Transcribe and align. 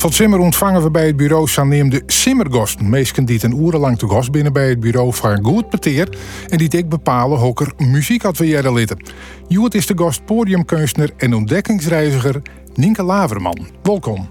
Van 0.00 0.12
Simmer 0.12 0.38
ontvangen 0.38 0.82
we 0.82 0.90
bij 0.90 1.06
het 1.06 1.16
bureau 1.16 1.48
de 1.90 2.02
Simmergosten. 2.06 2.88
Meesken 2.88 3.24
die 3.24 3.38
ten 3.38 3.62
urenlang 3.62 3.98
te 3.98 4.08
gast 4.08 4.30
binnen 4.30 4.52
bij 4.52 4.68
het 4.68 4.80
bureau 4.80 5.14
van 5.14 5.44
goed 5.44 5.68
peteer 5.68 6.08
en 6.48 6.58
die 6.58 6.68
ik 6.70 6.88
bepalen 6.88 7.38
hokker 7.38 7.72
muziek 7.76 8.22
had 8.22 8.36
we 8.36 8.46
litten. 8.72 9.04
Joet 9.48 9.74
is 9.74 9.86
de 9.86 9.94
gast 9.96 10.24
podiumkunstenaar 10.24 11.10
en 11.16 11.34
ontdekkingsreiziger 11.34 12.42
Nienke 12.74 13.02
Laverman. 13.02 13.66
Welkom. 13.82 14.28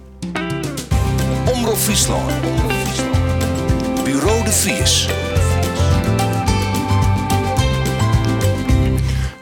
Omroep 1.53 1.77
Friesland. 1.77 2.31
Bureau 4.03 4.43
de 4.43 4.51
Vries. 4.51 5.09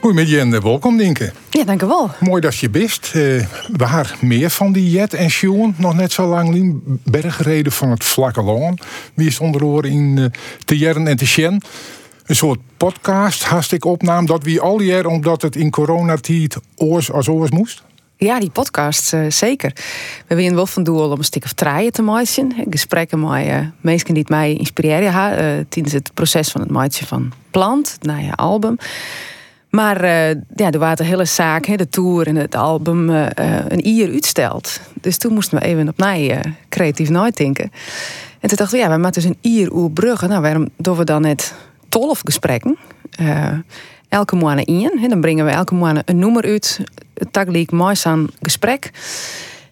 Goedemiddag 0.08 0.62
welkom 0.62 0.96
Nienke. 0.96 1.32
Ja, 1.50 1.64
dank 1.64 1.82
u 1.82 1.86
wel. 1.86 2.10
Mooi 2.20 2.42
dat 2.42 2.58
je 2.58 2.70
bist. 2.70 3.06
Uh, 3.08 3.14
we 3.78 3.86
hebben 3.86 4.16
meer 4.22 4.50
van 4.50 4.72
die 4.72 4.90
Jet 4.90 5.14
en 5.14 5.30
Sjoen. 5.30 5.76
Nog 5.78 5.96
net 5.96 6.12
zo 6.12 6.28
lang 6.28 6.50
niet 6.50 6.76
bergreden 7.04 7.72
van 7.72 7.90
het 7.90 8.04
vlakke 8.04 8.42
loon. 8.42 8.80
Wie 9.14 9.28
is 9.28 9.40
onder 9.40 9.86
in 9.86 10.18
uh, 10.18 10.26
te 10.66 10.78
Jern 10.78 11.08
en 11.08 11.18
te 11.18 11.26
Sjen. 11.26 11.62
Een 12.26 12.36
soort 12.36 12.60
podcast 12.78 13.44
haast 13.44 13.72
ik 13.72 13.86
opname. 13.86 14.28
Dat 14.28 14.44
wie 14.44 14.62
al 14.62 14.82
jaar 14.82 15.06
omdat 15.06 15.42
het 15.42 15.56
in 15.56 15.70
coronatijd 15.70 16.58
oors 16.76 17.12
als 17.12 17.28
oors 17.28 17.52
moest. 17.52 17.84
Ja, 18.18 18.40
die 18.40 18.50
podcast, 18.50 19.14
uh, 19.14 19.30
zeker. 19.30 19.72
We 20.28 20.36
hebben 20.36 20.56
wel 20.56 20.68
van 20.68 20.84
doel 20.84 21.10
om 21.10 21.18
een 21.18 21.24
stuk 21.24 21.44
of 21.44 21.54
draaien 21.54 21.92
te 21.92 22.02
maken. 22.02 22.54
Gesprekken 22.70 23.20
met 23.20 23.46
uh, 23.46 23.60
mensen 23.82 24.14
die 24.14 24.26
mij 24.28 24.54
inspireren 24.54 25.12
uh, 25.32 25.66
tijdens 25.70 25.94
het 25.94 26.14
proces 26.14 26.52
van 26.52 26.62
het 26.62 26.70
maken 26.70 27.08
van 27.08 27.32
Plant, 27.52 27.98
naar 28.02 28.24
je 28.24 28.36
album. 28.36 28.78
Maar 29.70 30.04
uh, 30.04 30.30
ja, 30.56 30.72
er 30.72 30.80
waren 30.80 30.98
de 30.98 31.04
hele 31.04 31.26
zaak, 31.26 31.66
hè, 31.66 31.76
de 31.76 31.90
tour 31.90 32.28
en 32.28 32.36
het 32.36 32.56
album, 32.56 33.10
uh, 33.10 33.26
een 33.68 33.88
ier 33.88 34.10
uitsteld. 34.10 34.80
Dus 35.02 35.18
toen 35.18 35.34
moesten 35.34 35.60
we 35.60 35.66
even 35.66 35.88
opnieuw 35.88 36.30
uh, 36.30 36.40
creatief 36.70 37.10
denken. 37.34 37.72
En 38.40 38.50
toen 38.50 38.58
dachten 38.58 38.78
we, 38.78 38.84
ja, 38.84 38.90
we 38.92 38.98
maken 38.98 39.22
dus 39.22 39.24
een 39.24 39.38
ier 39.42 39.74
oer 39.74 39.92
bruggen. 39.92 40.30
Nou, 40.30 40.42
waarom 40.42 40.70
doen 40.78 40.98
we 40.98 41.04
dan 41.04 41.22
net 41.22 41.54
twaalf 41.90 42.22
gesprekken? 42.24 42.78
elke 44.10 44.36
maand 44.36 44.60
in. 44.60 44.98
Hè, 45.00 45.08
dan 45.08 45.22
brengen 45.22 45.46
we 45.46 45.52
elke 45.52 45.76
maand 45.76 46.02
een 46.06 46.20
nummer 46.20 46.44
uit. 46.44 46.80
Tagelijk 47.32 47.72
mooi 47.72 47.96
aan 48.04 48.28
gesprek. 48.42 48.92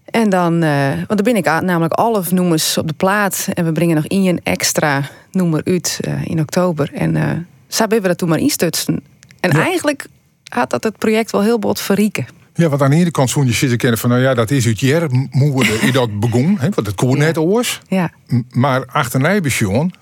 En 0.06 0.30
dan, 0.30 0.60
want 0.96 1.08
dan 1.08 1.24
ben 1.24 1.36
ik 1.36 1.46
namelijk 1.46 1.94
alle 1.94 2.24
nummers 2.30 2.78
op 2.78 2.88
de 2.88 2.94
plaat. 2.94 3.48
En 3.54 3.66
we 3.66 3.72
brengen 3.72 3.96
nog 3.96 4.06
een 4.08 4.40
extra 4.44 5.02
nummer 5.32 5.62
uit 5.64 6.00
in 6.24 6.40
oktober. 6.40 6.90
En 6.94 7.48
zo 7.68 7.78
hebben 7.78 8.02
we 8.02 8.08
dat 8.08 8.18
toen 8.18 8.30
maar 8.30 8.40
instutsen. 8.40 9.04
En 9.52 9.62
eigenlijk 9.62 10.08
had 10.50 10.70
dat 10.70 10.84
het 10.84 10.98
project 10.98 11.32
wel 11.32 11.44
heel 11.44 11.60
bot 11.60 11.82
verrieken. 11.82 12.26
Ja, 12.54 12.70
want 12.70 12.82
aan 12.82 12.90
de 12.90 12.96
ene 12.96 13.12
kant 13.12 13.30
zo'n 13.30 13.46
je 13.46 13.54
zitten 13.54 13.78
kennen 13.78 14.00
van, 14.00 14.10
nou 14.10 14.22
ja, 14.22 14.34
dat 14.34 14.52
is 14.52 14.66
het 14.66 14.80
jaar, 14.80 15.08
moeder 15.32 15.84
in 15.84 15.94
dat 16.02 16.20
begon, 16.20 16.58
hè, 16.60 16.70
want 16.70 16.88
het 16.88 16.96
kon 16.96 17.18
net 17.18 17.38
oors. 17.38 17.82
Ja. 17.88 18.12
Maar 18.52 18.86
achterna 18.86 19.40
Sean, 19.44 19.94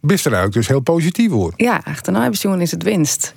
best 0.00 0.26
eruit 0.26 0.52
dus 0.52 0.68
heel 0.68 0.80
positief 0.80 1.30
hoor. 1.30 1.52
Ja, 1.56 1.80
achterna 1.84 2.32
Sean 2.32 2.60
is 2.60 2.70
het 2.70 2.82
winst 2.82 3.34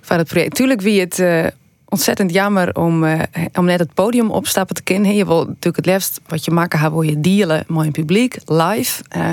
van 0.00 0.18
het 0.18 0.28
project. 0.28 0.54
Tuurlijk 0.54 0.80
wie 0.80 1.00
het 1.00 1.18
uh, 1.18 1.46
ontzettend 1.84 2.32
jammer 2.32 2.74
om, 2.74 3.04
uh, 3.04 3.20
om 3.54 3.64
net 3.64 3.78
het 3.78 3.94
podium 3.94 4.30
opstappen 4.30 4.74
te 4.74 4.82
kennen. 4.82 5.14
Je 5.14 5.26
wil 5.26 5.44
natuurlijk 5.44 5.76
het 5.76 5.86
liefst 5.86 6.20
wat 6.26 6.44
je 6.44 6.50
maken, 6.50 6.90
wil 6.90 7.02
je 7.02 7.20
dealen, 7.20 7.64
mooi 7.66 7.86
in 7.86 7.92
publiek, 7.92 8.36
live. 8.44 9.02
Uh, 9.16 9.32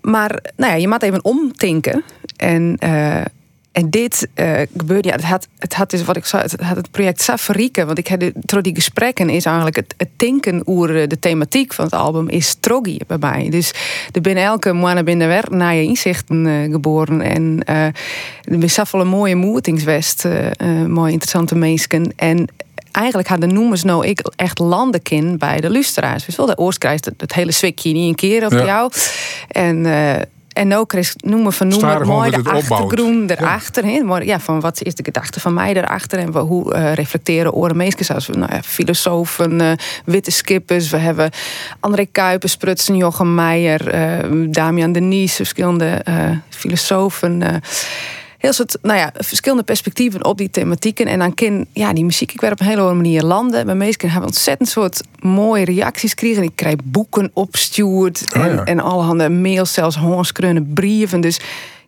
maar 0.00 0.40
nou 0.56 0.72
ja, 0.72 0.74
je 0.74 0.88
moet 0.88 1.02
even 1.02 1.24
omtinken. 1.24 2.04
En 2.36 2.76
en 3.72 3.90
dit 3.90 4.28
uh, 4.34 4.60
gebeurde, 4.76 5.08
ja, 5.08 5.14
het 5.14 5.24
had, 5.24 5.48
het 5.58 5.74
had 5.74 5.90
dus 5.90 6.04
wat 6.04 6.16
ik 6.16 6.24
zei, 6.24 6.42
het 6.42 6.60
had 6.60 6.76
het 6.76 6.90
project 6.90 7.22
Safarieke, 7.22 7.84
want 7.84 7.98
ik 7.98 8.08
had 8.08 8.30
door 8.34 8.62
die 8.62 8.74
gesprekken 8.74 9.28
is 9.28 9.44
eigenlijk 9.44 9.76
het, 9.76 9.94
het 9.96 10.08
denken 10.16 10.62
over 10.64 11.08
de 11.08 11.18
thematiek 11.18 11.72
van 11.72 11.84
het 11.84 11.94
album 11.94 12.28
is 12.28 12.56
troggy 12.60 12.98
bij 13.06 13.18
mij. 13.18 13.50
Dus 13.50 13.74
er 14.12 14.20
binnen 14.20 14.44
elke 14.44 14.72
maand 14.72 15.04
binnen 15.04 15.28
werk 15.28 15.50
naar 15.50 15.74
je 15.74 15.82
inzichten 15.82 16.46
uh, 16.46 16.72
geboren 16.72 17.20
en 17.20 17.64
uh, 17.70 17.84
er 18.44 18.62
is 18.62 18.74
zoveel 18.74 19.00
een 19.00 19.08
mooie 19.08 19.36
moetingswest, 19.36 20.28
mooie 20.86 21.12
interessante 21.12 21.54
mensen 21.54 22.12
en 22.16 22.48
eigenlijk 22.92 23.28
hadden 23.28 23.52
noemers 23.52 23.82
nou 23.82 24.06
ik 24.06 24.30
echt 24.36 24.58
landenkin 24.58 25.38
bij 25.38 25.60
de 25.60 25.70
luisteraars. 25.70 26.24
Dus 26.24 26.36
wel, 26.36 26.46
de 26.46 26.58
oors 26.58 26.78
krijgt 26.78 27.04
het, 27.04 27.34
hele 27.34 27.52
zwikje 27.52 27.92
niet 27.92 28.08
een 28.08 28.14
keer 28.14 28.44
op 28.44 28.52
jou. 28.52 28.92
En 29.48 29.86
en 30.52 30.74
ook 30.74 30.92
noemen 31.16 31.52
van 31.52 31.68
noemen 31.68 32.06
mooi 32.06 32.30
de 32.30 32.50
achtergrond 32.50 33.30
erachter. 33.30 33.86
Ja. 34.24 34.40
Van 34.40 34.60
wat 34.60 34.82
is 34.82 34.94
de 34.94 35.04
gedachte 35.04 35.40
van 35.40 35.54
mij 35.54 35.74
erachter 35.74 36.18
en 36.18 36.32
hoe 36.32 36.74
uh, 36.74 36.92
reflecteren 36.92 37.52
oren 37.52 37.76
meesters 37.76 38.10
als 38.10 38.26
we 38.26 38.36
nou 38.36 38.52
ja, 38.52 38.62
filosofen, 38.62 39.60
uh, 39.60 39.72
witte 40.04 40.30
skippers, 40.30 40.90
we 40.90 40.96
hebben 40.96 41.30
André 41.80 42.06
Kuipers, 42.06 42.52
Sprutsen, 42.52 42.96
Jochem 42.96 43.34
Meijer, 43.34 43.94
uh, 43.94 44.46
Damian 44.50 44.92
Denies, 44.92 45.34
verschillende 45.34 46.02
filosofen 46.48 47.62
heel 48.42 48.52
soort, 48.52 48.78
nou 48.82 48.98
ja, 48.98 49.12
verschillende 49.16 49.62
perspectieven 49.62 50.24
op 50.24 50.38
die 50.38 50.50
thematieken. 50.50 51.06
En 51.06 51.18
dan 51.18 51.34
kan 51.34 51.66
ja, 51.72 51.92
die 51.92 52.04
muziek 52.04 52.32
ik 52.32 52.40
werd 52.40 52.52
op 52.52 52.60
een 52.60 52.66
hele 52.66 52.80
andere 52.80 52.96
manier 52.96 53.22
landen. 53.22 53.66
Bij 53.66 53.74
meesten 53.74 54.10
hebben 54.10 54.28
ontzettend 54.28 54.68
soort 54.68 55.00
mooie 55.20 55.64
reacties 55.64 56.10
gekregen. 56.10 56.42
Ik 56.42 56.56
krijg 56.56 56.76
boeken 56.84 57.30
opgestuurd 57.32 58.26
oh, 58.36 58.44
en, 58.44 58.64
en 58.64 58.80
allerhande 58.80 59.28
mails, 59.28 59.72
zelfs 59.72 59.96
hoorskrunnen 59.96 60.72
brieven. 60.72 61.20
Dus 61.20 61.40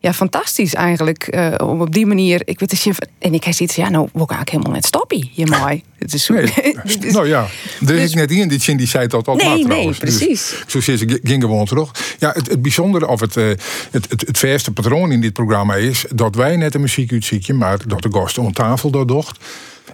ja, 0.04 0.12
fantastisch 0.12 0.74
eigenlijk. 0.74 1.28
Uh, 1.34 1.54
om 1.66 1.80
op 1.80 1.92
die 1.92 2.06
manier. 2.06 2.42
Ik 2.44 2.58
weet 2.58 2.70
het, 2.84 3.08
en 3.18 3.34
ik 3.34 3.44
heb 3.44 3.54
zoiets 3.54 3.76
ja, 3.76 3.88
nou, 3.88 4.08
wil 4.12 4.30
ik 4.40 4.48
helemaal 4.48 4.72
net 4.72 4.84
stoppen. 4.84 5.28
Je 5.32 5.46
mooi. 5.46 5.82
Het 5.98 6.14
is 6.14 6.28
nee, 6.28 6.52
nou 7.12 7.28
ja, 7.28 7.46
is 7.80 7.86
dus- 7.86 8.14
net 8.14 8.30
in 8.30 8.48
die 8.48 8.60
zin 8.60 8.76
die 8.76 8.86
zei 8.86 9.06
dat 9.06 9.28
al 9.28 9.34
nee, 9.34 9.66
nee, 9.66 9.86
dus 9.86 9.98
precies. 9.98 10.64
zo 10.66 10.80
zit 10.80 10.98
ze 10.98 11.20
ging 11.22 11.42
gewoon 11.42 11.64
terug. 11.64 12.16
Ja, 12.18 12.30
het, 12.34 12.50
het 12.50 12.62
bijzondere 12.62 13.08
of 13.08 13.20
het, 13.20 13.36
uh, 13.36 13.46
het, 13.90 14.10
het, 14.10 14.26
het 14.26 14.38
verste 14.38 14.72
patroon 14.72 15.12
in 15.12 15.20
dit 15.20 15.32
programma 15.32 15.74
is 15.74 16.04
dat 16.14 16.34
wij 16.34 16.56
net 16.56 16.74
een 16.74 16.80
muziek 16.80 17.12
uitzieken, 17.12 17.56
maar 17.56 17.78
dat 17.86 18.02
de 18.02 18.08
gasten 18.12 18.42
om 18.42 18.52
tafel 18.52 18.90
dat 18.90 19.08
docht. 19.08 19.38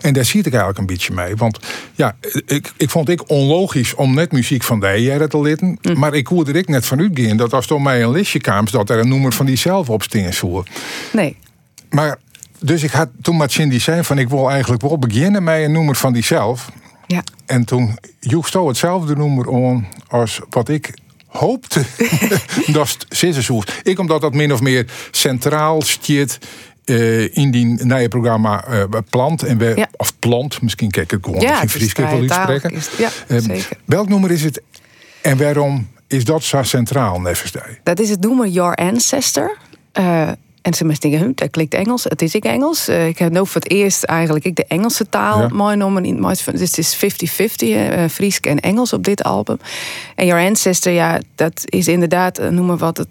En 0.01 0.12
daar 0.12 0.25
zie 0.25 0.41
ik 0.41 0.47
eigenlijk 0.47 0.78
een 0.78 0.87
beetje 0.87 1.15
mee. 1.15 1.37
Want 1.37 1.59
ja, 1.95 2.17
ik, 2.47 2.73
ik 2.77 2.91
vond 2.91 3.09
ik 3.09 3.28
onlogisch 3.31 3.95
om 3.95 4.15
net 4.15 4.33
muziek 4.33 4.62
van 4.62 4.81
die 4.81 5.03
jaren 5.03 5.28
te 5.28 5.41
litten. 5.41 5.78
Mm. 5.83 5.99
Maar 5.99 6.15
ik 6.15 6.27
hoorde 6.27 6.53
ik 6.53 6.69
net 6.69 6.87
van 6.87 7.01
uitgaan 7.01 7.37
dat 7.37 7.53
als 7.53 7.67
door 7.67 7.83
mij 7.83 8.03
een 8.03 8.11
listje 8.11 8.41
kwam, 8.41 8.71
dat 8.71 8.91
er 8.91 8.99
een 8.99 9.09
nummer 9.09 9.33
van 9.33 9.47
diezelfde 9.47 9.93
op 9.93 10.03
steen 10.03 10.34
voor. 10.34 10.67
Nee. 11.12 11.37
Maar 11.91 12.19
dus 12.59 12.83
ik 12.83 12.91
had 12.91 13.09
toen 13.23 13.37
met 13.37 13.53
Cindy 13.53 13.78
zei 13.78 14.05
van 14.05 14.19
ik 14.19 14.28
wil 14.28 14.51
eigenlijk 14.51 14.83
wel 14.83 14.99
beginnen 14.99 15.43
met 15.43 15.62
een 15.62 15.73
nummer 15.73 15.97
van 15.97 16.12
diezelf. 16.12 16.71
Ja. 17.07 17.25
En 17.47 17.65
toen 17.65 17.99
joeg 18.21 18.49
hetzelfde 18.69 19.17
nummer 19.17 19.55
aan 19.55 19.89
als 20.09 20.41
wat 20.51 20.69
ik 20.69 20.95
hoopte 21.27 21.84
dat 22.72 22.89
het 22.89 23.07
hoeft. 23.47 23.81
Ik 23.83 23.99
omdat 23.99 24.21
dat 24.21 24.34
min 24.34 24.53
of 24.53 24.61
meer 24.61 24.87
centraal 25.11 25.83
stiet 25.83 26.39
uh, 26.91 27.37
in 27.37 27.51
die 27.51 27.65
nieuwe 27.65 28.09
programma 28.09 28.65
uh, 28.69 28.84
Plant. 29.11 29.43
En 29.43 29.59
we, 29.59 29.87
Of 29.97 30.19
Plant, 30.19 30.62
misschien 30.62 30.91
kijk 30.91 31.12
ik 31.12 31.25
gewoon 31.25 31.41
ja, 31.41 31.69
Fries 31.69 31.93
wel 31.93 32.06
uitspreken. 32.06 32.73
Ja, 32.99 33.11
uh, 33.28 33.41
zeker. 33.41 33.77
Welk 33.84 34.09
nummer 34.09 34.31
is 34.31 34.43
het 34.43 34.62
en 35.23 35.39
waarom 35.39 35.89
is 36.06 36.25
dat 36.25 36.43
zo 36.43 36.62
centraal, 36.62 37.21
Neverstij? 37.21 37.81
Dat 37.83 38.01
is 38.01 38.11
het 38.11 38.21
nummer 38.21 38.49
Your 38.49 38.75
Ancestor. 38.75 39.56
En 40.62 40.75
ze 40.75 40.84
mensen 40.84 41.10
denken, 41.10 41.32
dat 41.34 41.50
klinkt 41.50 41.75
Engels. 41.75 42.04
Het 42.04 42.22
is 42.22 42.34
ik 42.34 42.44
Engels. 42.44 42.88
Uh, 42.88 43.06
ik 43.06 43.19
heb 43.19 43.32
nu 43.32 43.47
voor 43.47 43.60
het 43.60 43.71
eerst 43.71 44.03
eigenlijk 44.03 44.44
ik 44.44 44.56
de 44.56 44.65
Engelse 44.65 45.09
taal 45.09 45.41
ja. 45.41 45.48
mooi 45.48 45.76
noemen. 45.76 46.22
Dus 46.22 46.44
het 46.44 46.78
is 46.78 46.97
50-50, 46.97 47.66
uh, 47.66 48.04
Fries 48.10 48.41
en 48.41 48.60
Engels 48.60 48.93
op 48.93 49.04
dit 49.04 49.22
album. 49.22 49.59
En 50.15 50.26
Your 50.26 50.47
Ancestor, 50.47 50.93
ja, 50.93 51.21
dat 51.34 51.62
is 51.65 51.88
inderdaad, 51.88 52.41
uh, 52.41 52.48
noemen 52.48 52.78
wat 52.78 52.97
het 52.97 53.09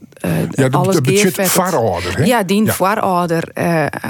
ja, 0.51 0.69
de, 0.69 0.77
alles 0.77 0.95
de 0.95 1.31
voororder. 1.33 2.25
Ja, 2.25 2.43
die 2.43 2.63
ja. 2.63 2.71
voororder. 2.71 3.51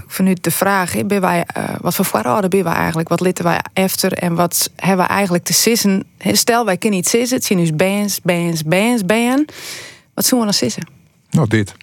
Vanuit 0.08 0.44
de 0.44 0.52
vraag, 0.52 1.06
ben 1.06 1.22
wij, 1.22 1.46
wat 1.82 1.96
voor 1.96 2.06
voororder 2.06 2.50
ben 2.50 2.64
wij 2.64 2.74
eigenlijk? 2.74 3.10
Wat 3.10 3.22
litten 3.22 3.44
wij 3.44 3.60
efter? 3.74 4.14
En 4.14 4.36
wat 4.36 4.70
hebben 4.76 5.06
we 5.06 5.12
eigenlijk 5.12 5.44
te 5.44 5.54
sissen? 5.54 6.04
Stel, 6.32 6.66
wij 6.66 6.78
kunnen 6.78 7.00
niet 7.00 7.10
sissen. 7.10 7.38
Het 7.38 7.46
zijn 7.46 7.60
dus 7.60 7.76
bands, 7.76 8.22
bands, 8.22 8.64
bands, 8.64 9.06
bands. 9.06 9.54
Wat 10.14 10.26
zullen 10.26 10.40
we 10.46 10.52
dan 10.52 10.60
sissen? 10.60 10.84
Nou, 11.30 11.48
dit. 11.48 11.74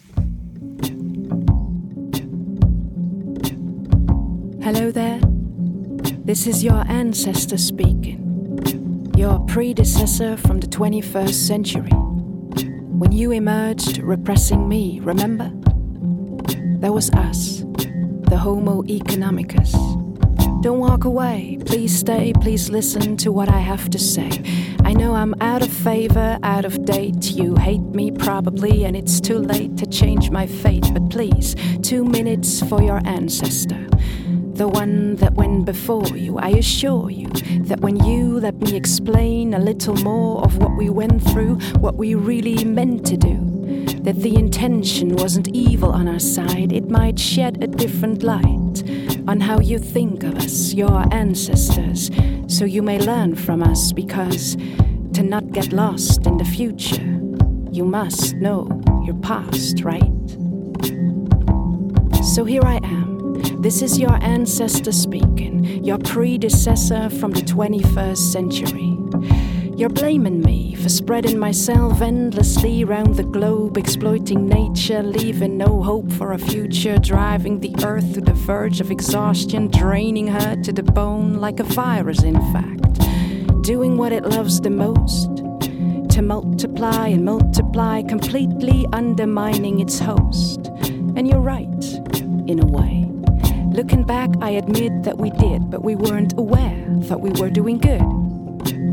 Hello 4.66 4.90
there. 4.90 5.20
This 6.24 6.48
is 6.48 6.64
your 6.64 6.82
ancestor 6.88 7.56
speaking. 7.56 9.12
Your 9.16 9.38
predecessor 9.46 10.36
from 10.36 10.58
the 10.58 10.66
21st 10.66 11.34
century. 11.34 11.90
When 11.90 13.12
you 13.12 13.30
emerged 13.30 13.98
repressing 13.98 14.68
me, 14.68 14.98
remember? 14.98 15.52
There 16.80 16.90
was 16.90 17.10
us, 17.10 17.62
the 18.28 18.36
Homo 18.36 18.82
economicus. 18.82 19.70
Don't 20.62 20.80
walk 20.80 21.04
away. 21.04 21.60
Please 21.64 21.96
stay. 21.96 22.32
Please 22.40 22.68
listen 22.68 23.16
to 23.18 23.30
what 23.30 23.48
I 23.48 23.60
have 23.60 23.88
to 23.90 24.00
say. 24.00 24.32
I 24.84 24.94
know 24.94 25.14
I'm 25.14 25.36
out 25.40 25.62
of 25.62 25.72
favor, 25.72 26.40
out 26.42 26.64
of 26.64 26.84
date. 26.84 27.30
You 27.30 27.54
hate 27.54 27.82
me 27.94 28.10
probably, 28.10 28.84
and 28.84 28.96
it's 28.96 29.20
too 29.20 29.38
late 29.38 29.76
to 29.76 29.86
change 29.86 30.30
my 30.30 30.48
fate. 30.48 30.90
But 30.92 31.08
please, 31.08 31.54
two 31.82 32.04
minutes 32.04 32.60
for 32.68 32.82
your 32.82 33.00
ancestor. 33.04 33.86
The 34.56 34.66
one 34.66 35.16
that 35.16 35.34
went 35.34 35.66
before 35.66 36.06
you. 36.16 36.38
I 36.38 36.48
assure 36.48 37.10
you 37.10 37.28
that 37.64 37.80
when 37.80 38.02
you 38.04 38.40
let 38.40 38.54
me 38.56 38.74
explain 38.74 39.52
a 39.52 39.58
little 39.58 39.96
more 39.96 40.42
of 40.42 40.56
what 40.56 40.74
we 40.78 40.88
went 40.88 41.22
through, 41.22 41.56
what 41.78 41.96
we 41.96 42.14
really 42.14 42.64
meant 42.64 43.06
to 43.06 43.18
do, 43.18 43.36
that 44.02 44.16
the 44.16 44.34
intention 44.34 45.14
wasn't 45.16 45.48
evil 45.48 45.90
on 45.90 46.08
our 46.08 46.18
side, 46.18 46.72
it 46.72 46.88
might 46.88 47.18
shed 47.18 47.62
a 47.62 47.66
different 47.66 48.22
light 48.22 48.82
on 49.28 49.40
how 49.40 49.60
you 49.60 49.78
think 49.78 50.22
of 50.22 50.36
us, 50.36 50.72
your 50.72 51.04
ancestors, 51.12 52.10
so 52.48 52.64
you 52.64 52.80
may 52.80 52.98
learn 52.98 53.34
from 53.34 53.62
us 53.62 53.92
because 53.92 54.56
to 55.12 55.22
not 55.22 55.52
get 55.52 55.72
lost 55.72 56.26
in 56.26 56.38
the 56.38 56.44
future, 56.44 57.04
you 57.70 57.84
must 57.84 58.36
know 58.36 58.66
your 59.04 59.16
past, 59.16 59.82
right? 59.82 60.12
So 62.24 62.44
here 62.44 62.62
I 62.64 62.76
am. 62.82 63.15
This 63.58 63.80
is 63.80 63.98
your 63.98 64.22
ancestor 64.22 64.92
speaking, 64.92 65.82
your 65.82 65.98
predecessor 65.98 67.08
from 67.08 67.32
the 67.32 67.40
21st 67.40 68.18
century. 68.18 68.98
You're 69.76 69.88
blaming 69.88 70.42
me 70.42 70.74
for 70.74 70.88
spreading 70.90 71.38
myself 71.38 72.00
endlessly 72.00 72.84
round 72.84 73.16
the 73.16 73.24
globe, 73.24 73.78
exploiting 73.78 74.46
nature, 74.46 75.02
leaving 75.02 75.56
no 75.56 75.82
hope 75.82 76.12
for 76.12 76.32
a 76.32 76.38
future, 76.38 76.98
driving 76.98 77.60
the 77.60 77.74
earth 77.82 78.14
to 78.14 78.20
the 78.20 78.34
verge 78.34 78.80
of 78.80 78.90
exhaustion, 78.90 79.68
draining 79.68 80.28
her 80.28 80.56
to 80.62 80.72
the 80.72 80.82
bone 80.82 81.34
like 81.34 81.58
a 81.58 81.64
virus, 81.64 82.22
in 82.22 82.38
fact. 82.52 83.62
Doing 83.62 83.96
what 83.96 84.12
it 84.12 84.24
loves 84.24 84.60
the 84.60 84.70
most 84.70 85.36
to 86.14 86.22
multiply 86.22 87.08
and 87.08 87.24
multiply, 87.24 88.02
completely 88.02 88.86
undermining 88.92 89.80
its 89.80 89.98
host. 89.98 90.66
And 91.16 91.26
you're 91.26 91.40
right, 91.40 91.84
in 92.46 92.60
a 92.62 92.66
way. 92.66 93.05
Looking 93.76 94.04
back, 94.04 94.30
I 94.40 94.52
admit 94.52 95.02
that 95.02 95.18
we 95.18 95.28
did, 95.28 95.70
but 95.70 95.84
we 95.84 95.96
weren't 95.96 96.32
aware 96.38 96.82
that 96.88 97.20
we 97.20 97.28
were 97.38 97.50
doing 97.50 97.76
good. 97.76 98.00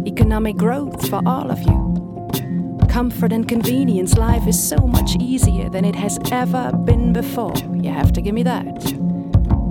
Economic 0.05 0.57
growth 0.57 1.07
for 1.09 1.21
all 1.25 1.49
of 1.49 1.61
you. 1.61 2.77
Comfort 2.89 3.31
and 3.31 3.47
convenience, 3.47 4.17
life 4.17 4.45
is 4.45 4.61
so 4.61 4.75
much 4.75 5.15
easier 5.21 5.69
than 5.69 5.85
it 5.85 5.95
has 5.95 6.19
ever 6.33 6.73
been 6.73 7.13
before. 7.13 7.53
You 7.75 7.91
have 7.91 8.11
to 8.11 8.21
give 8.21 8.35
me 8.35 8.43
that. 8.43 8.93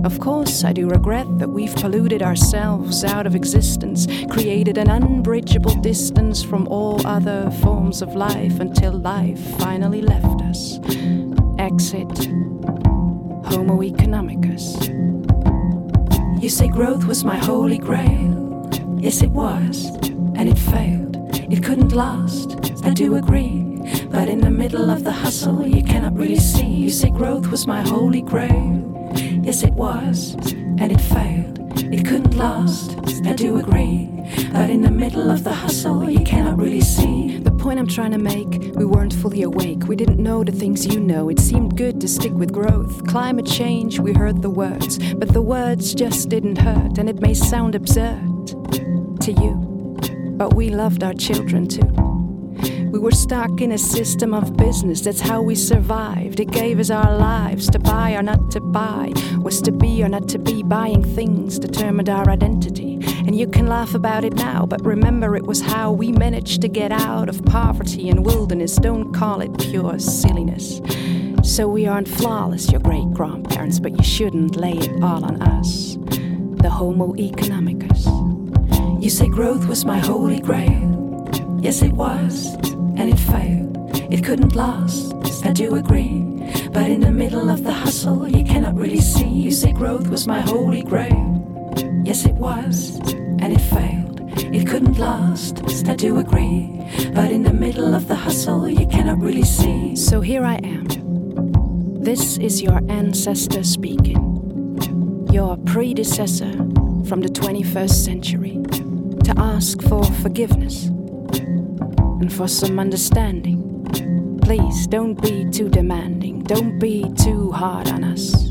Of 0.03 0.19
course, 0.19 0.63
I 0.63 0.73
do 0.73 0.89
regret 0.89 1.27
that 1.37 1.49
we've 1.49 1.75
polluted 1.75 2.23
ourselves 2.23 3.03
out 3.03 3.27
of 3.27 3.35
existence, 3.35 4.07
created 4.31 4.79
an 4.79 4.89
unbridgeable 4.89 5.75
distance 5.75 6.41
from 6.41 6.67
all 6.69 7.05
other 7.05 7.51
forms 7.61 8.01
of 8.01 8.15
life 8.15 8.59
until 8.59 8.93
life 8.93 9.39
finally 9.59 10.01
left 10.01 10.41
us. 10.41 10.79
Exit 11.59 12.29
Homo 13.45 13.81
economicus. 13.81 14.63
You 16.41 16.49
say 16.49 16.67
growth 16.67 17.05
was 17.05 17.23
my 17.23 17.37
holy 17.37 17.77
grail. 17.77 18.69
Yes, 18.99 19.21
it 19.21 19.31
was, 19.31 19.85
and 20.35 20.49
it 20.49 20.57
failed. 20.57 21.17
It 21.51 21.63
couldn't 21.63 21.91
last, 21.91 22.57
I 22.83 22.89
do 22.91 23.15
agree. 23.15 23.61
But 24.09 24.29
in 24.29 24.39
the 24.39 24.49
middle 24.49 24.89
of 24.89 25.03
the 25.03 25.11
hustle, 25.11 25.67
you 25.67 25.83
cannot 25.83 26.15
really 26.15 26.39
see. 26.39 26.65
You 26.65 26.89
say 26.89 27.09
growth 27.09 27.47
was 27.47 27.67
my 27.67 27.81
holy 27.81 28.21
grail. 28.21 29.11
Yes, 29.43 29.63
it 29.63 29.73
was, 29.73 30.35
and 30.53 30.91
it 30.91 31.01
failed. 31.01 31.62
It 31.75 32.05
couldn't 32.05 32.35
last, 32.35 32.97
I 33.25 33.33
do 33.33 33.57
agree. 33.57 34.09
But 34.51 34.69
in 34.69 34.81
the 34.81 34.91
middle 34.91 35.29
of 35.29 35.43
the 35.43 35.53
hustle, 35.53 36.09
you 36.09 36.23
cannot 36.23 36.57
really 36.57 36.81
see. 36.81 37.37
The 37.37 37.51
point 37.51 37.79
I'm 37.79 37.87
trying 37.87 38.11
to 38.11 38.17
make, 38.17 38.75
we 38.75 38.85
weren't 38.85 39.13
fully 39.13 39.43
awake. 39.43 39.87
We 39.87 39.95
didn't 39.95 40.21
know 40.21 40.43
the 40.43 40.51
things 40.51 40.85
you 40.85 40.99
know. 40.99 41.29
It 41.29 41.39
seemed 41.39 41.77
good 41.77 41.99
to 42.01 42.07
stick 42.07 42.33
with 42.33 42.51
growth. 42.51 43.05
Climate 43.07 43.45
change, 43.45 43.99
we 43.99 44.13
heard 44.13 44.41
the 44.41 44.49
words, 44.49 44.97
but 45.15 45.33
the 45.33 45.41
words 45.41 45.93
just 45.93 46.29
didn't 46.29 46.57
hurt. 46.57 46.97
And 46.97 47.09
it 47.09 47.21
may 47.21 47.33
sound 47.33 47.75
absurd 47.75 48.47
to 49.21 49.31
you, 49.31 49.55
but 50.37 50.53
we 50.53 50.69
loved 50.69 51.03
our 51.03 51.13
children 51.13 51.67
too. 51.67 52.02
We 52.93 52.99
were 52.99 53.09
stuck 53.09 53.59
in 53.59 53.71
a 53.71 53.77
system 53.79 54.35
of 54.35 54.55
business, 54.55 55.01
that's 55.01 55.19
how 55.19 55.41
we 55.41 55.55
survived. 55.55 56.39
It 56.39 56.51
gave 56.51 56.79
us 56.79 56.91
our 56.91 57.17
lives. 57.17 57.67
To 57.71 57.79
buy 57.79 58.13
or 58.13 58.21
not 58.21 58.51
to 58.51 58.61
buy 58.61 59.11
was 59.39 59.63
to 59.63 59.71
be 59.71 60.03
or 60.03 60.09
not 60.09 60.29
to 60.29 60.37
be. 60.37 60.61
Buying 60.61 61.03
things 61.03 61.57
determined 61.57 62.07
our 62.07 62.29
identity. 62.29 62.99
And 63.25 63.35
you 63.35 63.47
can 63.47 63.65
laugh 63.65 63.95
about 63.95 64.23
it 64.23 64.35
now, 64.35 64.67
but 64.67 64.85
remember 64.85 65.35
it 65.35 65.47
was 65.47 65.59
how 65.59 65.91
we 65.91 66.11
managed 66.11 66.61
to 66.61 66.67
get 66.67 66.91
out 66.91 67.29
of 67.29 67.43
poverty 67.45 68.09
and 68.09 68.23
wilderness. 68.23 68.75
Don't 68.75 69.11
call 69.11 69.41
it 69.41 69.57
pure 69.57 69.97
silliness. 69.97 70.79
So 71.41 71.67
we 71.67 71.87
aren't 71.87 72.07
flawless, 72.07 72.71
your 72.71 72.81
great 72.81 73.11
grandparents, 73.11 73.79
but 73.79 73.93
you 73.93 74.03
shouldn't 74.03 74.55
lay 74.55 74.77
it 74.77 75.01
all 75.01 75.25
on 75.25 75.41
us. 75.41 75.97
The 76.61 76.69
Homo 76.69 77.13
economicus. 77.13 78.05
You 79.01 79.09
say 79.09 79.29
growth 79.29 79.65
was 79.65 79.83
my 79.83 79.97
holy 79.97 80.39
grail. 80.39 80.91
Yes, 81.59 81.81
it 81.81 81.93
was, 81.93 82.57
and 82.97 83.09
it 83.09 83.17
failed. 83.17 83.73
It 84.11 84.23
couldn't 84.23 84.55
last, 84.55 85.13
I 85.45 85.51
do 85.51 85.75
agree. 85.75 86.21
But 86.71 86.89
in 86.89 87.01
the 87.01 87.11
middle 87.11 87.49
of 87.49 87.63
the 87.63 87.73
hustle, 87.73 88.27
you 88.27 88.43
cannot 88.43 88.75
really 88.75 89.01
see. 89.01 89.27
You 89.27 89.51
say 89.51 89.71
growth 89.71 90.07
was 90.07 90.27
my 90.27 90.41
holy 90.41 90.83
grail. 90.83 91.71
Yes, 92.03 92.25
it 92.25 92.35
was, 92.35 92.97
and 93.13 93.53
it 93.53 93.61
failed. 93.61 94.21
It 94.53 94.67
couldn't 94.67 94.97
last, 94.97 95.63
I 95.87 95.95
do 95.95 96.19
agree. 96.19 96.69
But 97.13 97.31
in 97.31 97.43
the 97.43 97.53
middle 97.53 97.93
of 97.95 98.07
the 98.07 98.15
hustle, 98.15 98.67
you 98.69 98.87
cannot 98.87 99.19
really 99.19 99.43
see. 99.43 99.95
So 99.95 100.21
here 100.21 100.43
I 100.43 100.55
am. 100.63 100.87
This 102.03 102.37
is 102.37 102.61
your 102.61 102.79
ancestor 102.89 103.63
speaking. 103.63 105.27
Your 105.31 105.57
predecessor 105.57 106.51
from 107.07 107.21
the 107.21 107.29
21st 107.29 108.05
century. 108.05 108.59
To 109.23 109.33
ask 109.37 109.81
for 109.83 110.03
forgiveness 110.21 110.89
and 112.23 112.31
for 112.31 112.47
some 112.47 112.79
understanding. 112.79 114.39
Please 114.41 114.87
don't 114.87 115.21
be 115.21 115.43
too 115.51 115.67
demanding, 115.67 116.41
don't 116.43 116.79
be 116.79 117.03
too 117.17 117.51
hard 117.51 117.89
on 117.89 118.01
us. 118.05 118.49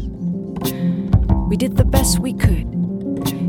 We 1.48 1.56
did 1.56 1.78
the 1.78 1.86
best 1.86 2.19
we 2.19 2.34
could, 2.34 2.66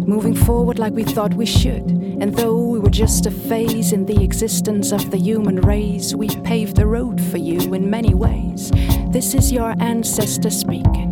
moving 0.08 0.34
forward 0.34 0.80
like 0.80 0.94
we 0.94 1.04
thought 1.04 1.34
we 1.34 1.46
should. 1.46 1.84
And 2.22 2.34
though 2.38 2.58
we 2.58 2.80
were 2.80 2.90
just 2.90 3.26
a 3.26 3.32
phase 3.32 3.92
in 3.92 4.06
the 4.06 4.24
existence 4.24 4.94
of 4.94 5.12
the 5.12 5.18
human 5.18 5.58
race, 5.58 6.16
we 6.16 6.30
paved 6.30 6.78
the 6.78 6.88
road 6.88 7.20
for 7.20 7.38
you 7.38 7.74
in 7.74 7.90
many 7.90 8.14
ways. 8.14 8.72
This 9.10 9.34
is 9.34 9.52
your 9.52 9.76
ancestor 9.80 10.52
speaking, 10.52 11.10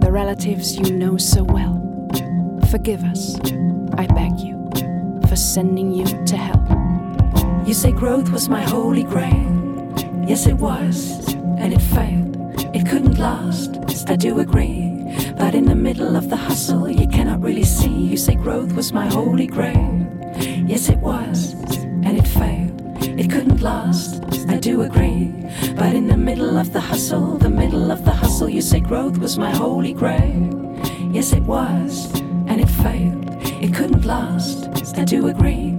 the 0.00 0.10
relatives 0.10 0.76
you 0.76 0.92
know 0.92 1.16
so 1.16 1.44
well. 1.44 1.78
Forgive 2.72 3.04
us, 3.04 3.38
I 3.96 4.08
beg 4.08 4.40
you, 4.40 4.68
for 5.28 5.36
sending 5.36 5.92
you 5.92 6.06
to 6.24 6.36
hell. 6.36 6.75
You 7.66 7.74
say 7.74 7.90
growth 7.90 8.30
was 8.30 8.48
my 8.48 8.62
holy 8.62 9.02
grail. 9.02 9.94
Yes, 10.24 10.46
it 10.46 10.54
was, 10.54 11.34
and 11.58 11.72
it 11.72 11.80
failed. 11.80 12.36
It 12.72 12.86
couldn't 12.86 13.18
last, 13.18 14.08
I 14.08 14.14
do 14.14 14.38
agree. 14.38 14.92
But 15.36 15.56
in 15.56 15.64
the 15.64 15.74
middle 15.74 16.14
of 16.14 16.30
the 16.30 16.36
hustle, 16.36 16.88
you 16.88 17.08
cannot 17.08 17.42
really 17.42 17.64
see. 17.64 17.90
You 17.90 18.16
say 18.16 18.36
growth 18.36 18.72
was 18.74 18.92
my 18.92 19.06
holy 19.06 19.48
grail. 19.48 20.06
Yes, 20.38 20.88
it 20.88 20.98
was, 20.98 21.54
and 21.82 22.16
it 22.16 22.28
failed. 22.28 22.80
It 23.18 23.28
couldn't 23.32 23.60
last, 23.60 24.22
I 24.48 24.58
do 24.58 24.82
agree. 24.82 25.34
But 25.74 25.96
in 25.96 26.06
the 26.06 26.16
middle 26.16 26.58
of 26.58 26.72
the 26.72 26.80
hustle, 26.80 27.36
the 27.36 27.50
middle 27.50 27.90
of 27.90 28.04
the 28.04 28.12
hustle, 28.12 28.48
you 28.48 28.62
say 28.62 28.78
growth 28.78 29.18
was 29.18 29.38
my 29.38 29.50
holy 29.50 29.92
grail. 29.92 30.78
Yes, 31.10 31.32
it 31.32 31.42
was, 31.42 32.14
and 32.46 32.60
it 32.60 32.68
failed. 32.68 33.26
It 33.60 33.74
couldn't 33.74 34.04
last, 34.04 34.96
I 34.96 35.04
do 35.04 35.26
agree. 35.26 35.75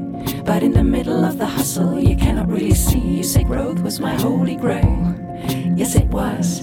But 0.48 0.64
in 0.64 0.72
the 0.72 0.84
middle 0.84 1.26
of 1.26 1.38
the 1.38 1.46
hustle, 1.46 2.00
you 2.00 2.16
cannot 2.16 2.48
really 2.48 2.74
see. 2.74 3.00
You 3.00 3.24
say 3.24 3.44
growth 3.44 3.82
was 3.82 4.00
my 4.00 4.16
holy 4.22 4.56
grail. 4.56 5.14
Yes, 5.76 5.96
it 5.96 6.08
was, 6.10 6.62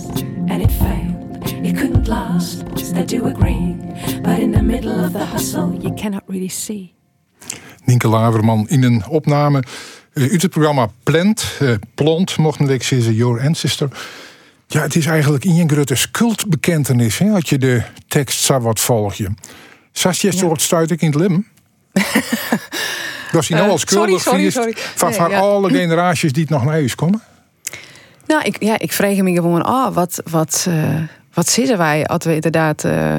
and 0.49 0.63
it 0.63 0.71
failed. 0.71 1.45
It 1.63 1.77
couldn't 1.77 2.09
last, 2.09 2.65
I 2.95 3.05
do 3.05 3.27
agree. 3.27 3.77
But 4.23 4.39
in 4.39 4.53
the 4.53 4.63
middle 4.63 5.05
of 5.05 5.13
the 5.13 5.25
hustle, 5.25 5.79
you 5.83 5.95
cannot 5.95 6.23
really 6.27 6.49
see. 6.49 6.95
Nienke 7.85 8.09
Laverman 8.09 8.69
in 8.69 8.83
een 8.83 9.07
opname 9.09 9.63
uh, 10.13 10.31
uit 10.31 10.43
het 10.43 10.51
programma 10.51 10.91
Plant, 11.03 11.59
uh, 11.63 11.75
Plont, 11.95 12.37
mocht 12.37 12.61
ik 12.61 12.83
zeggen, 12.83 13.15
Your 13.15 13.41
Ancestor. 13.47 13.89
Ja, 14.67 14.81
het 14.81 14.97
is 14.97 15.07
eigenlijk 15.07 15.45
in 15.45 15.55
je 15.55 15.67
grote 15.67 16.11
cultbekentenis, 16.11 17.19
hè, 17.19 17.31
als 17.31 17.49
je 17.49 17.59
de 17.59 17.83
tekst 18.09 18.41
zou 18.41 18.63
wat 18.63 18.81
volgen. 18.81 19.37
Zat 19.93 20.19
je 20.19 20.33
soort 20.33 20.61
stuit 20.61 20.91
ik 20.91 21.01
in 21.01 21.11
het 21.11 21.21
lim? 21.21 21.47
Was 23.33 23.49
hij 23.49 23.59
nou 23.59 23.71
als 23.71 23.81
schuldig 23.81 24.21
sorry, 24.21 24.51
sorry, 24.51 24.75
van, 24.77 25.09
Nee, 25.09 25.19
van 25.19 25.31
ja. 25.31 25.39
alle 25.39 25.71
generaties 25.71 26.33
die 26.33 26.43
het 26.43 26.51
nog 26.51 26.65
naar 26.65 26.73
huis 26.73 26.95
komen? 26.95 27.23
Nou, 28.27 28.43
ik, 28.43 28.63
ja, 28.63 28.79
ik 28.79 28.93
vraag 28.93 29.17
me 29.17 29.33
gewoon 29.33 29.63
af, 29.63 29.95
wat, 29.95 30.21
wat, 30.31 30.67
eh, 30.69 31.03
wat 31.35 31.49
zitten 31.49 31.79
wij 31.79 32.07
als 32.07 32.25
we 32.25 32.35
inderdaad 32.35 32.85
uh, 32.85 33.17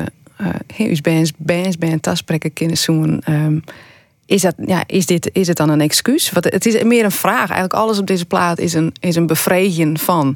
uh, 0.78 1.02
bands, 1.02 1.32
bands, 1.38 1.78
band 1.78 2.02
tasprekken 2.02 2.54
kunnen 2.54 2.78
zoen. 2.78 3.22
Ehm, 3.26 3.60
is, 4.26 4.42
dat, 4.42 4.56
ja, 4.66 4.84
is, 4.88 5.06
dit, 5.06 5.30
is 5.34 5.48
het 5.48 5.58
dan 5.58 5.70
een 5.70 5.82
excuus? 5.82 6.32
Want 6.32 6.46
het 6.46 6.66
is 6.66 6.84
meer 6.84 7.04
een 7.04 7.12
vraag. 7.12 7.50
Eigenlijk 7.50 7.74
alles 7.74 8.00
op 8.00 8.08
deze 8.08 8.26
plaat 8.26 8.60
is 8.60 8.74
een, 8.74 8.94
is 9.00 9.16
een 9.16 9.28
bevredigen 9.28 9.98
van 9.98 10.36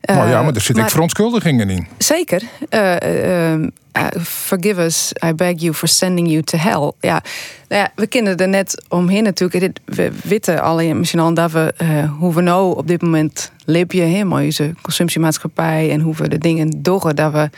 nou 0.00 0.28
ja, 0.28 0.42
maar 0.42 0.54
er 0.54 0.60
zit 0.60 0.76
maar- 0.76 0.84
ik 0.84 0.90
verontschuldigingen 0.90 1.70
in. 1.70 1.86
Zeker. 1.98 2.42
Eh, 2.68 2.96
eh, 3.02 3.52
eh, 3.92 4.06
forgive 4.22 4.80
us, 4.82 5.12
I 5.26 5.32
beg 5.34 5.60
you 5.60 5.74
for 5.74 5.88
sending 5.88 6.28
you 6.30 6.42
to 6.42 6.58
hell. 6.58 6.92
Ja, 7.00 7.22
nou 7.68 7.82
ja 7.82 7.90
we 7.94 8.06
kennen 8.06 8.36
er 8.36 8.48
net 8.48 8.84
omheen 8.88 9.22
natuurlijk. 9.22 9.60
Dit- 9.60 9.96
We 9.96 10.12
weten 10.22 10.62
alleen 10.62 10.98
misschien 10.98 11.20
al 11.20 11.34
dat 11.34 11.50
we 11.52 11.74
eh, 11.76 12.12
hoe 12.18 12.34
we 12.34 12.40
nou 12.40 12.76
op 12.76 12.88
dit 12.88 13.02
moment 13.02 13.52
leven, 13.64 14.12
hè, 14.12 14.24
maar 14.24 14.42
onze 14.44 14.74
consumptiemaatschappij 14.82 15.90
en 15.90 16.00
hoe 16.00 16.14
we 16.14 16.28
de 16.28 16.38
dingen 16.38 16.82
doen, 16.82 17.12
dat 17.14 17.32
we 17.32 17.50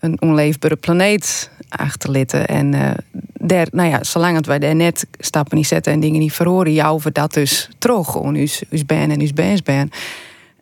een 0.00 0.20
onleefbare 0.22 0.76
planeet 0.76 1.50
achterlitten. 1.68 2.46
En 2.46 2.74
eh, 2.74 2.90
daar, 3.32 3.66
nou 3.72 3.88
ja, 3.88 4.02
zolang 4.04 4.36
het 4.36 4.46
wij 4.46 4.58
daar 4.58 4.74
net 4.74 5.06
stappen 5.18 5.56
niet 5.56 5.66
zetten 5.66 5.92
en 5.92 6.00
dingen 6.00 6.20
niet 6.20 6.32
verhoren, 6.32 6.72
jou 6.72 7.00
we 7.02 7.12
dat 7.12 7.32
dus 7.32 7.68
terug. 7.78 8.22
Us, 8.34 8.62
us 8.70 8.86
ben 8.86 9.10
en 9.10 9.20
us 9.20 9.32
bens 9.32 9.62
ben. 9.62 9.90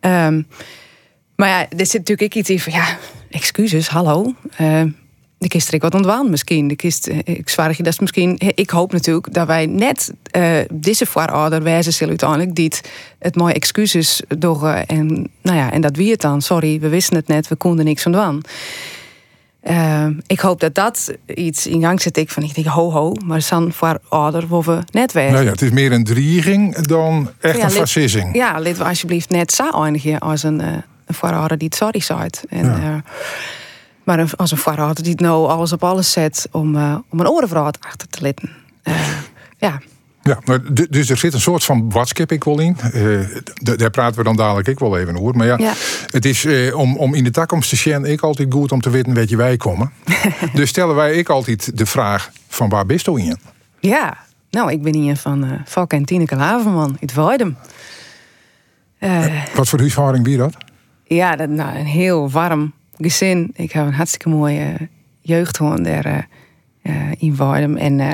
Ehm, 0.00 0.42
maar 1.42 1.50
ja, 1.50 1.78
er 1.78 1.86
zit 1.86 1.98
natuurlijk 1.98 2.22
ook 2.22 2.34
iets 2.34 2.50
in 2.50 2.60
van, 2.60 2.72
ja, 2.72 2.98
excuses, 3.30 3.88
hallo. 3.88 4.34
Eh, 4.56 4.82
de 5.38 5.48
kist 5.48 5.72
ik 5.72 5.82
wat 5.82 5.94
ontwaan 5.94 6.30
misschien. 6.30 6.68
De 6.68 6.76
kist, 6.76 7.06
eh, 7.06 7.18
ik 7.24 7.48
zwaar 7.48 7.74
je 7.76 7.82
dat 7.82 7.92
is 7.92 7.98
misschien. 7.98 8.36
Ik 8.54 8.70
hoop 8.70 8.92
natuurlijk 8.92 9.34
dat 9.34 9.46
wij 9.46 9.66
net 9.66 10.12
eh, 10.30 10.56
deze 10.72 11.06
voorouder 11.06 11.62
wijzen 11.62 11.92
zullen 11.92 12.08
uiteindelijk 12.08 12.54
die 12.54 12.72
het, 13.18 13.36
mooie 13.36 13.54
excuses 13.54 14.22
door 14.38 14.68
en 14.68 15.06
nou 15.42 15.56
ja 15.56 15.72
en 15.72 15.80
dat 15.80 15.96
wie 15.96 16.10
het 16.10 16.20
dan. 16.20 16.42
Sorry, 16.42 16.80
we 16.80 16.88
wisten 16.88 17.16
het 17.16 17.28
net, 17.28 17.48
we 17.48 17.56
konden 17.56 17.84
niks. 17.84 18.06
Eh, 19.60 20.06
ik 20.26 20.40
hoop 20.40 20.60
dat 20.60 20.74
dat 20.74 21.14
iets 21.26 21.66
in 21.66 21.80
gang 21.80 22.00
zet. 22.00 22.16
Ik 22.16 22.30
van 22.30 22.42
ik 22.42 22.54
denk 22.54 22.66
ho 22.66 22.90
ho, 22.90 23.14
maar 23.24 23.46
dan 23.50 23.72
voor 23.72 24.00
ouder 24.08 24.46
waar 24.46 24.62
we 24.62 24.78
net 24.90 25.12
wijzen. 25.12 25.32
Nou 25.32 25.44
ja, 25.44 25.50
het 25.50 25.62
is 25.62 25.70
meer 25.70 25.92
een 25.92 26.04
dreiging 26.04 26.76
dan 26.76 27.30
echt 27.40 27.56
Ja, 27.56 27.62
een 27.62 27.68
lid- 27.68 27.78
fascising. 27.78 28.34
Ja, 28.34 28.60
laten 28.60 28.76
we 28.76 28.84
alsjeblieft 28.84 29.30
net 29.30 29.52
zo 29.52 29.70
eindigen 29.70 30.18
als 30.18 30.42
een, 30.42 30.60
een 31.06 31.14
voorouder 31.14 31.58
die 31.58 31.68
het 31.68 31.76
sorry 31.76 32.00
zegt. 32.00 32.44
En, 32.48 32.64
Ja. 32.64 32.74
eh, 32.76 33.12
maar 34.04 34.18
een- 34.18 34.36
als 34.36 34.50
een 34.50 34.56
voorouder 34.58 35.02
die 35.02 35.12
het 35.12 35.20
nou 35.20 35.48
alles 35.48 35.72
op 35.72 35.84
alles 35.84 36.10
zet 36.12 36.48
om, 36.50 36.76
eh, 36.76 36.96
om 37.08 37.20
een 37.20 37.28
orenvraat 37.28 37.78
achter 37.80 38.08
te 38.08 38.22
litten. 38.22 38.50
Eh, 38.82 38.94
ja, 39.56 39.80
Ja, 40.24 40.38
maar 40.44 40.58
dus 40.90 41.10
er 41.10 41.16
zit 41.16 41.34
een 41.34 41.40
soort 41.40 41.64
van 41.64 41.90
watskip 41.90 42.32
ik 42.32 42.44
wel 42.44 42.58
in. 42.60 42.76
Daar 43.76 43.90
praten 43.90 44.16
we 44.18 44.24
dan 44.24 44.36
dadelijk 44.36 44.68
ik 44.68 44.78
wel 44.78 44.98
even 44.98 45.18
over. 45.20 45.36
Maar 45.36 45.46
ja, 45.46 45.56
Ja. 45.58 45.72
het 46.10 46.24
is 46.24 46.46
om, 46.74 46.96
om 46.96 47.14
in 47.14 47.24
de 47.24 47.30
toekomst 47.30 47.68
te 47.68 47.76
zien, 47.76 48.04
ik 48.04 48.20
altijd 48.20 48.52
goed 48.52 48.72
om 48.72 48.80
te 48.80 48.90
weten 48.90 49.14
weet 49.14 49.28
je 49.28 49.36
wij 49.36 49.56
komen. 49.56 49.92
dus 50.54 50.68
stellen 50.68 50.94
wij 50.94 51.14
ik 51.14 51.28
altijd 51.28 51.78
de 51.78 51.86
vraag 51.86 52.30
van 52.48 52.68
waar 52.68 52.86
bist 52.86 53.08
u 53.08 53.16
in? 53.18 53.38
ja. 53.80 54.16
nou 54.50 54.70
ik 54.72 54.82
ben 54.82 54.94
hier 54.94 55.16
van 55.16 55.62
en 55.88 56.04
Tineke 56.04 56.34
Haverman 56.34 56.96
uit 57.00 57.14
Weidem. 57.14 57.56
Eh, 58.98 59.24
Wat 59.54 59.68
voor 59.68 59.78
huishouding 59.78 60.24
wie 60.24 60.36
dat? 60.36 60.54
Ja, 61.14 61.36
dat, 61.36 61.48
nou, 61.48 61.78
een 61.78 61.86
heel 61.86 62.30
warm 62.30 62.72
gezin. 62.96 63.50
Ik 63.54 63.72
heb 63.72 63.86
een 63.86 63.92
hartstikke 63.92 64.28
mooie 64.28 64.88
jeugd 65.20 65.56
gewoon 65.56 65.82
daar 65.82 66.28
eh, 66.82 66.94
in. 67.18 67.78
En 67.78 68.00
eh, 68.00 68.06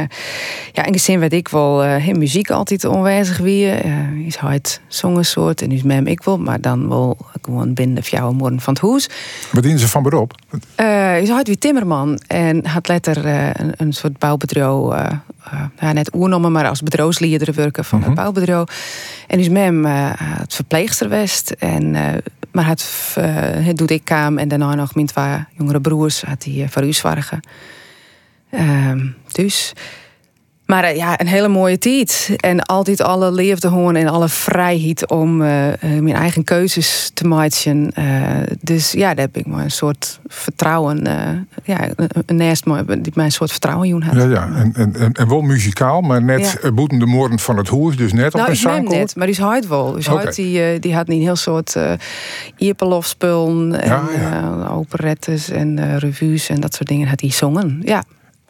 ja, 0.72 0.87
een 0.87 0.92
gezin 0.92 1.20
werd 1.20 1.32
ik 1.32 1.48
wel 1.48 1.84
in 1.84 2.18
muziek 2.18 2.50
altijd 2.50 2.84
onwijzig 2.84 3.38
wie. 3.38 3.70
eh 3.70 4.26
is 4.26 4.37
het 4.37 4.80
zongensoort 4.88 5.62
en 5.62 5.72
is 5.72 5.82
mem 5.82 6.06
ik 6.06 6.22
wel, 6.22 6.38
maar 6.38 6.60
dan 6.60 6.88
wel 6.88 7.16
gewoon 7.42 7.75
binnen 7.75 7.96
de 7.96 8.02
fjouwe 8.02 8.34
morgen 8.34 8.60
van 8.60 8.72
het 8.72 8.82
hoes. 8.82 9.08
Wat 9.52 9.62
dienen 9.62 9.80
ze 9.80 9.88
van 9.88 10.02
beroep? 10.02 10.34
Eh 10.75 11.20
is 11.20 11.30
uit 11.30 11.46
wie 11.46 11.58
Timmerman 11.58 12.20
en 12.26 12.66
had 12.66 12.88
eh, 12.88 13.50
een, 13.52 13.72
een 13.76 13.92
soort 13.92 14.18
bouwbedrijf, 14.18 14.66
ja, 15.80 15.92
net 15.92 16.14
oernomen, 16.14 16.52
maar 16.52 16.68
als 16.68 16.82
bedrijfsleider 16.82 17.54
werken 17.54 17.84
van 17.84 18.02
het 18.02 18.14
bouwbedrijf. 18.14 18.64
En 19.26 19.38
is 19.38 19.48
mem 19.48 19.84
het 19.84 20.54
verpleegster 20.54 21.08
west 21.08 21.50
en 21.50 21.96
maar 22.58 22.66
het, 22.66 23.12
eh, 23.14 23.25
het 23.66 23.76
doet 23.76 23.90
ik 23.90 24.04
kwam 24.04 24.38
en 24.38 24.48
daarna 24.48 24.75
nog 24.75 24.94
mijn 24.94 25.06
twee 25.06 25.44
jongere 25.56 25.80
broers 25.80 26.22
had 26.22 26.44
hij 26.44 26.54
uh, 26.54 26.68
voor 26.68 26.84
u 26.87 26.92
zorgen. 26.92 27.40
Ehm, 28.50 29.06
dus. 29.32 29.72
Maar 30.66 30.84
eh, 30.84 30.96
ja, 30.96 31.20
een 31.20 31.26
hele 31.26 31.48
mooie 31.48 31.78
tijd. 31.78 32.30
En 32.36 32.62
altijd 32.62 33.00
alle 33.02 33.32
liefde 33.32 33.68
gewoon 33.68 33.96
en 33.96 34.08
alle 34.08 34.28
vrijheid 34.28 35.10
om 35.10 35.42
eh, 35.42 35.48
mijn 35.80 36.12
eigen 36.12 36.44
keuzes 36.44 37.10
te 37.14 37.26
maken. 37.26 37.92
Dus 38.60 38.92
ja, 38.92 39.08
daar 39.14 39.24
heb 39.24 39.36
ik 39.36 39.46
maar 39.46 39.64
een 39.64 39.70
soort 39.70 40.20
vertrouwen. 40.26 41.06
eh, 41.06 41.36
ja, 41.64 41.88
een- 41.96 42.36
me 42.64 43.00
die 43.00 43.12
mij 43.14 43.24
een 43.24 43.32
soort 43.32 43.50
vertrouwen 43.50 43.88
in 43.88 44.00
had. 44.02 44.14
Ja, 44.14 44.24
ja. 44.28 44.50
En, 44.54 44.72
en, 44.74 45.12
en, 45.12 45.28
wel 45.28 45.40
muzikaal, 45.40 46.00
maar 46.00 46.22
net 46.22 46.40
Ja. 46.40 46.54
ja. 46.62 46.72
boeten 46.72 46.98
de 46.98 47.06
moorden 47.06 47.38
van 47.38 47.56
het 47.56 47.68
hoes, 47.68 47.96
dus 47.96 48.12
net 48.12 48.26
op 48.26 48.34
Nou, 48.40 48.50
een 48.50 48.56
zangkoord. 48.56 48.96
net, 48.98 49.16
maar 49.16 49.26
die 49.26 49.34
is 49.36 49.42
hard 49.42 49.66
wel. 49.68 49.92
Dus 49.92 50.08
Oké. 50.08 50.16
hard, 50.22 50.34
die, 50.34 50.78
die 50.78 50.94
had 50.94 51.06
niet 51.08 51.18
een 51.18 51.24
heel 51.24 51.36
soort 51.36 51.74
uh, 51.76 51.92
Ierpelofspullen 52.56 53.80
en 53.80 53.88
Ja, 53.88 54.02
ja. 54.20 54.68
operettes 54.70 55.48
en 55.50 55.98
revues 55.98 56.48
en 56.48 56.60
dat 56.60 56.74
soort 56.74 56.88
dingen 56.88 57.08
had 57.08 57.20
hij 57.20 57.30
zongen. 57.30 57.80
Ja. 57.84 58.04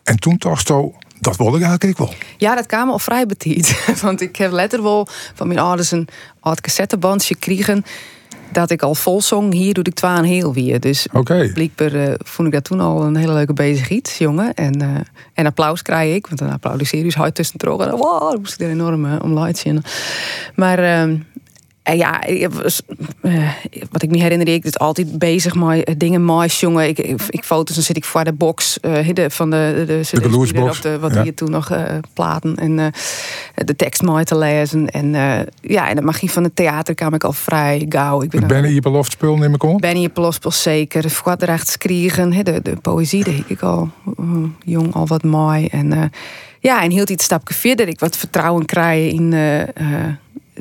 En 0.09 0.17
toen 0.17 0.37
dacht 0.39 0.69
je, 0.69 0.91
dat 1.21 1.37
wilde 1.37 1.57
ik 1.57 1.63
eigenlijk 1.63 1.99
wel. 1.99 2.13
Ja, 2.37 2.55
dat 2.55 2.67
kwam 2.67 2.91
al 2.91 2.99
vrij 2.99 3.27
betiet. 3.27 3.85
Want 4.03 4.21
ik 4.21 4.37
heb 4.37 4.51
letter 4.53 4.83
wel 4.83 5.07
van 5.35 5.47
mijn 5.47 5.59
ouders 5.59 5.91
een 5.91 6.09
oud 6.41 6.61
cassettebandje 6.61 7.37
kregen. 7.37 7.85
Dat 8.53 8.71
ik 8.71 8.83
al 8.83 8.95
vol 8.95 9.23
zong. 9.23 9.53
Hier 9.53 9.75
doe 9.75 9.85
ik 9.85 9.95
twaalf 9.95 10.27
heel 10.27 10.53
weer. 10.53 10.81
Dus 10.81 11.07
Oké. 11.13 11.51
blijkbaar 11.55 11.93
eh, 11.93 12.15
vond 12.19 12.49
ik 12.49 12.55
dat 12.55 12.65
toen 12.65 12.81
al 12.81 13.03
een 13.03 13.17
hele 13.17 13.33
leuke 13.33 13.53
bezigheid, 13.53 14.17
jongen. 14.19 14.55
En, 14.55 14.83
eh, 14.83 14.89
en 15.35 15.47
applaus 15.47 15.83
krijg 15.83 16.15
ik. 16.15 16.27
Want 16.27 16.39
dan 16.39 16.51
applaudisseer 16.51 16.99
je 16.99 17.05
dus 17.05 17.15
hard 17.15 17.35
tussen 17.35 17.59
En 17.59 17.91
wow, 17.91 18.31
dan 18.31 18.41
moest 18.41 18.55
ik 18.55 18.61
er 18.61 18.71
enorm 18.71 19.07
eh, 19.07 19.17
om 19.23 19.33
lachen. 19.33 19.83
Maar 20.55 20.79
ehm, 20.79 21.17
en 21.89 21.97
ja, 21.97 22.25
ik 22.25 22.49
was, 22.51 22.83
eh, 23.21 23.49
wat 23.91 24.03
ik 24.03 24.11
me 24.11 24.19
herinner, 24.19 24.49
ik 24.49 24.65
is 24.65 24.79
altijd 24.79 25.19
bezig 25.19 25.55
met 25.55 25.85
eh, 25.85 25.95
dingen 25.99 26.25
moois, 26.25 26.61
jongen. 26.61 26.89
Ik, 26.89 26.99
ik, 26.99 27.23
ik 27.29 27.45
foto's, 27.45 27.75
dan 27.75 27.85
zit 27.85 27.97
ik 27.97 28.05
voor 28.05 28.25
de 28.25 28.33
box 28.33 28.81
eh, 28.81 29.09
de, 29.13 29.31
van 29.31 29.51
de, 29.51 29.85
de, 29.87 30.01
de, 30.83 30.99
wat 30.99 31.15
ja. 31.15 31.23
hier 31.23 31.35
toen 31.35 31.51
nog 31.51 31.73
platen 32.13 32.57
en 32.57 32.93
de 33.55 33.77
tekst 33.77 34.03
mooi 34.03 34.25
te 34.25 34.39
lezen. 34.39 34.91
En 34.91 35.11
ja, 35.61 35.89
en 35.89 35.97
de 35.97 36.03
magie 36.03 36.31
van 36.31 36.43
het 36.43 36.57
theater 36.57 36.95
kwam 36.95 37.15
ik 37.15 37.25
al 37.25 37.33
vrij 37.33 37.87
gauw. 37.89 38.23
Ik 38.23 38.31
ben 38.31 38.41
Het 38.41 38.49
dan- 38.49 38.61
Benny 38.61 38.75
Ieperloft 38.75 39.13
spul 39.13 39.37
neem 39.37 39.55
ik 39.55 39.63
om. 39.63 39.77
Benny 39.77 40.09
Pelospel 40.09 40.51
zeker. 40.51 41.03
De 41.03 41.11
Verkwadrechts 41.11 41.79
kriegen. 41.79 42.45
De, 42.45 42.63
de 42.63 42.77
poëzie 42.83 43.25
deed 43.25 43.45
ik 43.47 43.63
al 43.63 43.91
jong 44.65 44.95
al 44.95 45.07
wat 45.07 45.23
mooi. 45.23 45.67
En 45.67 46.13
ja, 46.61 46.83
en 46.83 46.91
hield 46.91 47.11
iets 47.11 47.25
stapje 47.25 47.55
verder. 47.55 47.89
Ik 47.89 48.01
wat 48.01 48.17
vertrouwen 48.17 48.65
krijgen 48.65 49.11
in 49.11 49.33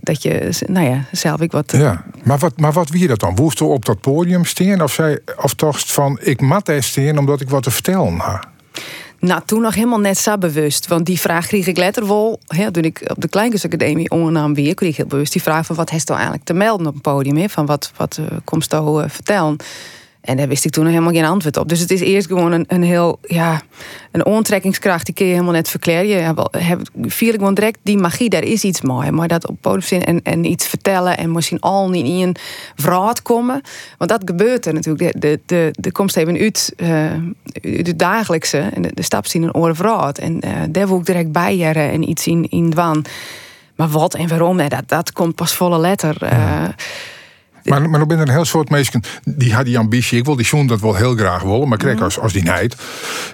dat 0.01 0.23
je, 0.23 0.49
nou 0.65 0.87
ja, 0.89 1.05
zelf 1.11 1.41
ik 1.41 1.51
wat. 1.51 1.71
Ja, 1.71 2.05
maar 2.23 2.37
wat, 2.37 2.59
maar 2.59 2.73
wat 2.73 2.89
wie 2.89 3.07
dat 3.07 3.19
dan? 3.19 3.35
Woest 3.35 3.61
op 3.61 3.85
dat 3.85 4.01
podium 4.01 4.45
staan? 4.45 4.81
Of, 4.81 4.93
zij, 4.93 5.19
of 5.41 5.55
dacht 5.55 5.91
van, 5.91 6.19
ik 6.21 6.41
mat 6.41 6.71
staan 6.79 7.17
omdat 7.17 7.41
ik 7.41 7.49
wat 7.49 7.63
te 7.63 7.71
vertellen 7.71 8.19
ha? 8.19 8.43
Nou, 9.19 9.41
toen 9.45 9.61
nog 9.61 9.75
helemaal 9.75 9.99
net 9.99 10.17
zo 10.17 10.37
bewust. 10.37 10.87
Want 10.87 11.05
die 11.05 11.19
vraag 11.19 11.47
kreeg 11.47 11.67
ik 11.67 11.77
later 11.77 12.07
wel. 12.07 12.39
Hè, 12.47 12.71
toen 12.71 12.83
ik 12.83 13.01
op 13.07 13.21
de 13.21 13.27
Kleinkunstacademie 13.27 14.09
ongenaam 14.09 14.53
weer 14.53 14.73
kreeg 14.73 14.89
ik 14.89 14.95
heel 14.95 15.05
bewust 15.05 15.31
die 15.31 15.41
vraag 15.41 15.65
van 15.65 15.75
wat 15.75 15.89
heeft 15.89 16.07
nou 16.07 16.19
eigenlijk 16.19 16.47
te 16.47 16.53
melden 16.53 16.87
op 16.87 16.95
een 16.95 17.01
podium? 17.01 17.37
Hè? 17.37 17.49
Van 17.49 17.65
wat, 17.65 17.91
wat 17.95 18.17
uh, 18.19 18.25
komt 18.43 18.67
jou 18.69 19.03
uh, 19.03 19.09
vertellen? 19.09 19.55
En 20.21 20.37
daar 20.37 20.47
wist 20.47 20.65
ik 20.65 20.71
toen 20.71 20.83
nog 20.83 20.93
helemaal 20.93 21.13
geen 21.13 21.25
antwoord 21.25 21.57
op. 21.57 21.69
Dus 21.69 21.79
het 21.79 21.91
is 21.91 21.99
eerst 21.99 22.27
gewoon 22.27 22.51
een, 22.51 22.65
een 22.67 22.83
heel, 22.83 23.19
ja, 23.21 23.61
een 24.11 24.25
ontrekkingskracht. 24.25 25.05
Die 25.05 25.15
kun 25.15 25.25
je 25.25 25.31
helemaal 25.31 25.53
net 25.53 25.69
verklaren. 25.69 26.07
Je 26.07 26.15
heb, 26.15 26.47
heb, 26.57 26.81
viel 27.01 27.33
ik 27.33 27.35
gewoon 27.35 27.53
direct 27.53 27.77
die 27.81 27.97
magie, 27.97 28.29
daar 28.29 28.43
is 28.43 28.63
iets 28.63 28.81
mooi. 28.81 29.11
Maar 29.11 29.27
dat 29.27 29.47
op 29.47 29.57
podium 29.61 30.01
en, 30.01 30.21
en 30.23 30.45
iets 30.45 30.67
vertellen 30.67 31.17
en 31.17 31.31
misschien 31.31 31.59
al 31.59 31.89
niet 31.89 32.05
in 32.05 32.27
een 32.27 32.35
vraat 32.75 33.21
komen. 33.21 33.61
Want 33.97 34.09
dat 34.09 34.21
gebeurt 34.25 34.65
er 34.65 34.73
natuurlijk. 34.73 35.11
De, 35.11 35.19
de, 35.19 35.39
de, 35.45 35.69
de 35.71 35.91
komst 35.91 36.17
even 36.17 36.37
uit, 36.37 36.73
uh, 36.77 37.11
de 37.61 37.95
dagelijkse 37.95 38.57
en 38.57 38.81
de, 38.81 38.91
de 38.93 39.01
stap 39.01 39.25
zien 39.25 39.49
een 39.51 39.75
vraat. 39.75 40.17
En 40.17 40.45
uh, 40.45 40.51
daar 40.69 40.87
wil 40.87 40.97
ik 40.97 41.05
direct 41.05 41.31
bij 41.31 41.73
en 41.73 42.09
iets 42.09 42.27
in, 42.27 42.49
in 42.49 42.69
dwan. 42.69 43.05
Maar 43.75 43.89
wat 43.89 44.13
en 44.13 44.27
waarom, 44.27 44.57
dat, 44.57 44.83
dat 44.85 45.11
komt 45.11 45.35
pas 45.35 45.53
volle 45.53 45.79
letter. 45.79 46.17
Uh, 46.23 46.63
maar, 47.69 47.89
maar 47.89 47.99
dan 47.99 48.07
ben 48.07 48.19
er 48.19 48.27
een 48.27 48.33
heel 48.33 48.45
soort 48.45 48.69
mensen 48.69 49.01
die 49.25 49.53
had 49.53 49.65
die 49.65 49.77
ambitie. 49.77 50.17
Ik 50.17 50.25
wil 50.25 50.35
die 50.35 50.45
zoen 50.45 50.67
dat 50.67 50.81
wel 50.81 50.95
heel 50.95 51.15
graag 51.15 51.41
willen, 51.41 51.67
maar 51.67 51.77
kijk, 51.77 51.97
mm. 51.97 52.03
als, 52.03 52.19
als 52.19 52.33
die 52.33 52.43
neid. 52.43 52.75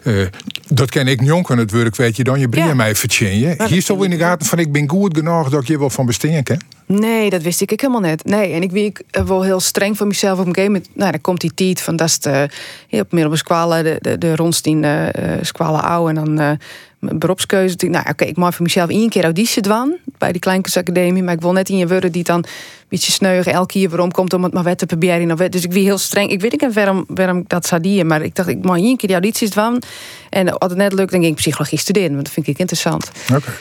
Uh, 0.04 0.28
dat 0.68 0.90
ken 0.90 1.08
ik 1.08 1.22
niet 1.22 1.32
aan 1.32 1.58
het 1.58 1.72
werk, 1.72 1.96
weet 1.96 2.16
je 2.16 2.24
dan. 2.24 2.40
Je 2.40 2.50
brengt 2.50 2.70
ja. 2.70 2.76
mij 2.76 2.96
vertje. 2.96 3.26
Hier 3.26 3.72
is 3.72 3.86
toch 3.86 4.04
in 4.04 4.10
de 4.10 4.18
gaten 4.18 4.48
van 4.48 4.60
ik 4.60 4.72
ben 4.72 4.90
goed 4.90 5.18
genoeg 5.18 5.50
dat 5.50 5.62
ik 5.62 5.68
je 5.68 5.80
wel 5.80 5.90
van 5.90 6.06
besteden 6.06 6.44
ken. 6.44 6.60
Nee, 6.86 7.30
dat 7.30 7.42
wist 7.42 7.62
ik, 7.62 7.72
ik 7.72 7.82
helemaal 7.82 8.02
net. 8.02 8.26
Nee, 8.26 8.54
en 8.54 8.62
ik 8.62 8.72
wie 8.72 8.86
ik 8.86 9.02
wel 9.26 9.44
heel 9.44 9.60
streng 9.60 9.98
voor 9.98 10.08
mezelf 10.08 10.40
op 10.40 10.46
een 10.46 10.54
gegeven 10.54 10.74
moment. 10.74 10.96
Nou, 10.96 11.12
dan 11.12 11.22
komt 11.22 11.42
die 11.42 11.54
tijd 11.54 11.82
van 11.82 11.96
dat 11.96 12.08
is 12.08 12.20
de, 12.20 12.50
op 12.90 13.12
middelbare 13.12 13.38
squalen, 13.38 13.84
de, 13.84 13.98
de, 14.02 14.18
de 14.18 14.36
rondstien 14.36 14.84
uh, 14.84 15.08
squalen 15.42 15.84
oude 15.84 16.20
en 16.20 16.26
dan 16.26 16.42
uh, 16.42 16.52
beroepskeuze. 17.00 17.76
Nou, 17.88 18.10
oké, 18.10 18.24
ik 18.24 18.38
mag 18.38 18.56
voor 18.56 18.64
mezelf 18.64 18.90
één 18.90 19.10
keer 19.10 19.24
auditie 19.24 19.62
doen 19.62 19.98
bij 20.18 20.32
die 20.32 20.42
Kleinkunstacademie, 20.42 21.24
maar 21.24 21.34
ik 21.34 21.42
wil 21.42 21.52
net 21.52 21.70
in 21.70 21.78
je 21.78 21.88
worden 21.88 22.12
die 22.12 22.24
dan 22.24 22.38
een 22.38 22.46
beetje 22.90 23.12
sneugen 23.12 23.54
elke 23.54 23.74
keer 23.74 23.90
waarom 23.90 24.12
komt 24.12 24.34
om 24.34 24.44
het 24.44 24.54
maar 24.54 24.64
wet 24.64 24.78
te 24.78 24.86
proberen. 24.86 25.52
Dus 25.52 25.64
ik 25.64 25.72
wie 25.72 25.84
heel 25.84 25.98
streng. 25.98 26.30
Ik 26.30 26.42
weet 26.42 26.62
niet 26.62 26.74
waarom, 26.74 27.06
waarom 27.08 27.44
dat 27.48 27.66
zou 27.66 27.82
dienen, 27.82 28.08
maar 28.08 28.22
ik 28.22 28.36
dacht 28.36 28.50
ik 28.50 28.64
mag 28.64 28.78
één 28.78 28.98
keer 28.98 29.08
die 29.08 29.18
audities 29.18 29.50
doen 29.50 29.82
en 30.30 30.58
als 30.58 30.70
het 30.70 30.80
net 30.80 30.94
lukt, 30.94 31.12
dan 31.12 31.20
ging 31.20 31.32
ik 31.32 31.40
psychologie 31.40 31.78
studeren, 31.78 32.12
want 32.12 32.24
dat 32.24 32.34
vind 32.34 32.48
ik 32.48 32.58
interessant. 32.58 33.12
Oké. 33.34 33.52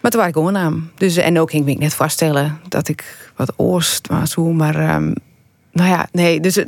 Maar 0.00 0.10
toen 0.10 0.20
was 0.20 0.28
ik 0.50 0.56
aan. 0.56 0.90
Dus, 0.94 1.16
en 1.16 1.40
ook 1.40 1.50
ging 1.50 1.68
ik 1.68 1.78
net 1.78 1.94
vaststellen 1.94 2.60
dat 2.68 2.88
ik 2.88 3.30
wat 3.36 3.52
oorst 3.56 4.06
was 4.06 4.34
hoe, 4.34 4.52
maar 4.52 4.94
um, 4.94 5.14
nou 5.72 5.88
ja, 5.88 6.08
nee, 6.12 6.40
dus 6.40 6.58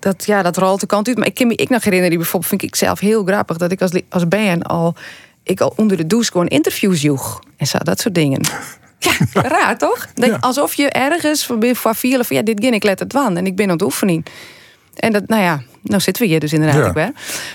dat, 0.00 0.24
ja, 0.24 0.42
dat 0.42 0.56
rolt 0.56 0.80
de 0.80 0.86
kant 0.86 1.08
uit. 1.08 1.16
Maar 1.16 1.26
ik 1.26 1.34
kan 1.34 1.46
me 1.46 1.54
ik 1.54 1.68
nog 1.68 1.78
herinneren, 1.84 2.10
die 2.10 2.18
bijvoorbeeld 2.18 2.50
vind 2.50 2.62
ik 2.62 2.76
zelf 2.76 3.00
heel 3.00 3.24
grappig, 3.24 3.56
dat 3.56 3.72
ik 3.72 3.82
als, 3.82 3.90
als 4.08 4.28
band 4.28 4.64
al, 4.64 4.94
ik 5.42 5.60
al 5.60 5.72
onder 5.76 5.96
de 5.96 6.06
douche 6.06 6.30
gewoon 6.30 6.46
interviews 6.46 7.02
joeg. 7.02 7.40
En 7.56 7.66
zo, 7.66 7.78
dat 7.78 8.00
soort 8.00 8.14
dingen. 8.14 8.40
Ja, 8.98 9.42
raar 9.42 9.78
toch? 9.78 10.06
Ja. 10.14 10.36
Alsof 10.40 10.74
je 10.74 10.90
ergens 10.90 11.46
voor 11.46 11.58
vier 11.94 12.18
of 12.18 12.30
ja, 12.30 12.42
dit 12.42 12.60
ging 12.60 12.74
ik 12.74 12.82
let 12.82 12.98
het 12.98 13.12
van 13.12 13.36
en 13.36 13.46
ik 13.46 13.56
ben 13.56 13.66
aan 13.66 13.72
het 13.72 13.82
oefening. 13.82 14.26
En 14.94 15.12
dat, 15.12 15.28
nou 15.28 15.42
ja, 15.42 15.62
nou 15.82 16.00
zitten 16.00 16.22
we 16.22 16.28
hier 16.28 16.40
dus 16.40 16.52
inderdaad 16.52 16.94
ja. 16.94 17.12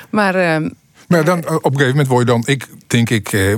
Maar. 0.09 0.61
Uh, 0.61 0.69
maar 1.11 1.25
dan, 1.25 1.43
eh, 1.43 1.55
op 1.55 1.65
een 1.65 1.71
gegeven 1.71 1.89
moment 1.89 2.07
word 2.07 2.27
je 2.27 2.31
dan, 2.31 2.43
ik 2.45 2.67
denk 2.87 3.09
ik, 3.09 3.33
eh, 3.33 3.55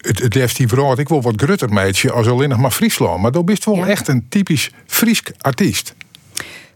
het, 0.00 0.22
het 0.22 0.34
heeft 0.34 0.56
die 0.56 0.66
ik 0.96 1.08
wil 1.08 1.22
wat 1.22 1.42
grutter 1.42 1.72
meidje 1.72 2.12
als 2.12 2.28
alleen 2.28 2.48
nog 2.48 2.58
maar 2.58 2.70
Friesland. 2.70 3.22
Maar 3.22 3.32
dan 3.32 3.44
bist 3.44 3.64
wel 3.64 3.86
echt 3.86 4.08
een 4.08 4.26
typisch 4.28 4.70
Friesk 4.86 5.30
artiest. 5.40 5.94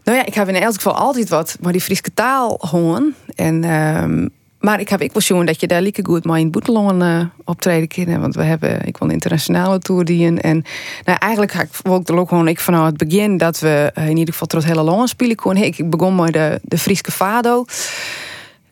Nou 0.03 0.17
ja, 0.17 0.25
ik 0.25 0.33
heb 0.33 0.47
in 0.47 0.55
elk 0.55 0.73
geval 0.73 0.95
altijd 0.95 1.29
wat 1.29 1.57
maar 1.61 1.71
die 1.71 1.81
Friese 1.81 2.13
taal 2.13 2.57
horen. 2.69 3.15
En, 3.35 3.63
uh, 3.63 4.27
maar 4.59 4.79
ik 4.79 4.89
heb 4.89 5.01
ik 5.01 5.11
wel 5.11 5.21
zien 5.21 5.45
dat 5.45 5.59
je 5.59 5.67
daar 5.67 5.81
lieke 5.81 6.05
goed 6.05 6.25
maar 6.25 6.39
in 6.39 6.51
Boetelongen 6.51 7.01
uh, 7.01 7.25
optreden 7.45 7.87
kunnen. 7.87 8.21
Want 8.21 8.35
we 8.35 8.43
hebben, 8.43 8.85
ik 8.85 8.97
wil 8.97 9.07
een 9.07 9.13
internationale 9.13 9.79
tour 9.79 10.05
En 10.41 10.63
nou, 11.05 11.17
eigenlijk 11.19 11.51
ga 11.51 11.61
ik 11.61 11.69
ook 11.83 12.11
ook 12.11 12.29
gewoon 12.29 12.47
ik 12.47 12.59
vanaf 12.59 12.85
het 12.85 12.97
begin 12.97 13.37
dat 13.37 13.59
we 13.59 13.91
uh, 13.97 14.09
in 14.09 14.17
ieder 14.17 14.33
geval 14.33 14.47
tot 14.47 14.65
hele 14.65 14.83
lange 14.83 15.07
spelen 15.07 15.35
konden. 15.35 15.63
Ik, 15.63 15.77
ik 15.77 15.89
begon 15.89 16.15
met 16.15 16.33
de, 16.33 16.59
de 16.63 16.77
Friese 16.77 17.11
Fado. 17.11 17.65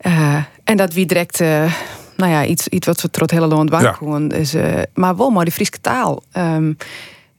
Uh, 0.06 0.36
en 0.64 0.76
dat 0.76 0.92
wie 0.92 1.06
direct 1.06 1.38
nou 2.16 2.32
ja, 2.32 2.44
iets, 2.44 2.68
iets 2.68 2.86
wat 2.86 3.00
we 3.00 3.10
tot 3.10 3.30
hele 3.30 3.46
land 3.46 3.70
waren. 3.70 4.28
Dus, 4.28 4.54
maar 4.94 5.16
wel 5.16 5.30
maar 5.30 5.44
de 5.44 5.50
Friese 5.50 5.80
taal. 5.80 6.22
Um, 6.36 6.76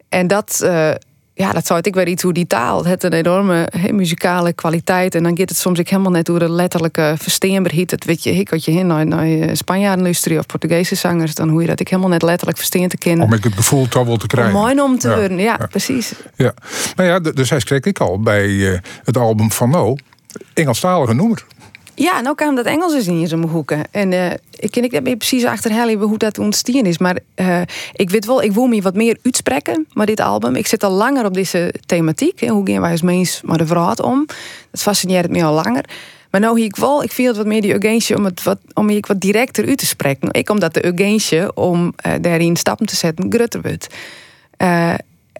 en 0.09 0.27
dat, 0.27 0.59
ja, 1.33 1.51
dat 1.51 1.65
zou 1.65 1.79
ik 1.81 1.95
weer 1.95 2.07
iets 2.07 2.23
hoe 2.23 2.33
die 2.33 2.47
taal. 2.47 2.85
Het 2.85 3.03
een 3.03 3.13
enorme 3.13 3.69
muzikale 3.91 4.53
kwaliteit. 4.53 5.15
En 5.15 5.23
dan 5.23 5.37
gaat 5.37 5.49
het 5.49 5.57
soms 5.57 5.79
ik 5.79 5.89
helemaal 5.89 6.11
net 6.11 6.25
door 6.25 6.39
de 6.39 6.49
letterlijke 6.49 7.15
versteenbaarheid. 7.17 7.91
Het 7.91 8.05
weet 8.05 8.23
je, 8.23 8.31
ik 8.31 8.49
had 8.49 8.65
je 8.65 8.71
heen 8.71 8.87
naar, 8.87 9.05
naar 9.05 9.55
Spanjaarden 9.57 10.37
of 10.37 10.45
Portugese 10.45 10.95
zangers. 10.95 11.35
Dan 11.35 11.49
hoe 11.49 11.61
je 11.61 11.67
dat 11.67 11.79
ik 11.79 11.87
helemaal 11.87 12.09
net 12.09 12.21
letterlijk 12.21 12.57
versteen 12.57 12.87
te 12.87 12.97
kennen. 12.97 13.25
Om 13.25 13.33
ik 13.33 13.43
het 13.43 13.53
gevoel 13.53 13.87
toch 13.87 14.05
wel 14.05 14.17
te 14.17 14.27
krijgen. 14.27 14.53
Mooi 14.53 14.81
om 14.81 14.99
te 14.99 15.09
ja, 15.09 15.15
worden, 15.15 15.37
ja, 15.37 15.67
precies. 15.69 16.13
Ja, 16.35 16.53
maar 16.95 17.05
ja, 17.05 17.19
dus 17.19 17.49
hij 17.49 17.59
schreef 17.59 17.85
ik 17.85 17.99
al 17.99 18.19
bij 18.19 18.47
uh, 18.47 18.77
het 19.03 19.17
album 19.17 19.51
van 19.51 19.69
No. 19.69 19.95
Engelstalige 20.53 21.13
noemer. 21.13 21.45
Ja, 21.99 22.21
nou 22.21 22.35
kwam 22.35 22.55
dat 22.55 22.65
Engels 22.65 22.93
eens 22.93 23.07
in 23.07 23.27
zijn 23.27 23.43
hoeken. 23.43 23.83
En 23.91 24.11
uh, 24.11 24.31
ik 24.55 24.71
ken 24.71 24.83
ik 24.83 25.17
precies 25.17 25.45
achterhalen 25.45 25.99
hoe 25.99 26.17
dat 26.17 26.37
ontstaan 26.37 26.85
is. 26.85 26.97
Maar 26.97 27.19
uh, 27.35 27.61
ik 27.93 28.09
weet 28.09 28.25
wel, 28.25 28.43
ik 28.43 28.51
wil 28.51 28.67
me 28.67 28.81
wat 28.81 28.95
meer 28.95 29.17
uitspreken 29.23 29.87
met 29.93 30.07
dit 30.07 30.19
album. 30.19 30.55
Ik 30.55 30.67
zit 30.67 30.83
al 30.83 30.91
langer 30.91 31.25
op 31.25 31.33
deze 31.33 31.73
thematiek. 31.85 32.47
Hoe 32.49 32.71
gaan 32.71 32.81
wij 32.81 32.91
als 32.91 33.01
mens 33.01 33.41
maar 33.43 33.57
de 33.57 33.65
vraag 33.65 34.01
om? 34.01 34.25
Dat 34.71 34.81
fascineert 34.81 35.29
me 35.29 35.43
al 35.43 35.53
langer. 35.53 35.85
Maar 36.31 36.41
nou 36.41 36.57
hier 36.57 36.65
ik 36.65 36.75
wel, 36.75 37.03
ik 37.03 37.11
viel 37.11 37.27
het 37.27 37.37
wat 37.37 37.45
meer 37.45 37.61
die 37.61 37.73
urgentie 37.73 38.15
om 38.15 38.25
het 38.25 38.43
wat, 38.43 38.59
om 38.73 38.89
hier 38.89 39.03
wat 39.07 39.21
directer 39.21 39.67
uit 39.67 39.77
te 39.77 39.85
spreken. 39.85 40.29
Ik 40.31 40.49
omdat 40.49 40.73
de 40.73 40.85
urgentie 40.85 41.55
om 41.55 41.93
uh, 42.05 42.13
daarin 42.21 42.55
stappen 42.55 42.85
te 42.85 42.95
zetten 42.95 43.31
grutter 43.31 43.61
wordt. 43.61 43.87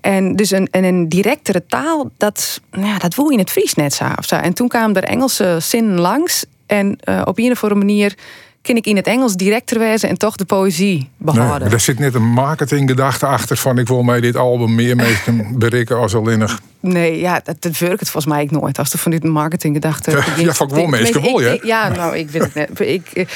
En 0.01 0.35
dus 0.35 0.51
een, 0.51 0.67
een 0.71 1.09
directere 1.09 1.65
taal, 1.65 2.11
dat, 2.17 2.61
nou 2.71 2.85
ja, 2.85 2.97
dat 2.97 3.13
voel 3.13 3.25
je 3.25 3.33
in 3.33 3.39
het 3.39 3.49
Fries 3.49 3.73
net 3.73 3.93
zo. 3.93 4.35
En 4.35 4.53
toen 4.53 4.67
kwamen 4.67 4.95
er 4.95 5.03
Engelse 5.03 5.57
zinnen 5.61 5.99
langs. 5.99 6.45
En 6.65 6.99
uh, 7.03 7.21
op 7.25 7.37
een 7.39 7.51
of 7.51 7.63
andere 7.63 7.79
manier 7.79 8.15
kan 8.61 8.75
ik 8.75 8.85
in 8.85 8.95
het 8.95 9.07
Engels 9.07 9.35
directer 9.35 9.79
wezen 9.79 10.09
en 10.09 10.17
toch 10.17 10.35
de 10.35 10.45
poëzie 10.45 11.09
behouden. 11.17 11.71
Er 11.71 11.79
zit 11.79 11.99
net 11.99 12.15
een 12.15 12.29
marketinggedachte 12.29 13.25
achter 13.25 13.57
van 13.57 13.77
ik 13.77 13.87
wil 13.87 14.03
mij 14.03 14.21
dit 14.21 14.35
album 14.35 14.75
meer 14.75 14.95
mee 14.95 15.17
bereiken 15.53 15.97
als 15.97 16.15
alleen. 16.15 16.49
Nee, 16.81 17.19
ja, 17.19 17.41
dat, 17.43 17.61
dat 17.61 17.77
werkt 17.77 17.99
het 17.99 18.09
volgens 18.09 18.33
mij 18.33 18.43
ik 18.43 18.51
nooit. 18.51 18.79
Als 18.79 18.93
er 18.93 18.99
van 18.99 19.11
dit 19.11 19.23
marketinggedachte. 19.23 20.11
Ja, 20.19 20.43
ja 20.43 20.53
van 20.53 20.69
gewoon 20.69 20.89
mensen 20.89 21.21
wel, 21.21 21.41
ja. 21.41 21.57
Ja, 21.61 21.89
nou, 21.89 22.17
ik 22.17 22.29
weet 22.29 22.41
het 22.41 22.53
net. 22.53 22.79
Ik, 22.79 23.27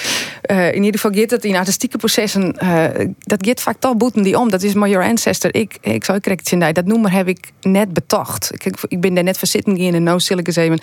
uh, 0.51 0.67
in 0.67 0.83
ieder 0.83 1.00
geval 1.00 1.19
gaat 1.19 1.29
het 1.29 1.45
in 1.45 1.55
artistieke 1.55 1.97
processen. 1.97 2.55
Uh, 2.63 2.85
dat 3.17 3.47
gaat 3.47 3.62
vaak 3.62 3.79
toch 3.79 3.97
boeten 3.97 4.23
die 4.23 4.39
om. 4.39 4.50
Dat 4.50 4.63
is 4.63 4.73
maar 4.73 4.89
your 4.89 5.07
ancestor. 5.07 5.55
Ik, 5.55 5.77
ik 5.81 6.03
zou 6.03 6.19
correct 6.19 6.47
zien 6.47 6.73
dat 6.73 6.85
noemer 6.85 7.12
heb 7.12 7.27
ik 7.27 7.51
net 7.62 7.93
betocht. 7.93 8.51
Ik, 8.53 8.77
ik 8.88 9.01
ben 9.01 9.13
daar 9.13 9.23
net 9.23 9.38
van 9.38 9.47
zitten 9.47 9.77
in 9.77 9.93
een 9.93 10.03
no 10.03 10.19
zeven. 10.19 10.79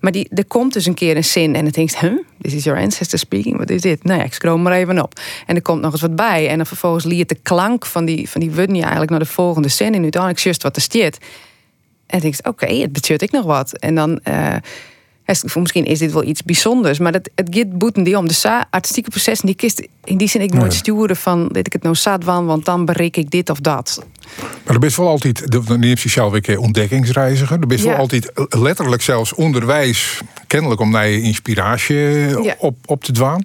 Maar 0.00 0.12
die, 0.12 0.28
er 0.34 0.44
komt 0.44 0.72
dus 0.72 0.86
een 0.86 0.94
keer 0.94 1.16
een 1.16 1.24
zin 1.24 1.54
en 1.54 1.64
het 1.64 1.74
denkt, 1.74 1.98
huh, 1.98 2.18
this 2.40 2.52
is 2.52 2.64
your 2.64 2.80
ancestor 2.80 3.18
speaking. 3.18 3.58
Wat 3.58 3.70
is 3.70 3.80
dit? 3.80 4.04
Nou 4.04 4.18
ja, 4.18 4.24
ik 4.24 4.34
scroll 4.34 4.58
maar 4.58 4.72
even 4.72 5.02
op. 5.02 5.20
En 5.46 5.56
er 5.56 5.62
komt 5.62 5.80
nog 5.80 5.92
eens 5.92 6.00
wat 6.00 6.16
bij. 6.16 6.48
En 6.48 6.56
dan 6.56 6.66
vervolgens 6.66 7.04
liet 7.04 7.28
de 7.28 7.38
klank 7.42 7.86
van 7.86 8.04
die, 8.04 8.30
van 8.30 8.40
die 8.40 8.50
woorden 8.50 8.74
je 8.74 8.80
eigenlijk 8.80 9.10
naar 9.10 9.20
de 9.20 9.26
volgende 9.26 9.68
zin. 9.68 9.94
En 9.94 10.02
uiteindelijk 10.02 10.42
just 10.42 10.62
wat 10.62 10.76
er 10.76 10.82
stiert. 10.82 11.18
En 12.14 12.20
denk 12.20 12.34
ik, 12.38 12.46
oké, 12.46 12.66
het 12.66 12.92
betekent 12.92 13.22
ik 13.22 13.30
nog 13.30 13.44
wat. 13.44 13.78
En 13.78 13.94
dan... 13.94 14.20
Uh, 14.28 14.56
misschien 15.54 15.84
is 15.84 15.98
dit 15.98 16.12
wel 16.12 16.24
iets 16.24 16.42
bijzonders, 16.42 16.98
maar 16.98 17.12
het, 17.12 17.30
het 17.34 17.48
gaat 17.50 17.78
boeten 17.78 18.02
die 18.02 18.18
om. 18.18 18.28
De 18.28 18.64
artistieke 18.70 19.10
processen, 19.10 19.46
die 19.46 19.54
kist 19.54 19.88
in 20.04 20.16
die 20.16 20.28
zin 20.28 20.40
ik 20.40 20.54
nooit 20.54 20.74
sturen 20.74 21.16
van 21.16 21.48
dat 21.48 21.66
ik 21.66 21.72
het 21.72 21.82
nou 21.82 21.94
zat 21.94 22.24
van, 22.24 22.46
want 22.46 22.64
dan 22.64 22.84
bereik 22.84 23.16
ik 23.16 23.30
dit 23.30 23.50
of 23.50 23.60
dat. 23.60 24.06
Maar 24.64 24.76
er 24.76 24.84
is 24.84 24.96
wel 24.96 25.08
altijd, 25.08 25.50
dan 25.66 25.80
neemt 25.80 26.00
je 26.00 26.08
zelf 26.08 26.32
weer 26.32 26.58
ontdekkingsreiziger. 26.58 27.58
Er 27.60 27.72
is 27.72 27.82
wel 27.82 27.94
altijd 27.94 28.32
letterlijk 28.48 29.02
zelfs 29.02 29.34
onderwijs, 29.34 30.20
kennelijk 30.46 30.80
om 30.80 30.90
naar 30.90 31.08
je 31.08 31.20
inspiratie 31.20 32.58
op, 32.58 32.76
op 32.84 33.04
te 33.04 33.12
dwaan. 33.12 33.44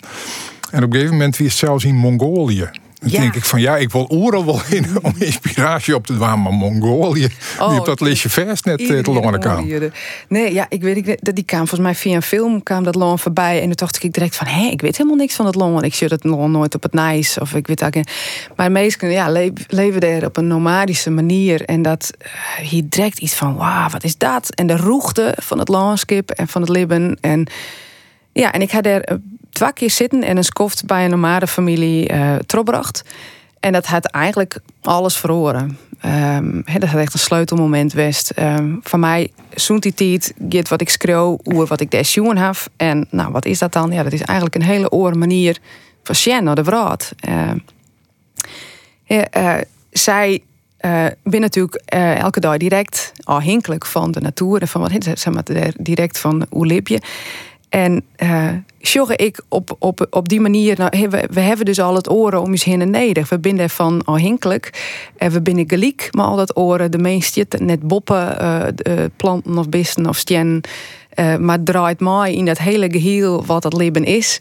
En 0.72 0.84
op 0.84 0.90
een 0.90 0.94
gegeven 0.94 1.16
moment 1.18 1.38
wie 1.38 1.48
het 1.48 1.56
zelfs 1.56 1.84
in 1.84 1.96
Mongolië. 1.96 2.70
Dan 3.00 3.10
denk 3.10 3.36
ik 3.36 3.46
van 3.46 3.62
ja, 3.62 3.78
ik 3.78 3.92
wil 3.92 4.08
oren 4.08 4.46
wel 4.46 4.62
in 4.70 4.86
om 5.02 5.14
inspiratie 5.18 5.96
op 5.96 6.06
te 6.06 6.14
dwaan, 6.14 6.42
maar 6.42 6.54
Mongolië, 6.54 7.28
oh, 7.60 7.70
die 7.70 7.80
op 7.80 7.86
dat 7.86 8.00
leesje 8.00 8.30
vers 8.30 8.62
net 8.62 8.80
eh, 8.80 9.00
te 9.00 9.12
longen 9.12 9.40
kwam. 9.40 9.70
Nee, 10.28 10.54
ja, 10.54 10.66
ik 10.70 10.82
weet 10.82 11.18
dat 11.22 11.36
die 11.36 11.44
kwam 11.44 11.60
volgens 11.60 11.80
mij 11.80 11.96
via 11.96 12.16
een 12.16 12.22
film 12.22 12.64
kwam 12.64 12.84
dat 12.84 12.96
long 12.96 13.22
voorbij. 13.22 13.58
En 13.58 13.66
toen 13.66 13.74
dacht 13.76 14.04
ik 14.04 14.14
direct 14.14 14.36
van 14.36 14.48
hé, 14.48 14.68
ik 14.68 14.82
weet 14.82 14.98
helemaal 14.98 15.18
niks 15.18 15.36
van 15.36 15.46
het 15.46 15.56
long, 15.56 15.74
want 15.74 15.86
ik 15.86 15.94
zie 15.94 16.08
dat 16.08 16.24
long 16.24 16.52
nooit 16.52 16.76
op 16.76 16.84
het 16.84 16.94
nice 16.94 17.40
of 17.40 17.54
ik 17.54 17.68
weet 17.68 17.82
eigenlijk. 17.82 18.12
Maar 18.56 18.72
meesten 18.72 19.12
ja, 19.12 19.50
leven 19.68 20.02
er 20.02 20.26
op 20.26 20.38
een 20.38 20.48
nomadische 20.48 21.10
manier. 21.10 21.66
En 21.66 21.82
dat 21.82 22.12
uh, 22.22 22.68
hier 22.68 22.84
direct 22.90 23.20
iets 23.20 23.34
van 23.34 23.56
wauw, 23.56 23.90
wat 23.90 24.04
is 24.04 24.18
dat? 24.18 24.50
En 24.50 24.68
de 24.68 24.78
roegte 24.78 25.34
van 25.38 25.60
het 25.60 25.68
landschap 25.68 26.32
en 26.32 26.48
van 26.48 26.62
het 26.62 26.70
leven 26.70 27.18
en 27.22 27.48
ja, 28.32 28.54
en 28.54 28.62
ik 28.62 28.72
had 28.72 28.86
er 28.86 29.04
eh, 29.04 29.16
twee 29.60 29.74
keer 29.74 29.90
zitten 29.90 30.24
en 30.24 30.38
een 30.38 30.44
skoft 30.44 30.86
bij 30.86 31.04
een 31.04 31.10
nomadenfamilie 31.10 32.14
uh, 32.14 32.36
Trobracht. 32.36 33.04
En 33.60 33.72
dat 33.72 33.86
had 33.86 34.06
eigenlijk 34.06 34.60
alles 34.82 35.18
verloren. 35.18 35.78
Um, 36.06 36.64
dat 36.66 36.90
had 36.90 37.00
echt 37.00 37.14
een 37.14 37.20
sleutelmoment 37.20 37.92
geweest. 37.92 38.32
Um, 38.40 38.80
voor 38.84 39.00
mij, 39.00 39.32
zo'n 39.54 39.80
die 39.80 39.94
tijd, 39.94 40.34
gaat 40.38 40.70
wat 40.70 40.82
ik 40.82 40.90
schreeuw, 40.90 41.40
hoe 41.44 41.66
wat 41.66 41.82
ik 41.82 41.92
des 41.92 42.14
jongen 42.14 42.38
heb. 42.38 42.56
En 42.78 43.08
nou, 43.10 43.32
wat 43.32 43.46
is 43.46 43.60
dat 43.60 43.74
dan? 43.74 43.92
Ja, 43.92 44.04
dat 44.04 44.14
is 44.14 44.22
eigenlijk 44.22 44.56
een 44.56 44.70
hele 44.70 44.92
oren 44.92 45.18
manier 45.18 45.58
van 46.04 46.16
Sjen 46.16 46.46
de 46.56 46.64
vraat. 46.64 47.12
Uh, 47.30 47.52
uh, 49.38 49.58
zij 49.92 50.44
uh, 50.82 51.06
natuurlijk 51.24 51.76
elke 52.18 52.40
dag 52.40 52.58
direct 52.58 53.12
afhankelijk 53.24 53.86
van 53.86 54.12
de 54.12 54.22
natuur 54.22 54.62
en 54.62 54.68
van 54.68 54.82
wat 54.82 54.92
zeg 55.14 55.34
maar, 55.34 55.44
direct 55.78 56.20
van 56.20 56.46
hoe 56.50 56.66
leef 56.66 56.90
je. 56.90 57.02
En 57.70 58.04
uh, 58.24 58.52
ik 59.16 59.42
op, 59.48 59.76
op, 59.80 60.08
op 60.10 60.30
die 60.30 60.40
manier, 60.40 60.78
nou, 60.78 61.08
we, 61.30 61.40
hebben 61.40 61.66
dus 61.66 61.80
al 61.80 61.96
het 61.96 62.10
oren 62.10 62.42
om 62.42 62.52
ons 62.52 62.64
heen 62.64 62.82
en 62.82 62.90
neder. 62.90 63.26
We 63.30 63.40
binnen 63.40 63.64
ervan 63.64 64.02
afhankelijk. 64.06 64.72
En 65.18 65.32
we 65.32 65.42
binnen 65.42 65.70
gelijk, 65.70 66.08
maar 66.12 66.26
al 66.26 66.36
dat 66.36 66.58
oren, 66.58 66.92
de 66.92 66.98
meeste 66.98 67.46
net 67.58 67.88
boppen, 67.88 68.38
uh, 68.42 69.04
planten 69.16 69.58
of 69.58 69.70
beesten 69.70 70.08
of 70.08 70.18
stjen. 70.18 70.62
Uh, 71.16 71.36
maar 71.36 71.64
draait 71.64 72.00
mij 72.00 72.34
in 72.34 72.46
dat 72.46 72.58
hele 72.58 72.92
geheel 72.92 73.46
wat 73.46 73.64
het 73.64 73.74
leven 73.74 74.04
is. 74.04 74.40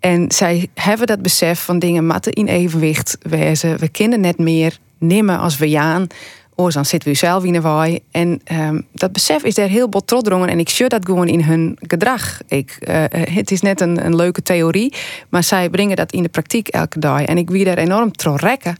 En 0.00 0.30
zij 0.32 0.68
hebben 0.74 1.06
dat 1.06 1.22
besef 1.22 1.64
van 1.64 1.78
dingen 1.78 2.06
matten 2.06 2.32
in 2.32 2.46
evenwicht 2.46 3.18
wezen. 3.22 3.78
We 3.78 3.88
kennen 3.88 4.20
net 4.20 4.38
meer 4.38 4.78
nemen 4.98 5.38
als 5.38 5.58
we 5.58 5.68
jaan 5.68 6.06
dan 6.74 6.84
zitten 6.84 7.08
we 7.08 7.16
zelf 7.16 7.44
in 7.44 7.52
de. 7.52 8.00
En 8.10 8.40
um, 8.52 8.86
dat 8.92 9.12
besef 9.12 9.42
is 9.42 9.54
daar 9.54 9.68
heel 9.68 9.88
bot 9.88 10.06
trotdrongen. 10.06 10.48
En 10.48 10.58
ik 10.58 10.68
zie 10.68 10.88
dat 10.88 11.06
gewoon 11.06 11.28
in 11.28 11.42
hun 11.42 11.78
gedrag. 11.80 12.40
Ik, 12.48 12.78
uh, 12.88 13.04
het 13.10 13.50
is 13.50 13.60
net 13.60 13.80
een, 13.80 14.04
een 14.04 14.16
leuke 14.16 14.42
theorie, 14.42 14.94
maar 15.28 15.42
zij 15.42 15.70
brengen 15.70 15.96
dat 15.96 16.12
in 16.12 16.22
de 16.22 16.28
praktijk 16.28 16.68
elke 16.68 16.98
dag. 16.98 17.22
En 17.22 17.38
ik 17.38 17.50
wie 17.50 17.64
daar 17.64 17.78
enorm 17.78 18.10
rekken 18.36 18.76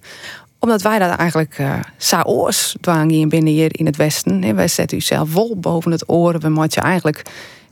omdat 0.58 0.82
wij 0.82 0.98
dat 0.98 1.16
eigenlijk 1.16 1.58
uh, 1.58 1.74
saoors 1.96 2.76
dwaan 2.80 3.28
binnen 3.28 3.52
hier 3.52 3.78
in 3.78 3.86
het 3.86 3.96
Westen. 3.96 4.54
Wij 4.54 4.68
zetten 4.68 4.98
u 4.98 5.00
zelf 5.00 5.28
vol 5.30 5.56
boven 5.56 5.90
het 5.90 6.08
oren. 6.08 6.40
We 6.40 6.48
moeten 6.48 6.82
eigenlijk 6.82 7.22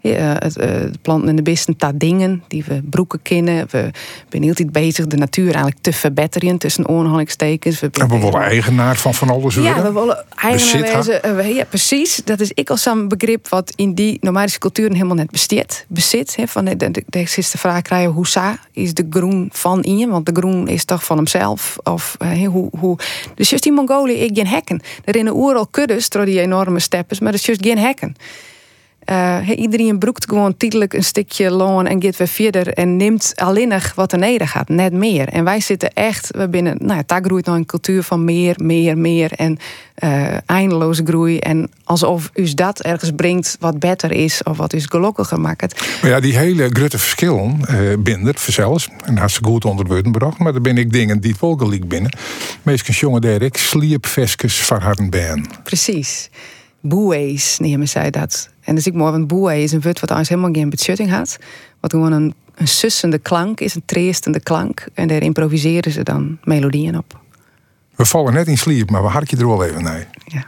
uh, 0.02 0.32
het, 0.38 0.58
uh, 0.58 0.66
planten 1.02 1.28
en 1.28 1.36
de 1.36 1.42
beesten 1.42 1.76
ta 1.76 1.92
dingen 1.94 2.42
die 2.48 2.64
we 2.66 2.82
broeken 2.90 3.22
kennen. 3.22 3.66
We 3.70 3.90
zijn 4.28 4.48
altijd 4.48 4.72
bezig 4.72 5.06
de 5.06 5.16
natuur 5.16 5.46
eigenlijk 5.46 5.76
te 5.80 5.92
verbeteren 5.92 6.58
tussen 6.58 6.88
aanhalingstekens. 6.88 7.80
We, 7.80 7.90
we 7.92 8.06
willen 8.06 8.40
eigenaar 8.40 8.96
van 8.96 9.14
van 9.14 9.30
alles 9.30 9.54
Ja, 9.54 9.82
we 9.82 9.92
willen 9.92 10.24
eigenaar 10.36 10.96
wezen. 10.96 11.20
Uh, 11.26 11.56
ja, 11.56 11.64
precies. 11.64 12.20
Dat 12.24 12.40
is 12.40 12.50
ik 12.54 12.70
als 12.70 12.86
een 12.86 13.08
begrip 13.08 13.48
wat 13.48 13.72
in 13.76 13.94
die 13.94 14.18
nomadische 14.20 14.58
culturen 14.58 14.92
helemaal 14.92 15.16
net 15.16 15.30
besteedt. 15.30 15.84
Bezit. 15.88 16.36
He, 16.36 16.46
van 16.46 16.64
de, 16.64 16.76
de, 16.76 16.90
de, 16.90 17.04
de, 17.06 17.42
vraag 17.42 17.82
krijgen, 17.82 18.12
hoe 18.12 18.26
sa 18.26 18.58
is 18.72 18.94
de 18.94 19.06
groen 19.10 19.50
van 19.52 19.82
in? 19.82 20.10
Want 20.10 20.26
de 20.26 20.32
groen 20.34 20.68
is 20.68 20.84
toch 20.84 21.04
van 21.04 21.16
hemzelf? 21.16 21.76
Of 21.82 22.16
hoe, 22.46 22.68
hoe... 22.78 22.98
Dus 23.34 23.48
juist 23.48 23.64
die 23.64 23.72
Mongolië, 23.72 24.12
ik 24.12 24.30
geen 24.34 24.46
hekken. 24.46 24.80
Er 25.04 25.16
in 25.16 25.24
de 25.24 25.34
oeral 25.34 25.66
kuddes 25.66 26.08
door 26.08 26.24
die 26.24 26.40
enorme 26.40 26.80
steppes, 26.80 27.20
maar 27.20 27.30
dat 27.30 27.40
is 27.40 27.46
juist 27.46 27.64
geen 27.64 27.78
hekken. 27.78 28.16
Eh, 29.04 29.48
iedereen 29.56 29.98
broekt 29.98 30.28
gewoon 30.28 30.56
tijdelijk 30.56 30.92
een 30.92 31.04
stukje 31.04 31.50
loon 31.50 31.86
en 31.86 32.02
gaat 32.02 32.16
weer 32.16 32.28
verder 32.28 32.72
en 32.72 32.96
neemt 32.96 33.32
alleen 33.36 33.68
nog 33.68 33.94
wat 33.94 34.12
er 34.12 34.18
neder 34.18 34.48
gaat, 34.48 34.68
net 34.68 34.92
meer. 34.92 35.28
En 35.28 35.44
wij 35.44 35.60
zitten 35.60 35.92
echt, 35.92 36.36
we 36.36 36.48
binnen, 36.48 36.76
nou 36.78 36.94
ja, 36.94 37.02
daar 37.06 37.24
groeit 37.24 37.46
nou 37.46 37.58
een 37.58 37.66
cultuur 37.66 38.02
van 38.02 38.24
meer, 38.24 38.54
meer, 38.56 38.98
meer 38.98 39.32
en 39.32 39.58
uh, 40.04 40.36
eindeloze 40.46 41.02
groei. 41.04 41.38
En 41.38 41.70
alsof 41.84 42.30
u 42.34 42.54
dat 42.54 42.80
ergens 42.80 43.10
brengt 43.16 43.56
wat 43.60 43.78
beter 43.78 44.12
is 44.12 44.42
of 44.42 44.56
wat 44.56 44.72
u 44.72 44.80
gelukkiger 44.80 45.40
maakt. 45.40 46.00
Maar 46.02 46.10
ja, 46.10 46.20
die 46.20 46.36
hele 46.36 46.68
grote 46.72 46.98
verschillen 46.98 47.60
uh, 47.70 47.98
binnen, 47.98 48.34
zelfs, 48.36 48.88
en 49.04 49.16
hartstikke 49.16 49.48
goed 49.48 49.64
onder 49.64 50.02
gebracht, 50.02 50.38
maar 50.38 50.52
dan 50.52 50.62
ben 50.62 50.78
ik 50.78 50.92
dingen 50.92 51.20
die 51.20 51.34
het 51.38 51.58
gelijk 51.58 51.88
binnen. 51.88 52.16
Meestal 52.62 52.94
jongen 52.94 53.20
der 53.20 53.42
ik 53.42 53.56
sliepveskes 53.56 54.64
van 54.64 54.80
harden 54.80 55.10
ben. 55.10 55.46
Precies. 55.62 56.30
Boees 56.80 57.58
nemen 57.58 57.88
zij 57.88 58.10
dat. 58.10 58.51
En 58.64 58.74
dus 58.74 58.86
ik 58.86 58.94
mooi, 58.94 59.12
want 59.12 59.26
boe 59.26 59.62
is 59.62 59.72
een 59.72 59.80
woord 59.80 60.00
wat 60.00 60.10
eigenlijk 60.10 60.28
helemaal 60.28 60.62
geen 60.62 60.70
betjutting 60.70 61.10
had. 61.10 61.38
Wat 61.80 61.90
gewoon 61.90 62.12
een, 62.12 62.34
een 62.54 62.68
sussende 62.68 63.18
klank 63.18 63.60
is, 63.60 63.74
een 63.74 63.82
treestende 63.84 64.40
klank. 64.40 64.86
En 64.94 65.08
daar 65.08 65.22
improviseren 65.22 65.92
ze 65.92 66.02
dan 66.02 66.38
melodieën 66.44 66.96
op. 66.96 67.20
We 67.96 68.04
vallen 68.04 68.32
net 68.32 68.46
in 68.46 68.58
sliep, 68.58 68.90
maar 68.90 69.02
we 69.02 69.08
harken 69.08 69.38
er 69.38 69.46
wel 69.46 69.64
even 69.64 69.82
naar. 69.82 70.08
Ja. 70.24 70.44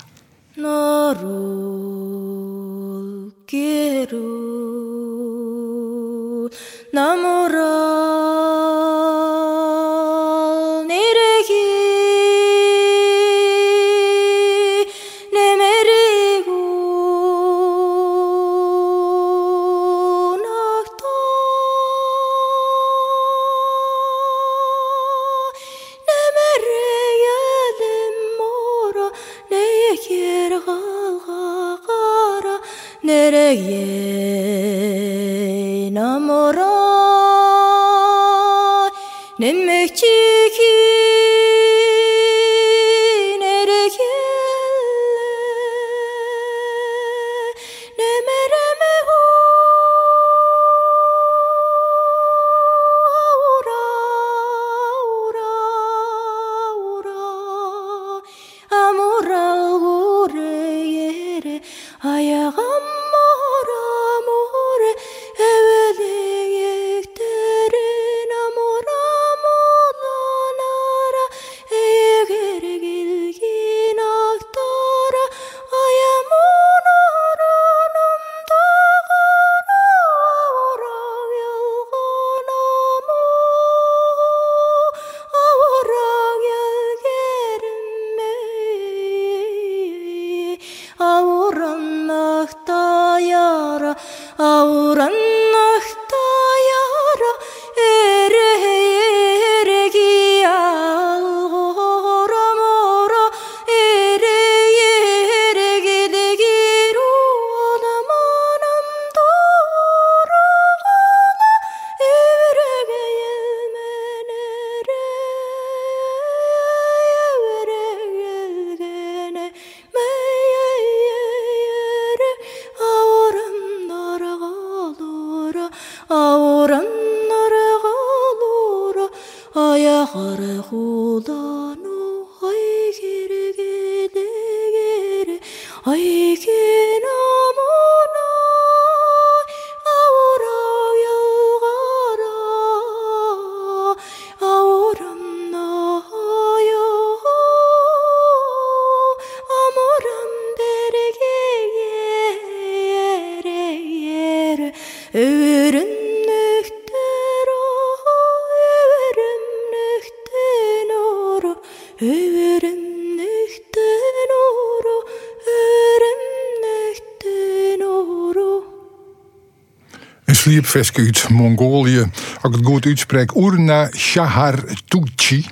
Sliepveske 170.65 171.01
uit 171.01 171.29
Mongolië. 171.29 172.01
Als 172.01 172.53
ik 172.53 172.59
het 172.59 172.67
goed 172.67 172.87
uitspreek, 172.87 173.35
Urna 173.35 173.91
Shahartuchi. 173.97 175.47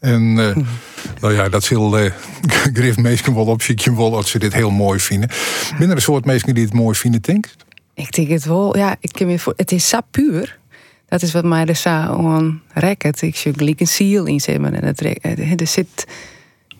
En 0.00 0.22
uh, 0.22 0.56
nou 1.20 1.34
ja, 1.34 1.48
dat 1.48 1.64
zal 1.64 1.98
uh, 1.98 2.12
Griff 2.76 2.96
meestal 2.96 3.34
wel 3.34 3.58
wel 3.96 4.16
als 4.16 4.30
ze 4.30 4.38
dit 4.38 4.52
heel 4.52 4.70
mooi 4.70 5.00
vinden. 5.00 5.28
Ben 5.78 5.88
er 5.88 5.96
een 5.96 6.02
soort 6.02 6.24
mensen 6.24 6.54
die 6.54 6.64
het 6.64 6.72
mooi 6.72 6.96
vinden, 6.98 7.22
denk 7.22 7.46
ik? 7.94 8.10
denk 8.10 8.28
het 8.28 8.44
wel. 8.44 8.76
Ja, 8.76 8.96
ik 9.00 9.12
kan 9.12 9.26
me 9.26 9.38
voor, 9.38 9.52
het 9.56 9.72
is 9.72 9.88
sap 9.88 10.06
puur. 10.10 10.58
Dat 11.08 11.22
is 11.22 11.32
wat 11.32 11.44
mij 11.44 11.64
er 11.64 11.76
zo 11.76 11.90
aan 11.90 12.62
rekt. 12.72 13.22
Ik 13.22 13.36
zie 13.36 13.52
gelijk 13.56 13.80
een 13.80 13.86
ziel 13.86 14.26
in 14.26 14.40
zeg 14.40 14.58
maar. 14.58 14.72
En 14.72 14.84
het, 14.84 15.00
er 15.60 15.66
zit 15.66 16.06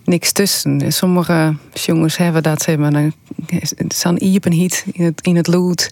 niks 0.05 0.33
tussen. 0.33 0.92
Sommige 0.92 1.57
jongens 1.73 2.16
hebben 2.16 2.42
dat, 2.42 2.62
zeg 2.62 2.77
maar, 2.77 2.92
dan 2.92 3.12
zo'n 3.88 4.25
iepenhiet 4.25 4.85
in 4.92 5.05
het, 5.05 5.21
in 5.21 5.37
het 5.37 5.47
lood. 5.47 5.90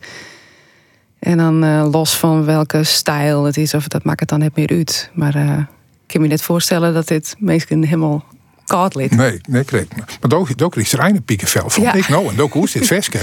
En 1.21 1.37
dan 1.37 1.65
uh, 1.65 1.87
los 1.91 2.17
van 2.17 2.45
welke 2.45 2.85
stijl 2.85 3.45
het 3.45 3.57
is, 3.57 3.75
of 3.75 3.89
dat 3.89 4.05
maakt 4.05 4.21
het 4.21 4.29
dan 4.29 4.39
net 4.39 4.57
meer 4.57 4.71
uit. 4.71 5.11
Maar 5.15 5.37
uh, 5.37 5.59
ik 5.59 5.67
kan 6.07 6.21
me 6.21 6.27
net 6.27 6.43
voorstellen 6.43 6.95
dat 6.95 7.09
dit 7.09 7.35
meestal 7.39 7.83
helemaal 7.83 8.25
koud 8.71 8.95
ligt. 8.95 9.17
Nee, 9.17 9.41
nee, 9.49 9.65
kreeg. 9.65 9.87
Maar 10.21 10.39
ook, 10.39 10.49
ook 10.63 10.77
is 10.77 10.93
er 10.93 11.05
een 11.05 11.23
piekenvel 11.23 11.71
van. 11.71 11.83
Ja. 11.83 11.93
Ik 11.93 12.09
nou, 12.09 12.29
en 12.29 12.41
ook 12.41 12.53
hoe 12.53 12.65
is 12.65 12.73
dit 12.73 12.87
veske? 12.97 13.19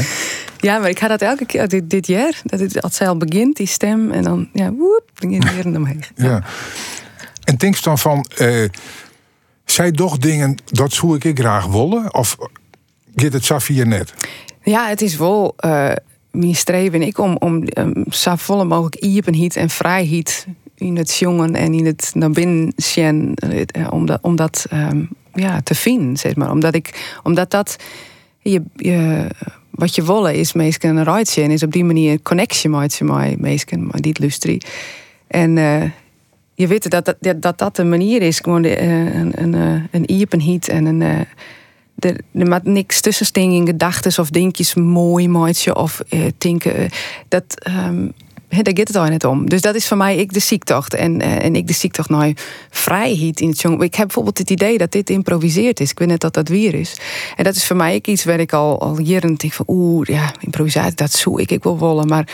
ja, 0.59 0.79
maar 0.79 0.89
ik 0.89 0.99
had 0.99 1.09
dat 1.09 1.21
elke 1.21 1.45
keer 1.45 1.67
dit, 1.67 1.89
dit 1.89 2.07
jaar. 2.07 2.41
Dat 2.43 2.59
het 2.59 2.81
als 2.81 3.01
al 3.01 3.17
begint, 3.17 3.55
die 3.55 3.67
stem. 3.67 4.11
En 4.11 4.23
dan, 4.23 4.49
ja, 4.53 4.71
woep, 4.71 5.03
begin 5.13 5.31
je 5.31 5.53
weer 5.53 5.75
omheen. 5.75 6.03
Ja. 6.15 6.25
ja. 6.25 6.43
En 7.43 7.55
denk 7.55 7.75
je 7.75 7.81
dan 7.81 7.97
van, 7.97 8.25
uh, 8.37 8.69
zij 9.65 9.91
toch 9.91 10.17
dingen, 10.17 10.55
dat 10.65 10.93
zou 10.93 11.17
ik 11.19 11.39
graag 11.39 11.65
willen? 11.65 12.13
Of 12.13 12.37
gaat 13.15 13.33
het 13.33 13.45
Safia 13.45 13.85
net? 13.85 14.13
Ja, 14.63 14.87
het 14.87 15.01
is 15.01 15.17
wel... 15.17 15.55
Uh, 15.65 15.91
mijn 16.37 16.55
streven 16.55 17.01
ik 17.01 17.17
om, 17.17 17.35
om 17.39 17.63
um, 17.77 18.03
zo 18.09 18.35
volle 18.35 18.65
mogelijk 18.65 18.95
iepenheid 18.95 19.55
en 19.55 19.69
vrijheid 19.69 20.47
in 20.75 20.97
het 20.97 21.15
jongen 21.15 21.55
en 21.55 21.73
in 21.73 21.85
het 21.85 22.11
naar 22.13 22.31
binnen 22.31 22.73
zien, 22.75 23.37
uh, 23.45 23.87
om 23.89 24.05
dat, 24.05 24.19
om 24.21 24.35
dat 24.35 24.65
um, 24.73 25.09
ja, 25.33 25.61
te 25.61 25.75
vinden, 25.75 26.17
zeg 26.17 26.35
maar. 26.35 26.51
Omdat, 26.51 26.75
ik, 26.75 27.17
omdat 27.23 27.51
dat 27.51 27.75
je, 28.39 28.63
je, 28.75 29.27
wat 29.69 29.95
je 29.95 30.05
willen 30.05 30.35
is 30.35 30.53
meestal 30.53 30.89
een 30.89 31.03
rijtje 31.03 31.41
en 31.41 31.51
is 31.51 31.63
op 31.63 31.71
die 31.71 31.85
manier 31.85 32.21
connectie 32.21 32.69
met 32.69 32.95
je 32.95 33.35
meestal, 33.37 33.79
maar 33.79 34.01
die 34.01 34.15
lustrie. 34.19 34.61
En 35.27 35.57
uh, 35.57 35.83
je 36.53 36.67
weet 36.67 36.89
dat 36.89 37.05
dat, 37.05 37.41
dat 37.41 37.57
dat 37.57 37.75
de 37.75 37.83
manier 37.83 38.21
is, 38.21 38.39
gewoon 38.39 38.61
de, 38.61 38.81
uh, 38.81 39.15
een, 39.15 39.53
een, 39.53 39.87
een 39.91 40.59
en 40.67 40.85
een 40.85 41.27
er, 41.99 42.21
moet 42.31 42.63
niks 42.63 43.01
tussensting 43.01 43.53
in 43.53 43.65
gedachten 43.65 44.21
of 44.21 44.29
denkjes 44.29 44.73
mooi 44.73 45.27
maatje 45.27 45.75
of 45.75 46.01
eh, 46.09 46.89
dat, 47.27 47.59
ehm 47.63 48.07
daar 48.49 48.77
gaat 48.77 48.87
het 48.87 48.95
al 48.95 49.05
net 49.05 49.23
om. 49.23 49.49
Dus 49.49 49.61
dat 49.61 49.75
is 49.75 49.87
voor 49.87 49.97
mij 49.97 50.17
ik 50.17 50.33
de 50.33 50.39
ziektocht. 50.39 50.93
En, 50.93 51.21
eh, 51.21 51.45
en 51.45 51.55
ik 51.55 51.67
de 51.67 51.73
ziektocht 51.73 52.09
naar 52.09 52.31
vrijheid 52.69 53.39
in 53.39 53.49
het 53.49 53.61
jongen. 53.61 53.79
Ik 53.79 53.95
heb 53.95 54.05
bijvoorbeeld 54.05 54.37
het 54.37 54.49
idee 54.49 54.77
dat 54.77 54.91
dit 54.91 55.09
improviseerd 55.09 55.79
is. 55.79 55.91
Ik 55.91 55.99
weet 55.99 56.07
net 56.07 56.19
dat 56.19 56.33
dat 56.33 56.47
weer 56.47 56.73
is. 56.73 56.97
En 57.35 57.43
dat 57.43 57.55
is 57.55 57.65
voor 57.65 57.75
mij 57.75 57.99
iets 58.03 58.23
waar 58.23 58.39
ik 58.39 58.53
al, 58.53 58.81
al 58.81 58.99
jaren 58.99 59.35
denk 59.35 59.53
van... 59.53 59.65
oeh, 59.67 60.07
ja, 60.07 60.33
improvisatie, 60.39 60.95
dat 60.95 61.11
zoek 61.11 61.39
ik, 61.39 61.51
ik 61.51 61.63
wil 61.63 61.79
willen. 61.79 62.07
Maar 62.07 62.27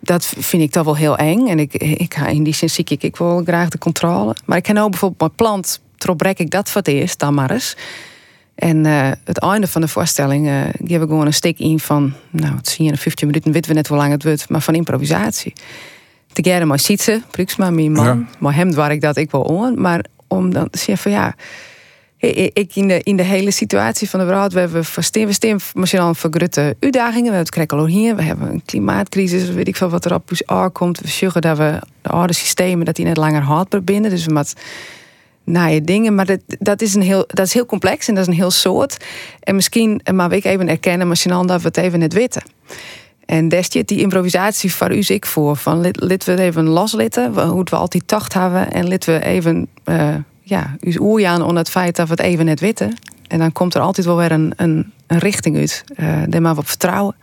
dat 0.00 0.26
vind 0.26 0.62
ik 0.62 0.70
toch 0.70 0.84
wel 0.84 0.96
heel 0.96 1.16
eng. 1.16 1.46
En 1.46 1.58
ik, 1.58 1.74
ik 1.74 2.16
in 2.16 2.42
die 2.42 2.54
zin 2.54 2.70
zie 2.70 2.84
ik, 2.88 3.02
ik 3.02 3.16
wil 3.16 3.42
graag 3.44 3.68
de 3.68 3.78
controle. 3.78 4.36
Maar 4.44 4.56
ik 4.56 4.62
kan 4.62 4.78
ook 4.78 4.90
bijvoorbeeld 4.90 5.20
mijn 5.20 5.34
plant... 5.34 5.80
trok 5.96 6.22
ik 6.22 6.50
dat 6.50 6.70
voor 6.70 6.80
het 6.80 6.90
eerst, 6.90 7.18
dan 7.18 7.34
maar 7.34 7.50
eens. 7.50 7.76
En 8.56 8.86
eh, 8.86 9.10
het 9.24 9.38
einde 9.38 9.66
van 9.66 9.80
de 9.80 9.88
voorstelling 9.88 10.46
uh, 10.46 10.60
geef 10.84 11.02
ik 11.02 11.08
gewoon 11.08 11.26
een 11.26 11.34
steek 11.34 11.58
in 11.58 11.80
van, 11.80 12.12
nou, 12.30 12.56
het 12.56 12.68
zie 12.68 12.84
je 12.84 12.90
in 12.90 12.96
15 12.96 13.26
minuten, 13.26 13.52
weten 13.52 13.70
we 13.70 13.76
net 13.76 13.86
hoe 13.86 13.96
lang 13.96 14.12
het 14.12 14.24
wordt, 14.24 14.48
maar 14.48 14.62
van 14.62 14.74
improvisatie. 14.74 15.52
Te 16.32 16.42
gerne 16.42 16.64
maar 16.64 16.78
Sietse, 16.78 17.22
Bruksma, 17.30 17.70
mijn 17.70 17.92
man, 17.92 18.04
Ja. 18.04 18.26
maar 18.38 18.54
hem 18.54 18.74
waar 18.74 18.92
ik 18.92 19.00
dat 19.00 19.16
ik 19.16 19.30
wel 19.30 19.40
on, 19.42 19.80
maar 19.80 20.04
om 20.26 20.52
dan 20.52 20.70
te 20.70 20.78
zeggen 20.78 20.98
van 20.98 21.12
ja, 21.12 21.34
ik 22.52 22.70
in 22.74 22.88
de, 22.88 23.02
in 23.02 23.16
de 23.16 23.22
hele 23.22 23.50
situatie 23.50 24.10
van 24.10 24.20
de 24.20 24.26
wereld, 24.26 24.52
we 24.52 24.60
hebben 24.60 24.84
versteen, 24.84 25.26
we 25.26 25.32
staan 25.32 25.58
misschien 25.74 26.00
al 26.00 26.14
voor 26.14 26.30
grote 26.32 26.76
uitdagingen, 26.80 27.22
we 27.22 27.36
hebben 27.36 27.38
het 27.38 27.50
krekkelonie, 27.50 28.14
we 28.14 28.22
hebben 28.22 28.50
een 28.50 28.62
klimaatcrisis, 28.64 29.50
weet 29.50 29.68
ik 29.68 29.76
veel 29.76 29.88
wat 29.88 30.04
er 30.04 30.14
op 30.14 30.30
ons 30.30 30.46
aankomt, 30.46 31.00
we 31.00 31.08
zorgen 31.08 31.40
dat 31.40 31.58
we 31.58 31.78
de 32.02 32.08
oude 32.08 32.32
systemen, 32.32 32.84
dat 32.84 32.96
die 32.96 33.04
net 33.04 33.16
langer 33.16 33.42
houdbaar 33.42 33.82
binnen, 33.84 34.10
dus 34.10 34.24
we 34.24 34.32
moeten 34.32 34.54
naaie 35.46 35.82
dingen. 35.82 36.14
Maar 36.14 36.26
dat, 36.26 36.40
dat, 36.46 36.82
is 36.82 36.94
een 36.94 37.02
heel, 37.02 37.24
dat 37.26 37.46
is 37.46 37.52
heel 37.52 37.66
complex 37.66 38.08
en 38.08 38.14
dat 38.14 38.22
is 38.22 38.28
een 38.28 38.38
heel 38.38 38.50
soort. 38.50 39.04
En 39.40 39.54
misschien 39.54 40.00
maar 40.14 40.32
ik 40.32 40.44
even 40.44 40.68
erkennen, 40.68 41.06
maar 41.06 41.16
dat 41.46 41.60
we 41.60 41.66
het 41.66 41.76
even 41.76 41.98
net 41.98 42.12
weten. 42.12 42.42
En 43.26 43.48
zit 43.72 43.88
die 43.88 44.00
improvisatie 44.00 44.74
voor 44.74 44.94
u 44.94 45.02
ik 45.06 45.26
voor. 45.26 45.56
Van 45.56 45.80
lid, 45.80 46.24
we 46.24 46.38
even 46.38 46.66
loslitten, 46.66 47.48
hoe 47.48 47.66
we 47.70 47.76
altijd 47.76 48.08
tocht 48.08 48.32
hebben. 48.34 48.72
En 48.72 48.88
lid 48.88 49.04
we 49.04 49.24
even, 49.24 49.68
eh 49.84 50.14
ja, 50.42 50.76
uw 50.80 51.00
oer 51.00 51.26
aan 51.26 51.42
onder 51.42 51.58
het 51.58 51.70
feit 51.70 51.96
dat 51.96 52.08
we 52.08 52.14
het 52.14 52.22
even 52.22 52.44
net 52.44 52.60
weten. 52.60 52.96
En 53.26 53.38
dan 53.38 53.52
komt 53.52 53.74
er 53.74 53.80
altijd 53.80 54.06
wel 54.06 54.16
weer 54.16 54.32
een, 54.32 54.52
een, 54.56 54.92
een 55.06 55.18
richting 55.18 55.56
uit. 55.56 55.84
eh 55.94 56.22
daar 56.28 56.42
maar 56.42 56.56
op 56.56 56.68
vertrouwen. 56.68 57.16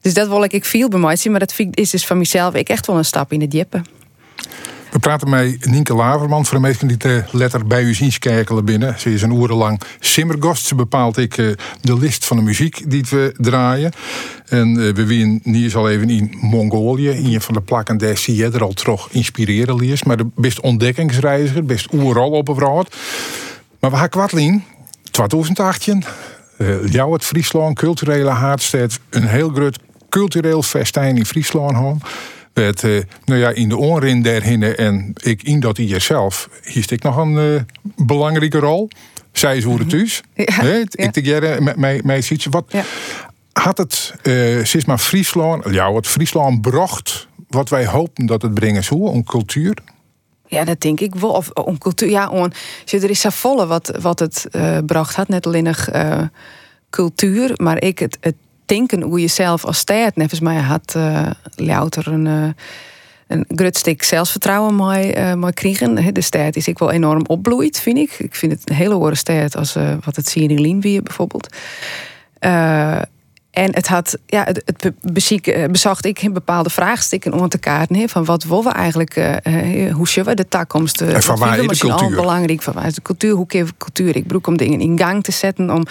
Dus 0.00 0.14
dat 0.14 0.28
wil 0.28 0.42
ik, 0.42 0.52
ik 0.52 0.64
veel 0.64 0.88
bij 0.88 1.00
mij 1.00 1.16
zien. 1.16 1.30
Maar 1.30 1.40
dat 1.40 1.58
is 1.70 1.90
dus 1.90 2.06
van 2.06 2.18
mezelf 2.18 2.54
ik 2.54 2.68
echt 2.68 2.86
wel 2.86 2.96
een 2.96 3.04
stap 3.04 3.32
in 3.32 3.40
het 3.40 3.52
jeppen. 3.52 3.84
We 4.92 4.98
praten 4.98 5.28
met 5.28 5.66
Nienke 5.66 5.94
Laverman, 5.94 6.46
voor 6.46 6.56
de 6.56 6.62
meesten 6.62 6.88
die 6.88 6.96
de 6.96 7.24
letter 7.30 7.66
bij 7.66 7.82
u 7.82 7.94
zien 7.94 8.12
binnen. 8.64 9.00
Ze 9.00 9.12
is 9.12 9.22
een 9.22 9.42
urenlang 9.42 9.80
simmergast. 10.00 10.66
Ze 10.66 10.74
bepaalt 10.74 11.16
ik 11.16 11.38
eh, 11.38 11.46
de 11.80 11.98
list 11.98 12.24
van 12.24 12.36
de 12.36 12.42
muziek 12.42 12.90
die 12.90 13.04
we 13.10 13.34
draaien. 13.36 13.92
En 14.48 14.68
eh, 14.68 14.94
we 14.94 15.04
zijn 15.06 15.40
hier 15.42 15.76
al 15.76 15.90
even 15.90 16.10
in 16.10 16.34
Mongolië. 16.40 17.08
In 17.08 17.34
een 17.34 17.40
van 17.40 17.54
de 17.54 17.60
plakken 17.60 17.98
daar 17.98 18.16
zie 18.16 18.36
je 18.36 18.50
al 18.60 18.72
toch 18.72 19.08
inspireren 19.10 19.76
liest. 19.76 20.04
Maar 20.04 20.16
de 20.16 20.26
best 20.34 20.60
ontdekkingsreiziger, 20.60 21.64
best 21.64 21.92
oeral 21.92 22.30
op 22.30 22.48
een. 22.48 22.96
Maar 23.80 23.90
we 23.90 23.96
gaan 23.96 24.08
kwartlien, 24.08 24.64
2018. 25.10 26.04
Uh, 26.58 26.88
jouw 26.88 27.12
het 27.12 27.24
Friesland, 27.24 27.78
culturele 27.78 28.30
haardstad. 28.30 28.98
Een 29.10 29.26
heel 29.26 29.48
groot 29.48 29.78
cultureel 30.08 30.62
festijn 30.62 31.16
in 31.16 31.26
Friesland. 31.26 32.02
Met, 32.54 32.84
eh, 32.84 33.00
nou 33.24 33.40
ja, 33.40 33.50
in 33.50 33.68
de 33.68 33.76
onrin 33.76 34.22
daarheen 34.22 34.62
en 34.62 35.12
ik 35.22 35.42
in 35.42 35.60
dat 35.60 35.76
hier 35.76 36.00
zelf, 36.00 36.48
hiest 36.62 36.90
ik 36.90 37.02
nog 37.02 37.16
een 37.16 37.38
eh, 37.38 37.62
belangrijke 38.06 38.58
rol. 38.58 38.88
Zij 39.32 39.56
is 39.56 39.64
hoe 39.64 39.78
het 39.78 39.90
thuis. 39.90 40.22
Ja, 40.34 40.44
Hè, 40.54 40.76
ja. 40.76 40.84
Ik 40.90 41.12
te 41.12 41.20
jaren 41.22 41.62
met 41.64 42.04
mij, 42.04 42.20
ziet 42.20 42.46
Wat 42.50 42.64
Ja. 42.68 42.84
had 43.52 43.78
het, 43.78 44.14
eh 44.22 44.64
sinds 44.64 44.86
maar 44.86 44.98
Friesland, 44.98 45.64
ja, 45.70 45.92
wat 45.92 46.06
Friesland 46.06 46.60
bracht, 46.60 47.28
wat 47.48 47.68
wij 47.68 47.86
hopen 47.86 48.26
dat 48.26 48.42
het 48.42 48.54
brengen 48.54 48.84
zou, 48.84 49.00
om 49.00 49.24
cultuur. 49.24 49.76
Ja, 50.46 50.64
dat 50.64 50.80
denk 50.80 51.00
ik 51.00 51.14
wel. 51.14 51.30
Of 51.30 51.50
om 51.50 51.78
cultuur. 51.78 52.10
Ja, 52.10 52.28
on, 52.28 52.52
er 52.90 53.10
is 53.10 53.20
zo 53.20 53.28
volle 53.30 53.66
wat, 53.66 53.98
wat 54.00 54.18
het 54.18 54.46
eh, 54.50 54.78
bracht 54.86 55.14
had. 55.14 55.28
Net 55.28 55.46
alleen 55.46 55.64
nog 55.64 55.88
eh, 55.88 56.22
cultuur, 56.90 57.52
maar 57.56 57.82
ik 57.82 57.98
het, 57.98 58.18
het 58.20 58.34
denken 58.74 59.02
hoe 59.02 59.20
je 59.20 59.26
zelf 59.26 59.64
als 59.64 59.78
stad, 59.78 60.16
nevens 60.16 60.40
mij 60.40 60.56
had 60.56 60.94
eh 60.94 61.30
louter 61.56 62.06
een. 62.06 62.26
eh, 62.26 62.48
een 63.26 63.46
groot 63.56 63.76
stuk 63.76 64.02
zelfvertrouwen 64.02 64.76
mij, 64.76 65.14
eh 65.14 65.34
mij 65.34 65.52
kregen. 65.52 65.98
Hè, 65.98 66.12
De 66.12 66.20
stad 66.20 66.56
is 66.56 66.68
ik 66.68 66.78
wel 66.78 66.90
enorm 66.90 67.24
opbloeid, 67.26 67.80
vind 67.80 67.98
ik. 67.98 68.10
Ik 68.18 68.34
vind 68.34 68.52
het 68.52 68.70
een 68.70 68.76
hele 68.76 68.94
hoge 68.94 69.14
stad 69.14 69.56
als 69.56 69.76
eh, 69.76 69.94
wat 70.04 70.16
het 70.16 70.28
zie 70.28 70.48
in 70.48 70.60
Lien 70.60 70.80
weer 70.80 71.02
bijvoorbeeld. 71.02 71.56
En 73.52 73.74
het 73.74 73.88
had, 73.88 74.18
ja, 74.26 74.44
het, 74.44 74.62
het 74.64 74.92
eh, 75.46 75.64
bezocht 75.70 76.04
ik 76.04 76.32
bepaalde 76.32 76.70
vraagstukken 76.70 77.32
om 77.32 77.48
te 77.48 77.58
kaarten. 77.58 78.08
Van 78.08 78.24
wat 78.24 78.44
willen 78.44 78.64
we 78.64 78.70
eigenlijk, 78.70 79.16
eh, 79.16 79.86
eh, 79.86 79.94
hoe 79.94 80.08
zullen 80.08 80.28
we 80.28 80.34
de 80.34 80.48
toekomst? 80.48 81.00
En 81.00 81.22
van 81.22 81.38
waar 81.38 81.54
is 81.54 81.60
de 81.60 81.66
misschien 81.66 81.90
al 81.90 81.98
cultuur? 81.98 82.16
belangrijk? 82.16 82.62
Van 82.62 82.72
waar 82.72 82.86
is 82.86 82.94
de 82.94 83.02
cultuur? 83.02 83.34
Hoe 83.34 83.46
keer 83.46 83.70
cultuur? 83.78 84.16
Ik 84.16 84.26
broek 84.26 84.46
om 84.46 84.56
dingen 84.56 84.80
in 84.80 84.98
gang 84.98 85.24
te 85.24 85.32
zetten, 85.32 85.70
om 85.70 85.82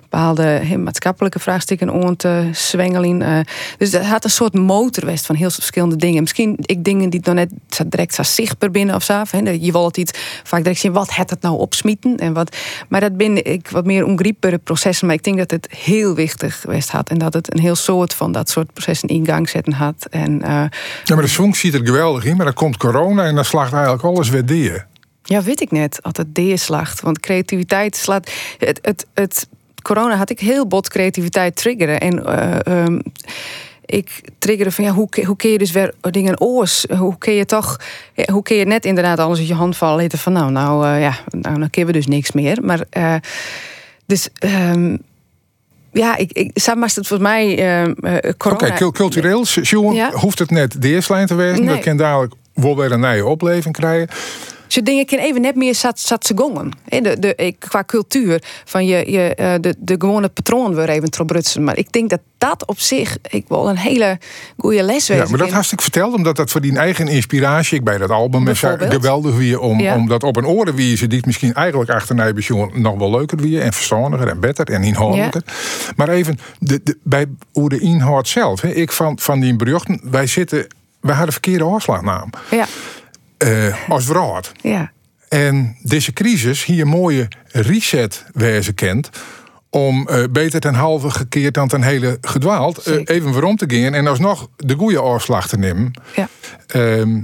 bepaalde 0.00 0.62
maatschappelijke 0.78 1.38
vraagstukken 1.38 1.90
om 1.90 2.16
te 2.16 2.48
zwengelen. 2.52 3.46
dus 3.78 3.90
dat 3.90 4.04
had 4.04 4.24
een 4.24 4.30
soort 4.30 4.54
motorwest 4.54 5.26
van 5.26 5.34
heel 5.34 5.50
verschillende 5.50 5.96
dingen. 5.96 6.22
Misschien 6.22 6.56
ik 6.60 6.84
dingen 6.84 7.10
die 7.10 7.20
nog 7.22 7.34
net 7.34 7.50
zo 7.68 7.84
direct 7.88 8.14
zo 8.14 8.22
zichtbaar 8.22 8.70
binnen 8.70 8.94
of 8.94 9.02
zo. 9.02 9.22
Je 9.60 9.72
wil 9.72 9.84
het 9.84 9.96
iets 9.96 10.18
vaak 10.42 10.62
direct 10.62 10.80
zien, 10.80 10.92
wat 10.92 11.14
het 11.14 11.30
het 11.30 11.42
nou 11.42 11.58
opsmieten? 11.58 12.16
En 12.16 12.32
wat, 12.32 12.56
maar 12.88 13.00
dat 13.00 13.16
ben 13.16 13.44
ik 13.44 13.68
wat 13.68 13.84
meer 13.84 14.04
ongrijpbare 14.04 14.58
processen. 14.58 15.06
Maar 15.06 15.16
ik 15.16 15.24
denk 15.24 15.38
dat 15.38 15.50
het 15.50 15.68
heel 15.70 16.14
wichtig 16.14 16.60
geweest 16.60 16.90
had. 16.90 17.06
En 17.08 17.18
dat 17.18 17.34
het 17.34 17.54
een 17.54 17.60
heel 17.60 17.74
soort 17.74 18.14
van 18.14 18.32
dat 18.32 18.50
soort 18.50 18.72
processen 18.72 19.08
in 19.08 19.26
gang 19.26 19.48
zetten 19.48 19.72
had. 19.72 20.06
En 20.10 20.42
eh, 20.42 20.64
Ja, 21.04 21.14
maar 21.14 21.22
de 21.22 21.28
swing 21.28 21.56
ziet 21.56 21.74
er 21.74 21.86
geweldig 21.86 22.24
in, 22.24 22.36
maar 22.36 22.44
dan 22.44 22.54
komt 22.54 22.76
corona 22.76 23.24
en 23.24 23.34
dan 23.34 23.44
slaagt 23.44 23.72
eigenlijk 23.72 24.04
alles 24.04 24.28
weer 24.28 24.46
dier. 24.46 24.86
Ja, 25.22 25.42
weet 25.42 25.60
ik 25.60 25.70
net. 25.70 26.02
Altijd 26.02 26.34
deerslacht. 26.34 27.00
Want 27.00 27.20
creativiteit 27.20 27.96
slaat. 27.96 28.30
Het, 28.58 28.78
het, 28.82 29.06
het, 29.14 29.48
corona 29.82 30.16
had 30.16 30.30
ik 30.30 30.40
heel 30.40 30.66
bot 30.66 30.88
creativiteit 30.88 31.56
triggeren. 31.56 32.00
En 32.00 32.24
eh, 32.24 32.84
ehm, 32.84 33.00
ik 33.84 34.20
triggerde 34.38 34.72
van 34.72 34.84
ja, 34.84 34.92
hoe, 34.92 35.08
hoe 35.26 35.36
kun 35.36 35.50
je 35.50 35.58
dus 35.58 35.70
weer 35.70 35.94
dingen 36.00 36.40
oors? 36.40 36.86
Hoe 36.98 37.18
kun 37.18 37.32
je 37.32 37.44
toch, 37.44 37.80
hoe 38.32 38.42
kun 38.42 38.56
je 38.56 38.64
net 38.64 38.84
inderdaad 38.84 39.18
alles 39.18 39.38
uit 39.38 39.48
je 39.48 39.54
hand 39.54 39.76
vallen 39.76 40.02
laten 40.02 40.18
van 40.18 40.32
nou, 40.32 40.50
nou 40.50 40.86
eh, 40.86 41.00
ja, 41.00 41.18
nou, 41.30 41.58
dan 41.58 41.70
kunnen 41.70 41.92
we 41.92 41.98
dus 41.98 42.06
niks 42.06 42.32
meer. 42.32 42.58
Maar 42.62 42.86
dus 44.06 44.28
ehm, 44.38 44.96
ja, 45.98 46.16
ik, 46.16 46.32
ik, 46.32 46.50
samen 46.54 46.80
was 46.80 46.96
het 46.96 47.06
volgens 47.06 47.28
mij 47.28 47.52
Oké, 48.00 48.36
corona. 48.36 48.74
cul- 48.74 48.92
cultureel, 48.92 49.44
Sjoen, 49.46 49.94
Ja. 49.94 50.10
hoeft 50.12 50.38
het 50.38 50.50
net 50.50 50.82
de 50.82 50.88
eerste 50.88 51.12
lijn 51.12 51.26
te 51.26 51.34
wezen. 51.34 51.64
Nee. 51.64 51.74
We 51.74 51.80
kunnen 51.80 52.04
dadelijk 52.04 52.32
wel 52.54 52.76
weer 52.76 52.92
een 52.92 53.00
nieuwe 53.00 53.24
opleving 53.28 53.74
krijgen. 53.74 54.08
Zo 54.68 54.82
dingen 54.82 55.06
kan 55.06 55.18
even 55.18 55.40
net 55.40 55.54
meer 55.54 55.74
zat, 55.74 56.00
zat 56.00 56.26
ze 56.26 56.32
gongen. 56.36 56.70
De, 56.88 57.16
de, 57.18 57.34
ik- 57.34 57.56
qua 57.58 57.84
cultuur 57.84 58.42
van 58.64 58.86
je, 58.86 59.10
je, 59.10 59.34
eh, 59.34 59.54
de, 59.60 59.74
de 59.78 59.94
gewone 59.98 60.28
patroon 60.28 60.74
weer 60.74 60.88
even 60.88 61.10
trobrutsen. 61.10 61.64
Maar 61.64 61.76
ik 61.76 61.92
denk 61.92 62.10
dat 62.10 62.20
dat 62.38 62.66
op 62.66 62.80
zich 62.80 63.16
ik 63.28 63.44
wel 63.48 63.68
een 63.68 63.76
hele 63.76 64.18
goede 64.56 64.82
les 64.82 65.06
Ja, 65.06 65.14
wezen 65.14 65.30
maar 65.30 65.48
dat 65.50 65.72
ik 65.72 65.80
verteld, 65.80 66.14
omdat 66.14 66.36
dat 66.36 66.50
voor 66.50 66.60
die 66.60 66.76
eigen 66.78 67.08
inspiratie, 67.08 67.78
ik 67.78 67.84
bij 67.84 67.98
dat 67.98 68.10
album 68.10 68.48
is 68.48 68.58
geweldig 68.78 69.36
weer 69.36 69.60
om, 69.60 69.80
Ja. 69.80 69.94
om 69.96 70.08
dat 70.08 70.22
op 70.22 70.36
een 70.36 70.46
oren 70.46 70.74
wie 70.74 70.96
ze 70.96 71.06
die 71.06 71.20
misschien 71.26 71.54
eigenlijk 71.54 71.90
achter 71.90 72.14
Nijbesjoen 72.14 72.70
nog 72.74 72.98
wel 72.98 73.10
leuker 73.10 73.38
weer 73.38 73.60
en 73.60 73.72
verstandiger 73.72 74.28
en 74.28 74.40
beter 74.40 74.66
en 74.70 74.82
inhoudelijker. 74.82 75.42
Maar 75.96 76.08
even 76.08 76.38
de, 76.58 76.80
de, 76.84 76.98
bij 77.02 77.26
hoe 77.52 77.68
de 77.68 77.78
inhoud 77.80 78.28
zelf. 78.28 78.60
Hè, 78.60 78.68
ik 78.68 78.92
van, 78.92 79.18
van 79.18 79.40
die 79.40 79.56
berichten, 79.56 80.00
wij 80.02 80.26
zitten, 80.26 80.66
wij 81.00 81.14
hadden 81.14 81.32
verkeerde 81.32 81.64
afslagnaam 81.64 82.30
Ja, 82.50 82.66
eh 83.38 83.74
als 83.88 84.06
wraad. 84.06 84.52
ja. 84.62 84.92
En 85.28 85.76
deze 85.82 86.12
crisis 86.12 86.64
hier 86.64 86.80
een 86.80 86.88
mooie 86.88 87.28
reset 87.52 88.24
wezen 88.32 88.74
kent. 88.74 89.10
Om 89.70 90.08
eh, 90.08 90.24
beter 90.30 90.60
ten 90.60 90.74
halve 90.74 91.10
gekeerd 91.10 91.54
dan 91.54 91.68
ten 91.68 91.82
hele 91.82 92.18
gedwaald. 92.20 92.80
Zeker. 92.82 93.14
even 93.14 93.32
waarom 93.32 93.56
te 93.56 93.64
gaan 93.68 93.94
en 93.94 94.06
alsnog 94.06 94.48
de 94.56 94.74
goede 94.74 95.00
afslag 95.00 95.48
te 95.48 95.58
nemen. 95.58 95.92
ja. 96.16 96.28
Ehm, 96.66 97.22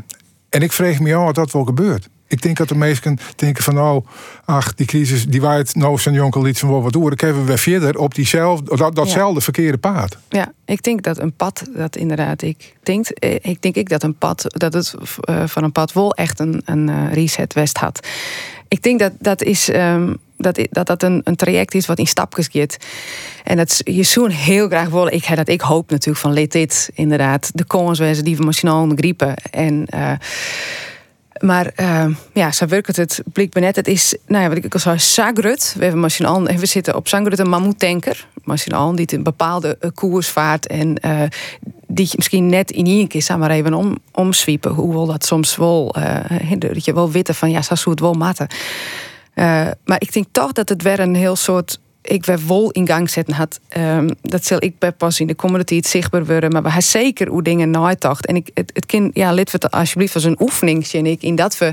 en 0.49 0.63
ik 0.63 0.73
vreeg 0.73 1.01
me 1.01 1.15
af 1.15 1.25
wat 1.25 1.35
dat 1.35 1.53
wel 1.53 1.65
gebeurt. 1.65 2.09
Ik 2.35 2.43
denk 2.43 2.57
dat 2.57 2.69
de 2.69 2.75
meesten 2.75 3.19
denken 3.37 3.63
van 3.65 3.75
nou, 3.75 4.03
ach, 4.45 4.75
die 4.75 4.87
crisis 4.87 5.27
die 5.27 5.41
waait 5.41 5.75
nou 5.75 5.99
zijn 5.99 6.15
jonkel 6.15 6.43
liet 6.43 6.59
van 6.59 6.83
wat 6.83 6.93
door. 6.93 7.17
Kunnen 7.17 7.37
we 7.41 7.45
weer 7.45 7.59
verder 7.59 7.99
op 7.99 8.15
diezelfde, 8.15 8.77
dat, 8.77 8.95
datzelfde 8.95 9.41
verkeerde 9.41 9.79
paad. 9.79 10.17
Ja, 10.29 10.53
ik 10.65 10.83
denk 10.83 11.03
dat 11.03 11.19
een 11.19 11.33
pad, 11.33 11.63
dat 11.77 11.97
inderdaad, 11.97 12.43
ik 12.43 12.75
denk, 12.83 13.09
eh, 13.09 13.35
ik 13.43 13.63
denk 13.63 13.75
ik 13.75 13.89
dat 13.89 14.03
een 14.03 14.15
pad, 14.19 14.45
dat 14.49 14.73
het 14.73 14.95
eh, 15.21 15.43
van 15.47 15.65
een 15.65 15.73
pad 15.73 15.93
wel 15.93 16.15
echt 16.15 16.41
een, 16.41 16.63
een 16.65 16.89
eh, 16.89 17.13
reset 17.13 17.53
west 17.55 17.79
had. 17.79 18.07
Ik 18.69 18.83
denk 18.83 18.99
dat 18.99 19.13
dat 19.19 19.43
is. 19.43 19.69
ehm, 19.69 20.15
dat, 20.37 20.67
dat 20.71 20.87
dat 20.87 21.03
een, 21.03 21.21
een 21.25 21.37
traject 21.37 21.75
is 21.75 21.87
wat 21.87 21.99
in 21.99 22.07
stapjes 22.07 22.49
gaat. 22.53 22.77
En 23.45 23.57
dat 23.57 23.71
is- 23.71 23.95
je 23.95 24.03
zoen 24.03 24.31
heel 24.31 24.67
graag 24.67 24.89
wil. 24.89 25.07
Ik, 25.07 25.37
dat 25.37 25.49
ik 25.49 25.61
hoop 25.61 25.91
natuurlijk 25.91 26.19
van 26.19 26.33
lid 26.33 26.53
dit 26.53 26.91
inderdaad 26.95 27.51
de 27.55 27.65
kans 27.65 27.99
die 27.99 28.37
we 28.37 28.45
misschien 28.45 28.69
al 28.69 28.93
griepen. 28.97 29.35
En 29.51 29.87
Maar 31.41 31.73
uh, 31.77 32.07
ja, 32.33 32.53
zo 32.53 32.67
werkt 32.67 32.97
het 32.97 33.23
blijkbaar 33.33 33.63
net. 33.63 33.77
Het 33.77 33.89
is, 33.89 34.17
nou 34.27 34.43
ja, 34.43 34.49
wat 34.49 34.65
ik 34.65 34.75
al 34.75 34.81
zei, 34.81 34.99
Sagrut. 34.99 35.75
We 35.77 35.83
hebben 35.83 36.01
machinaal, 36.01 36.43
we 36.43 36.67
zitten 36.67 36.97
op 36.97 37.09
Sagrut 37.09 37.39
een 37.39 37.49
mammoetanker. 37.49 38.27
Machinaal 38.45 38.95
die 38.95 39.15
een 39.15 39.23
bepaalde 39.23 39.77
uh, 39.81 39.91
koers 39.95 40.29
vaart 40.29 40.67
en 40.67 40.99
uh, 41.07 41.23
die 41.87 42.07
je 42.07 42.15
misschien 42.17 42.47
net 42.47 42.71
in 42.71 42.87
één 42.87 43.09
keer 43.09 43.39
maar 43.39 43.51
even 43.51 43.75
om, 43.75 43.99
omswiepen. 44.13 44.73
Hoe 44.73 44.93
wil 44.93 45.07
dat 45.07 45.25
soms 45.25 45.57
wel, 45.57 45.95
dat 46.59 46.85
je 46.85 46.95
wel 46.95 47.11
weten 47.11 47.35
van 47.35 47.51
ja, 47.51 47.63
zo 47.63 47.91
het 47.91 48.01
wel 48.01 48.13
matten. 48.13 48.47
maar 49.85 49.99
ik 49.99 50.13
denk 50.13 50.27
toch 50.31 50.53
dat 50.53 50.69
het 50.69 50.83
weer 50.83 51.01
een 51.01 51.15
heel 51.15 51.37
soort 51.37 51.79
ik 52.05 52.25
weer 52.25 52.41
wol 52.41 52.71
in 52.71 52.87
gang 52.87 53.11
zetten 53.11 53.35
had. 53.35 53.61
Um, 53.77 54.11
dat 54.23 54.45
zal 54.45 54.63
ik 54.63 54.75
pas 54.97 55.21
in 55.21 55.27
de 55.27 55.65
tijd 55.65 55.87
zichtbaar 55.87 56.25
worden. 56.25 56.51
Maar 56.51 56.63
we 56.63 56.69
hebben 56.69 56.89
zeker 56.89 57.29
hoe 57.29 57.43
dingen 57.43 57.71
nagedacht. 57.71 58.27
En 58.27 58.37
ik, 58.37 58.51
het, 58.55 58.71
het 58.75 58.87
kind, 58.87 59.11
ja, 59.17 59.33
lid 59.33 59.71
alsjeblieft 59.71 60.15
als 60.15 60.25
een 60.25 60.41
oefening, 60.41 60.87
zie 60.87 61.03
ik, 61.03 61.23
in 61.23 61.35
dat 61.35 61.59
we 61.59 61.73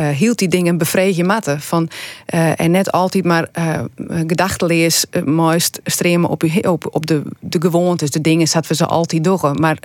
uh, 0.00 0.08
hield 0.08 0.38
die 0.38 0.48
dingen 0.48 0.78
bevredigd 0.78 1.26
matten. 1.26 1.60
Van, 1.60 1.88
uh, 2.34 2.60
en 2.60 2.70
net 2.70 2.92
altijd 2.92 3.24
maar 3.24 3.48
uh, 3.58 3.80
gedachtenlees 4.26 5.04
uh, 5.10 5.22
mooist 5.22 5.80
streamen 5.84 6.30
op, 6.30 6.44
op, 6.62 6.88
op 6.90 7.06
de, 7.06 7.22
de 7.40 7.60
gewoontes, 7.60 8.10
de 8.10 8.20
dingen, 8.20 8.48
zaten 8.48 8.70
we 8.70 8.76
ze 8.76 8.86
altijd 8.86 9.24
door. 9.24 9.54
Maar 9.54 9.76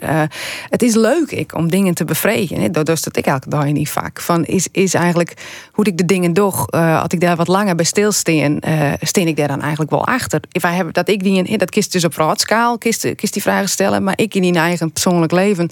het 0.70 0.82
is 0.82 0.96
leuk 0.96 1.32
ik, 1.32 1.56
om 1.56 1.70
dingen 1.70 1.94
te 1.94 2.06
bevredigen. 2.06 2.72
Dat 2.72 2.90
is 2.90 3.02
dat 3.02 3.18
ik 3.18 3.26
elke 3.26 3.50
dag 3.50 3.66
niet 3.66 3.90
vaak. 3.90 4.22
Van, 4.22 4.46
is, 4.46 4.68
is 4.72 4.94
eigenlijk 4.94 5.34
hoe 5.72 5.86
ik 5.86 5.98
de 5.98 6.06
dingen 6.06 6.34
doe. 6.34 6.52
als 6.72 7.08
ik 7.08 7.20
daar 7.20 7.36
wat 7.36 7.48
langer 7.48 7.76
bij 7.76 7.86
stilsteen, 7.86 8.62
steen 9.02 9.28
ik 9.28 9.36
daar 9.36 9.48
dan 9.48 9.62
eigenlijk 9.62 9.92
wel 9.92 10.06
achter. 10.06 10.40
If 10.52 10.64
I 10.64 10.68
have, 10.68 10.92
dat 10.92 11.10
ik 11.10 11.24
die, 11.24 11.58
dat 11.58 11.70
kist 11.70 11.92
dus 11.92 12.06
op 12.06 12.16
raadschaal, 12.16 12.78
kist, 12.78 13.16
kist 13.16 13.34
die 13.34 13.42
vragen 13.42 13.70
stellen, 13.70 14.04
maar 14.04 14.18
ik 14.18 14.36
in 14.36 14.42
mijn 14.42 14.56
eigen 14.56 14.92
persoonlijk 14.92 15.32
leven 15.32 15.70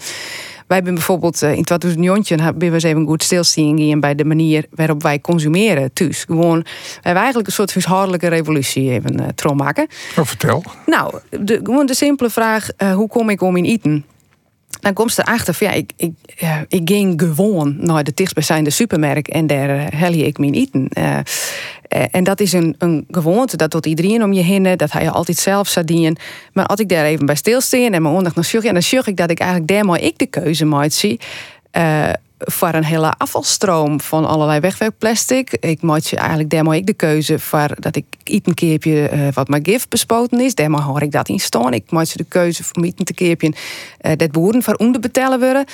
wij 0.71 0.79
hebben 0.79 0.99
bijvoorbeeld 0.99 1.41
eh, 1.41 1.53
in 1.53 1.63
2009 1.63 2.39
hebben 2.39 2.71
we 2.71 2.87
even 2.87 3.05
goed 3.05 3.23
stilstaan 3.23 3.99
bij 3.99 4.15
de 4.15 4.25
manier 4.25 4.65
waarop 4.71 5.03
wij 5.03 5.21
consumeren 5.21 5.93
thuis. 5.93 6.23
Gewoon, 6.23 6.59
we 6.59 6.93
hebben 6.93 7.15
eigenlijk 7.15 7.47
een 7.47 7.53
soort 7.53 7.73
huishoudelijke 7.73 8.27
revolutie 8.27 8.91
even 8.91 9.21
uh, 9.21 9.51
maken. 9.51 9.87
Oh, 10.17 10.25
vertel. 10.25 10.63
Nou, 10.85 11.13
de, 11.39 11.59
gewoon 11.63 11.85
de 11.85 11.95
simpele 11.95 12.29
vraag, 12.29 12.67
uh, 12.77 12.93
hoe 12.93 13.07
kom 13.07 13.29
ik 13.29 13.41
om 13.41 13.57
in 13.57 13.65
eten? 13.65 14.05
Dan 14.81 14.93
komt 14.93 15.13
ze 15.13 15.21
erachter 15.21 15.53
van 15.53 15.67
ja, 15.67 15.73
ik, 15.73 15.91
ik, 15.95 16.13
ik 16.67 16.89
ging 16.89 17.21
gewoon 17.21 17.75
naar 17.79 18.03
de 18.03 18.11
dichtstbijzijnde 18.15 18.69
supermarkt 18.69 19.29
en 19.29 19.47
daar 19.47 19.75
uh, 19.75 19.83
hel 19.89 20.13
ik 20.13 20.37
mijn 20.37 20.53
eten. 20.53 20.87
Uh, 20.97 21.17
en 22.11 22.23
dat 22.23 22.39
is 22.39 22.53
een, 22.53 22.75
een 22.77 23.05
gewoonte, 23.11 23.57
dat 23.57 23.69
tot 23.69 23.85
iedereen 23.85 24.23
om 24.23 24.33
je 24.33 24.41
heen, 24.41 24.77
dat 24.77 24.91
hij 24.91 25.03
je 25.03 25.11
altijd 25.11 25.37
zelf 25.37 25.67
zou 25.67 25.85
dienen. 25.85 26.17
Maar 26.53 26.65
als 26.65 26.79
ik 26.79 26.89
daar 26.89 27.05
even 27.05 27.25
bij 27.25 27.35
stilsteen 27.35 27.93
en 27.93 28.01
mijn 28.01 28.15
aandacht 28.15 28.35
naar 28.35 28.43
zorg, 28.43 28.63
ja, 28.63 28.71
dan 28.71 28.81
zorg 28.81 29.07
ik 29.07 29.17
dat 29.17 29.29
ik 29.29 29.39
eigenlijk 29.39 29.71
daar 29.71 29.85
maar 29.85 30.01
ik 30.01 30.17
de 30.17 30.25
keuze 30.25 30.65
maak 30.65 30.91
zie. 30.91 31.19
Voor 32.43 32.73
een 32.73 32.85
hele 32.85 33.13
afvalstroom 33.17 34.01
van 34.01 34.25
allerlei 34.25 34.59
wegwerkplastic. 34.59 35.51
Ik 35.51 35.81
maak 35.81 36.11
eigenlijk 36.11 36.49
daarmee 36.49 36.79
ik 36.79 36.85
de 36.85 36.93
keuze 36.93 37.39
voor 37.39 37.69
dat 37.79 37.95
ik 37.95 38.05
iets 38.23 38.47
een 38.47 38.53
keertje 38.53 39.09
uh, 39.13 39.27
wat 39.33 39.47
mijn 39.47 39.65
gif 39.65 39.87
bespoten 39.87 40.39
is. 40.39 40.55
Daarmee 40.55 40.81
hoor 40.81 41.01
ik 41.01 41.11
dat 41.11 41.29
in 41.29 41.39
staan. 41.39 41.73
Ik 41.73 41.91
maak 41.91 42.17
de 42.17 42.23
keuze 42.23 42.63
om 42.73 42.83
iets 42.83 42.95
een 42.97 43.15
keertje 43.15 43.53
uh, 44.01 44.11
dat 44.17 44.31
boeren 44.31 44.63
voor 44.63 44.75
onder 44.75 45.01
betalen 45.01 45.39
worden. 45.39 45.65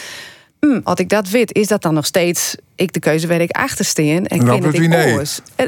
Hm, 0.59 0.79
als 0.83 0.99
ik 0.99 1.09
dat 1.09 1.29
weet, 1.29 1.53
is 1.53 1.67
dat 1.67 1.81
dan 1.81 1.93
nog 1.93 2.05
steeds 2.05 2.55
ik 2.77 2.93
de 2.93 2.99
keuze 2.99 3.27
waar 3.27 3.41
ik 3.41 3.51
achter 3.51 3.85
steen 3.85 4.27
en 4.27 4.45
ken 4.45 4.63
het 4.63 4.73
ik 4.73 4.87
nee. 4.87 5.17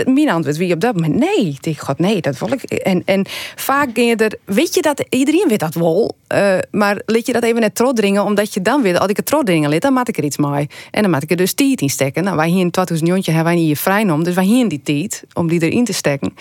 Mijn 0.05 0.29
antwoord 0.29 0.57
wie 0.57 0.73
op 0.73 0.79
dat 0.79 0.93
moment 0.93 1.15
nee. 1.15 1.57
Ik 1.61 1.79
god 1.79 1.99
nee, 1.99 2.21
dat 2.21 2.39
wil 2.39 2.51
ik. 2.51 2.63
En, 2.63 3.01
en 3.05 3.25
vaak 3.55 3.89
ging 3.93 4.09
je 4.09 4.15
er, 4.15 4.37
weet 4.45 4.73
je 4.73 4.81
dat 4.81 5.05
iedereen 5.09 5.45
weet 5.47 5.59
dat 5.59 5.73
wel, 5.73 6.15
uh, 6.33 6.57
maar 6.71 7.01
liet 7.05 7.25
je 7.25 7.33
dat 7.33 7.43
even 7.43 7.61
net 7.61 7.81
dringen, 7.93 8.23
omdat 8.23 8.53
je 8.53 8.61
dan 8.61 8.81
weet, 8.81 8.99
als 8.99 9.09
ik 9.09 9.17
het 9.17 9.35
dringen 9.43 9.69
liet, 9.69 9.81
dan 9.81 9.93
maak 9.93 10.07
ik 10.07 10.17
er 10.17 10.23
iets 10.23 10.37
mee. 10.37 10.67
En 10.91 11.01
dan 11.01 11.11
maak 11.11 11.21
ik 11.21 11.29
er 11.29 11.37
dus 11.37 11.53
tijd 11.53 11.81
in 11.81 11.89
steken. 11.89 12.23
Nou, 12.23 12.35
wij 12.35 12.47
hier 12.47 12.59
in 12.59 12.71
2000 12.71 13.25
hebben 13.25 13.43
wij 13.43 13.55
niet 13.55 13.79
vrij 13.79 14.09
om, 14.09 14.23
dus 14.23 14.35
wij 14.35 14.43
hier 14.43 14.69
die 14.69 14.81
tijd 14.83 15.23
om 15.33 15.47
die 15.47 15.61
erin 15.61 15.85
te 15.85 15.93
steken. 15.93 16.33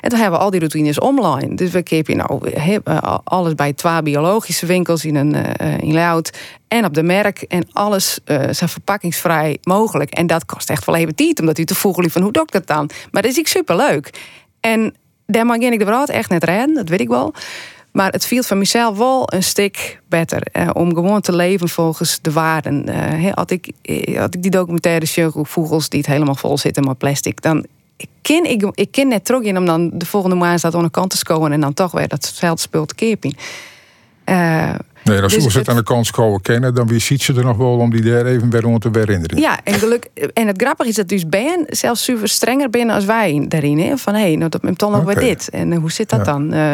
En 0.00 0.08
toen 0.08 0.18
hebben 0.18 0.38
we 0.38 0.44
al 0.44 0.50
die 0.50 0.60
routines 0.60 0.98
online. 0.98 1.54
Dus 1.54 1.70
we 1.70 1.82
kepen 1.82 2.16
nou 2.16 2.50
eh, 2.50 3.18
alles 3.24 3.54
bij 3.54 3.72
twee 3.72 4.02
biologische 4.02 4.66
winkels 4.66 5.04
in 5.04 5.16
een 5.16 5.34
uh, 5.34 5.78
in 5.78 5.92
Loud 5.92 6.30
en 6.72 6.84
op 6.84 6.94
de 6.94 7.02
merk 7.02 7.42
en 7.42 7.68
alles 7.72 8.18
uh, 8.26 8.50
zo 8.50 8.66
verpakkingsvrij 8.66 9.58
mogelijk. 9.62 10.10
En 10.12 10.26
dat 10.26 10.44
kost 10.44 10.70
echt 10.70 10.84
wel 10.84 10.94
even 10.94 11.14
tijd, 11.14 11.40
omdat 11.40 11.58
u 11.58 11.64
te 11.64 11.74
vroegen 11.74 12.10
van 12.10 12.22
hoe 12.22 12.32
ik 12.32 12.52
dat 12.52 12.66
dan? 12.66 12.90
Maar 13.10 13.22
dat 13.22 13.30
is 13.30 13.38
ik 13.38 13.48
superleuk. 13.48 14.10
En 14.60 14.94
daar 15.26 15.46
mag 15.46 15.56
ik 15.56 15.78
de 15.78 15.84
brood 15.84 16.08
echt 16.08 16.30
net 16.30 16.44
redden, 16.44 16.74
dat 16.74 16.88
weet 16.88 17.00
ik 17.00 17.08
wel. 17.08 17.34
Maar 17.92 18.12
het 18.12 18.26
viel 18.26 18.42
van 18.42 18.58
mezelf 18.58 18.98
wel 18.98 19.32
een 19.32 19.42
stuk 19.42 20.00
beter. 20.08 20.42
Eh, 20.52 20.70
om 20.72 20.94
gewoon 20.94 21.20
te 21.20 21.34
leven 21.34 21.68
volgens 21.68 22.18
de 22.22 22.32
waarden. 22.32 22.88
Uh, 22.88 23.32
had, 23.32 23.50
ik, 23.50 23.72
eh, 23.82 24.18
had 24.18 24.34
ik 24.34 24.42
die 24.42 24.50
documentaire 24.50 25.32
vogels 25.42 25.88
die 25.88 26.00
het 26.00 26.08
helemaal 26.08 26.34
vol 26.34 26.58
zitten 26.58 26.84
met 26.84 26.98
plastic, 26.98 27.42
dan 27.42 27.66
ken, 28.22 28.50
ik, 28.50 28.70
ik 28.74 28.90
ken 28.90 29.08
net 29.08 29.24
terug 29.24 29.42
in 29.42 29.56
om 29.56 29.66
dan 29.66 29.90
de 29.92 30.06
volgende 30.06 30.36
maand 30.36 30.60
dat 30.60 30.74
aan 30.74 30.82
de 30.82 30.90
kant 30.90 31.10
te 31.10 31.16
scoren 31.16 31.52
en 31.52 31.60
dan 31.60 31.74
toch 31.74 31.92
weer 31.92 32.08
datzelfde 32.08 32.62
spul 32.62 32.86
te 32.86 32.94
kepen. 32.94 33.34
Uh, 34.24 34.74
Nee, 35.04 35.20
als 35.20 35.34
dus 35.34 35.54
het 35.54 35.68
aan 35.68 35.76
de 35.76 35.82
kans 35.82 36.10
komen 36.10 36.40
kennen, 36.40 36.74
dan 36.74 36.86
wie 36.86 37.00
ziet 37.00 37.22
ze 37.22 37.34
er 37.34 37.44
nog 37.44 37.56
wel 37.56 37.76
om 37.76 37.90
die 37.90 38.02
daar 38.02 38.26
even 38.26 38.50
weer 38.50 38.60
rond 38.60 38.80
te 38.80 38.88
herinneren. 38.92 39.38
Ja, 39.38 39.60
en, 39.64 39.74
geluk, 39.74 40.08
en 40.32 40.46
het 40.46 40.62
grappige 40.62 40.88
is 40.88 40.94
dat 40.94 41.08
dus 41.08 41.28
Ben 41.28 41.64
zelfs 41.68 42.04
super 42.04 42.28
strenger 42.28 42.70
binnen 42.70 42.94
als 42.94 43.04
wij 43.04 43.44
daarin. 43.48 43.78
Hè? 43.78 43.96
Van 43.96 44.14
hé, 44.14 44.20
hey, 44.20 44.36
nou 44.36 44.50
dat 44.50 44.78
toch 44.78 44.90
nog 44.90 45.04
weer 45.04 45.18
dit. 45.18 45.48
En 45.48 45.72
uh, 45.72 45.78
hoe 45.78 45.92
zit 45.92 46.08
dat 46.08 46.26
ja. 46.26 46.32
dan? 46.32 46.54
Uh, 46.54 46.72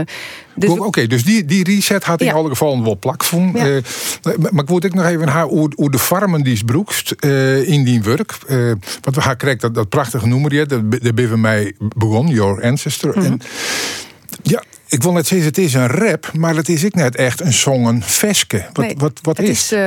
dus... 0.55 0.71
Oké, 0.71 0.83
okay, 0.83 1.07
dus 1.07 1.25
die, 1.25 1.45
die 1.45 1.65
reset 1.65 2.05
had 2.05 2.21
in 2.21 2.27
ja. 2.27 2.33
alle 2.33 2.49
gevallen 2.49 2.85
wel 2.85 2.99
plak 2.99 3.25
van. 3.25 3.51
Ja. 3.55 3.67
Uh, 3.67 3.83
maar 4.23 4.63
ik 4.63 4.69
moet 4.69 4.85
ook 4.85 4.95
nog 4.95 5.07
even 5.07 5.29
haar 5.29 5.47
hoe, 5.47 5.73
hoe 5.75 5.91
de 5.91 5.99
farmen 5.99 6.43
die 6.43 6.65
broekst 6.65 7.13
in 7.65 7.85
die 7.85 8.03
werk. 8.03 8.39
want 9.01 9.17
we 9.17 9.21
gaan 9.21 9.37
krijgen 9.37 9.61
dat, 9.61 9.75
dat 9.75 9.89
prachtige 9.89 10.27
noemer, 10.27 10.69
dat, 10.69 10.83
dat 10.91 11.37
mij 11.37 11.75
begon, 11.97 12.27
Your 12.27 12.65
Ancestor. 12.65 13.17
Mm 13.17 13.23
-hmm. 13.23 13.33
en, 13.33 13.41
ja, 14.43 14.63
ik 14.89 15.03
wil 15.03 15.13
net 15.13 15.27
zeggen, 15.27 15.47
het 15.47 15.59
is 15.59 15.75
een 15.75 15.87
rap, 15.87 16.31
maar 16.33 16.57
het 16.57 16.69
is 16.69 16.85
ik 16.85 16.95
net 16.95 17.17
echt 17.17 17.41
een 17.41 17.53
zongen 17.53 18.03
veske. 18.03 18.67
Wat, 18.73 18.85
nee, 18.85 18.95
wat, 18.99 19.19
wat 19.23 19.37
het 19.37 19.49
is? 19.49 19.63
is 19.63 19.73
uh, 19.73 19.79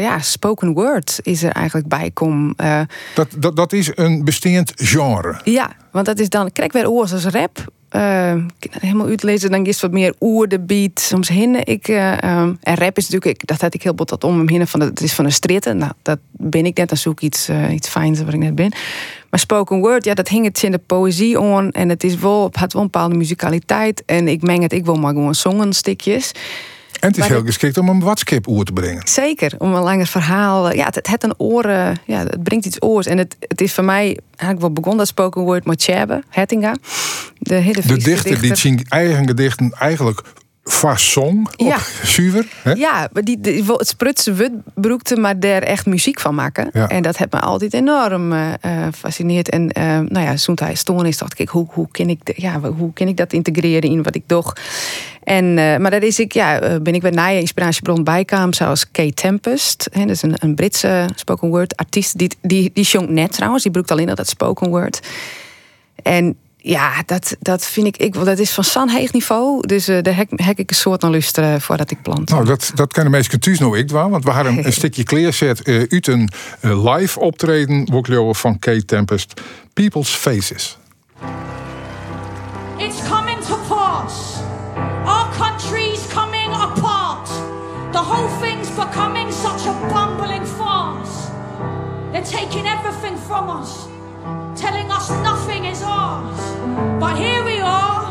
ja, 0.00 0.18
spoken 0.18 0.72
word 0.72 1.18
is 1.22 1.42
er 1.42 1.52
eigenlijk 1.52 1.88
bij 1.88 2.10
kom. 2.14 2.54
Uh, 2.56 2.80
dat, 3.14 3.28
dat, 3.36 3.56
dat 3.56 3.72
is 3.72 3.90
een 3.94 4.24
bestaand 4.24 4.72
genre. 4.76 5.40
Ja, 5.44 5.70
want 5.92 6.06
dat 6.06 6.18
is 6.18 6.28
dan, 6.28 6.52
kijk 6.52 6.72
weer 6.72 6.90
oors 6.90 7.12
als 7.12 7.24
rap. 7.24 7.72
Uh, 7.96 8.34
helemaal 8.70 9.06
uitlezen, 9.06 9.50
dan 9.50 9.66
is 9.66 9.72
het 9.72 9.80
wat 9.80 9.92
meer 9.92 10.14
oer 10.20 10.48
de 10.48 10.60
beat. 10.60 11.00
Soms 11.00 11.28
hinnen 11.28 11.66
ik. 11.66 11.88
Uh, 11.88 12.12
um, 12.12 12.58
en 12.62 12.74
rap 12.74 12.96
is 12.96 13.08
natuurlijk, 13.08 13.40
ik, 13.40 13.46
dat 13.46 13.60
had 13.60 13.74
ik 13.74 13.82
heel 13.82 13.94
bot 13.94 14.08
dat 14.08 14.24
om 14.24 14.38
hem 14.38 14.48
hinnen 14.48 14.68
van 14.68 14.80
het 14.80 15.00
is 15.00 15.12
van 15.12 15.24
een 15.24 15.32
stritten. 15.32 15.76
Nou, 15.76 15.92
dat 16.02 16.18
ben 16.30 16.66
ik 16.66 16.76
net, 16.76 16.88
dan 16.88 16.98
zoek 16.98 17.12
ik 17.12 17.22
iets, 17.22 17.48
uh, 17.48 17.72
iets 17.72 17.88
fijns 17.88 18.22
wat 18.22 18.32
ik 18.32 18.38
net 18.38 18.54
ben. 18.54 18.72
Maar 19.30 19.40
spoken 19.40 19.78
word, 19.78 20.04
ja, 20.04 20.14
dat 20.14 20.28
hing 20.28 20.44
het 20.44 20.62
in 20.62 20.70
de 20.70 20.78
poëzie 20.78 21.38
aan. 21.38 21.70
En 21.70 21.88
het 21.88 22.04
is 22.04 22.16
wel, 22.16 22.44
het 22.44 22.56
had 22.56 22.72
wel 22.72 22.82
een 22.82 22.90
bepaalde 22.90 23.16
musicaliteit. 23.16 24.02
En 24.06 24.28
ik 24.28 24.42
meng 24.42 24.62
het, 24.62 24.72
ik 24.72 24.84
wil 24.84 24.96
maar 24.96 25.12
gewoon 25.12 25.34
zongenstikjes. 25.34 26.32
En 27.00 27.08
het 27.08 27.18
is 27.18 27.26
heel 27.26 27.44
geschikt 27.44 27.78
om 27.78 27.88
een 27.88 28.00
watskip 28.00 28.46
oer 28.46 28.64
te 28.64 28.72
brengen. 28.72 29.08
Zeker, 29.08 29.54
om 29.58 29.74
een 29.74 29.82
langer 29.82 30.06
verhaal. 30.06 30.74
Ja, 30.74 30.84
het, 30.84 31.08
het 31.08 31.22
een 31.22 31.34
oren, 31.36 31.98
ja, 32.06 32.18
het 32.18 32.42
brengt 32.42 32.66
iets 32.66 32.82
oors. 32.82 33.06
En 33.06 33.18
het, 33.18 33.36
het 33.40 33.60
is 33.60 33.74
voor 33.74 33.84
mij 33.84 34.18
eigenlijk 34.26 34.60
wel 34.60 34.72
begonnen 34.72 34.98
dat 34.98 35.08
spoken 35.08 35.42
word 35.42 35.64
met 35.64 35.78
Tjebe, 35.78 36.22
Hettinga. 36.28 36.74
De, 37.38 37.54
hele 37.54 37.80
de 37.86 37.98
dichter, 37.98 38.40
die 38.40 38.54
zijn 38.54 38.84
eigen 38.88 39.26
gedichten 39.26 39.72
eigenlijk 39.78 40.22
façon 40.62 41.46
ja. 41.56 41.78
zuiver. 42.02 42.46
Hè? 42.62 42.72
Ja, 42.72 43.08
die, 43.12 43.40
die, 43.40 43.64
het 43.64 43.88
sprutsen 43.88 44.36
wut 44.36 44.52
broekte, 44.74 45.16
maar 45.16 45.40
daar 45.40 45.62
echt 45.62 45.86
muziek 45.86 46.20
van 46.20 46.34
maken. 46.34 46.70
Ja. 46.72 46.88
En 46.88 47.02
dat 47.02 47.16
heeft 47.16 47.32
me 47.32 47.40
altijd 47.40 47.74
enorm 47.74 48.32
uh, 48.32 48.52
fascineerd. 48.94 49.48
En 49.48 49.62
uh, 49.78 49.84
nou 49.84 50.20
ja, 50.20 50.34
toen 50.34 50.58
hij 50.60 50.74
stond 50.74 51.06
is, 51.06 51.18
dacht 51.18 51.38
ik, 51.38 51.48
hoe, 51.48 51.66
hoe, 51.70 51.88
kan 51.90 52.08
ik 52.08 52.24
de, 52.24 52.32
ja, 52.36 52.60
hoe 52.60 52.92
kan 52.92 53.08
ik 53.08 53.16
dat 53.16 53.32
integreren 53.32 53.90
in 53.90 54.02
wat 54.02 54.14
ik 54.14 54.22
doe? 54.26 54.44
En, 55.22 55.54
maar 55.54 55.90
daar 55.90 56.02
is 56.02 56.18
ik, 56.18 56.32
ja, 56.32 56.78
ben 56.80 56.94
ik 56.94 57.02
bij 57.02 57.10
naaie 57.10 57.40
inspiratiebron 57.40 58.04
bijkwam, 58.04 58.52
zoals 58.52 58.90
Kate 58.90 59.14
Tempest. 59.14 59.88
Hè, 59.92 60.00
dat 60.00 60.10
is 60.10 60.22
een, 60.22 60.34
een 60.38 60.54
Britse 60.54 61.08
spoken 61.14 61.48
word 61.48 61.76
artiest. 61.76 62.18
Die, 62.18 62.30
die, 62.42 62.70
die 62.74 63.00
net 63.00 63.32
trouwens, 63.32 63.62
die 63.62 63.72
broekt 63.72 63.90
alleen 63.90 64.08
al 64.08 64.14
dat 64.14 64.28
spoken 64.28 64.68
word. 64.68 65.00
En 66.02 66.36
ja, 66.62 67.02
dat, 67.06 67.36
dat 67.40 67.66
vind 67.66 67.86
ik, 67.86 67.96
ik 67.96 68.14
dat 68.24 68.38
is 68.38 68.50
van 68.50 68.64
San 68.64 68.88
heeg 68.88 69.12
niveau. 69.12 69.66
Dus 69.66 69.88
uh, 69.88 70.02
daar 70.02 70.16
heb, 70.16 70.58
ik 70.58 70.70
een 70.70 70.76
soort 70.76 71.00
naar 71.00 71.10
luisteren 71.10 71.60
voordat 71.60 71.90
ik 71.90 72.02
plant. 72.02 72.30
Nou, 72.30 72.44
dat, 72.44 72.70
dat 72.74 72.92
kan 72.92 73.04
de 73.04 73.10
meeste 73.10 73.38
thuis 73.38 73.58
nog 73.58 73.76
ik 73.76 73.88
doen. 73.88 74.10
Want 74.10 74.24
we 74.24 74.30
hadden 74.30 74.58
een, 74.58 74.66
een 74.66 74.72
stukje 74.82 75.02
kleerzet 75.02 75.68
uh, 75.68 75.84
uit 75.88 76.06
een 76.06 76.30
uh, 76.60 76.94
live 76.94 77.20
optreden 77.20 77.88
van 78.34 78.58
Kate 78.58 78.84
Tempest. 78.84 79.40
People's 79.72 80.10
Faces. 80.10 80.78
It's 82.76 83.08
coming 83.08 83.40
to 83.44 83.56
pass. 83.68 84.38
Our 85.04 85.28
country's 85.38 86.06
coming 86.14 86.52
apart. 86.52 87.28
The 87.92 87.98
whole 87.98 88.28
thing's 88.40 88.68
becoming 88.68 89.32
such 89.32 89.66
a 89.66 89.74
bumbling 89.92 90.46
farce. 90.46 91.28
They're 92.12 92.40
taking 92.40 92.66
everything 92.66 93.18
from 93.18 93.60
us. 93.60 93.89
Telling 94.60 94.90
us 94.92 95.08
nothing 95.24 95.64
is 95.64 95.82
ours. 95.82 96.38
But 97.00 97.16
here 97.16 97.42
we 97.42 97.60
are, 97.60 98.04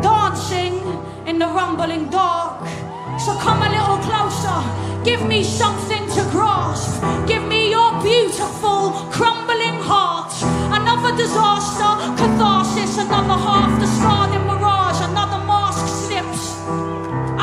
dancing 0.00 0.78
in 1.26 1.40
the 1.40 1.48
rumbling 1.48 2.08
dark. 2.08 2.62
So 3.18 3.36
come 3.38 3.60
a 3.62 3.70
little 3.76 3.98
closer, 4.06 4.58
give 5.04 5.26
me 5.26 5.42
something 5.42 6.06
to 6.14 6.22
grasp, 6.30 7.02
give 7.26 7.42
me 7.42 7.70
your 7.70 7.90
beautiful, 8.00 8.92
crumbling 9.10 9.78
heart. 9.90 10.32
Another 10.70 11.16
disaster, 11.16 11.90
catharsis, 12.14 12.96
another 12.98 13.38
half 13.46 13.80
discarded 13.80 14.42
mirage, 14.46 15.00
another 15.02 15.42
mask 15.50 15.84
slips. 16.06 16.54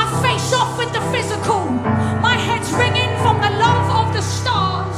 I 0.01 0.05
face 0.23 0.53
off 0.53 0.77
with 0.77 0.93
the 0.93 1.03
physical, 1.11 1.65
my 2.23 2.37
head's 2.47 2.71
ringing 2.71 3.11
from 3.19 3.35
the 3.41 3.51
love 3.59 3.87
of 3.99 4.13
the 4.13 4.21
stars. 4.21 4.95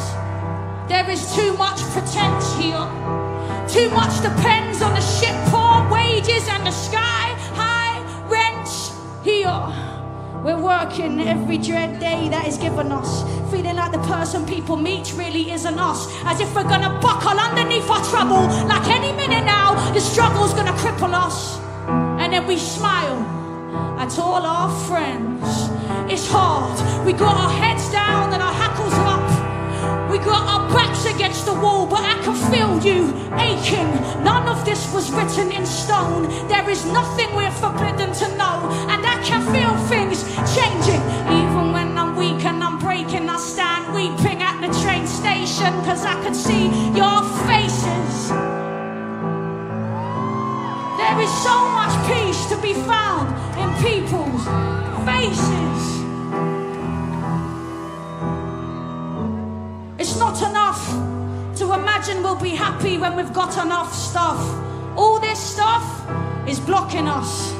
There 0.87 1.09
is 1.09 1.35
too 1.35 1.53
much 1.57 1.81
pretense 1.91 2.55
here. 2.55 3.26
Too 3.77 3.91
much 3.91 4.23
depends 4.23 4.81
on 4.81 4.95
the 4.95 5.01
shit 5.01 5.35
poor 5.51 5.87
wages 5.91 6.47
and 6.47 6.65
the 6.65 6.71
sky 6.71 7.35
high 7.53 8.01
rents 8.27 8.91
here. 9.23 9.61
We're 10.43 10.57
working 10.57 11.21
every 11.21 11.59
dread 11.59 11.99
day 11.99 12.27
that 12.29 12.47
is 12.47 12.57
given 12.57 12.91
us, 12.91 13.21
feeling 13.51 13.75
like 13.75 13.91
the 13.91 13.99
person 13.99 14.47
people 14.47 14.77
meet 14.77 15.13
really 15.15 15.51
isn't 15.51 15.77
us. 15.77 16.07
As 16.25 16.41
if 16.41 16.55
we're 16.55 16.63
gonna 16.63 16.97
buckle 16.99 17.39
underneath 17.39 17.87
our 17.87 18.03
trouble, 18.05 18.41
like 18.65 18.87
any 18.87 19.11
minute 19.11 19.45
now, 19.45 19.75
the 19.93 20.01
struggle's 20.01 20.55
gonna 20.55 20.73
cripple 20.81 21.13
us. 21.13 21.59
And 22.17 22.33
then 22.33 22.47
we 22.47 22.57
smile 22.57 23.21
at 23.99 24.17
all 24.17 24.43
our 24.43 24.71
friends. 24.87 25.69
It's 26.11 26.27
hard, 26.27 27.05
we 27.05 27.13
got 27.13 27.37
our 27.37 27.51
heads 27.51 27.91
down 27.91 28.33
and 28.33 28.41
our 28.41 28.53
hackles 28.53 28.97
up. 29.13 30.09
We 30.09 30.17
got 30.17 30.41
our 30.47 30.67
backs 30.73 31.05
against 31.17 31.47
the 31.47 31.53
wall, 31.53 31.87
but 31.87 32.01
I 32.01 32.13
can 32.23 32.35
feel 32.51 32.77
you 32.85 33.09
aching. 33.41 33.89
None 34.23 34.47
of 34.47 34.63
this 34.65 34.93
was 34.93 35.09
written 35.11 35.51
in 35.51 35.65
stone. 35.65 36.29
There 36.47 36.69
is 36.69 36.85
nothing 36.85 37.33
we're 37.35 37.57
forbidden 37.57 38.13
to 38.21 38.27
know, 38.37 38.57
and 38.91 39.01
I 39.03 39.17
can 39.23 39.41
feel 39.51 39.73
things 39.89 40.21
changing. 40.55 41.01
Even 41.39 41.73
when 41.73 41.97
I'm 41.97 42.15
weak 42.15 42.45
and 42.45 42.63
I'm 42.63 42.77
breaking, 42.77 43.27
I 43.29 43.37
stand 43.37 43.95
weeping 43.95 44.43
at 44.43 44.61
the 44.61 44.71
train 44.83 45.07
station, 45.07 45.73
cause 45.87 46.05
I 46.05 46.13
can 46.21 46.35
see 46.35 46.65
your 46.93 47.19
faces. 47.49 48.29
There 51.01 51.19
is 51.25 51.33
so 51.41 51.57
much 51.79 51.93
peace 52.11 52.45
to 52.51 52.57
be 52.61 52.73
found 52.85 53.27
in 53.57 53.69
people's 53.81 54.45
faces. 55.09 55.96
It's 60.17 60.41
not 60.41 60.49
enough 60.49 60.83
to 61.59 61.73
imagine 61.73 62.23
we'll 62.23 62.41
be 62.41 62.55
happy 62.55 62.97
when 62.97 63.15
we've 63.15 63.31
got 63.33 63.63
enough 63.63 63.93
stuff. 63.93 64.41
All 64.97 65.19
this 65.19 65.39
stuff 65.39 65.85
is 66.49 66.59
blocking 66.59 67.07
us. 67.07 67.53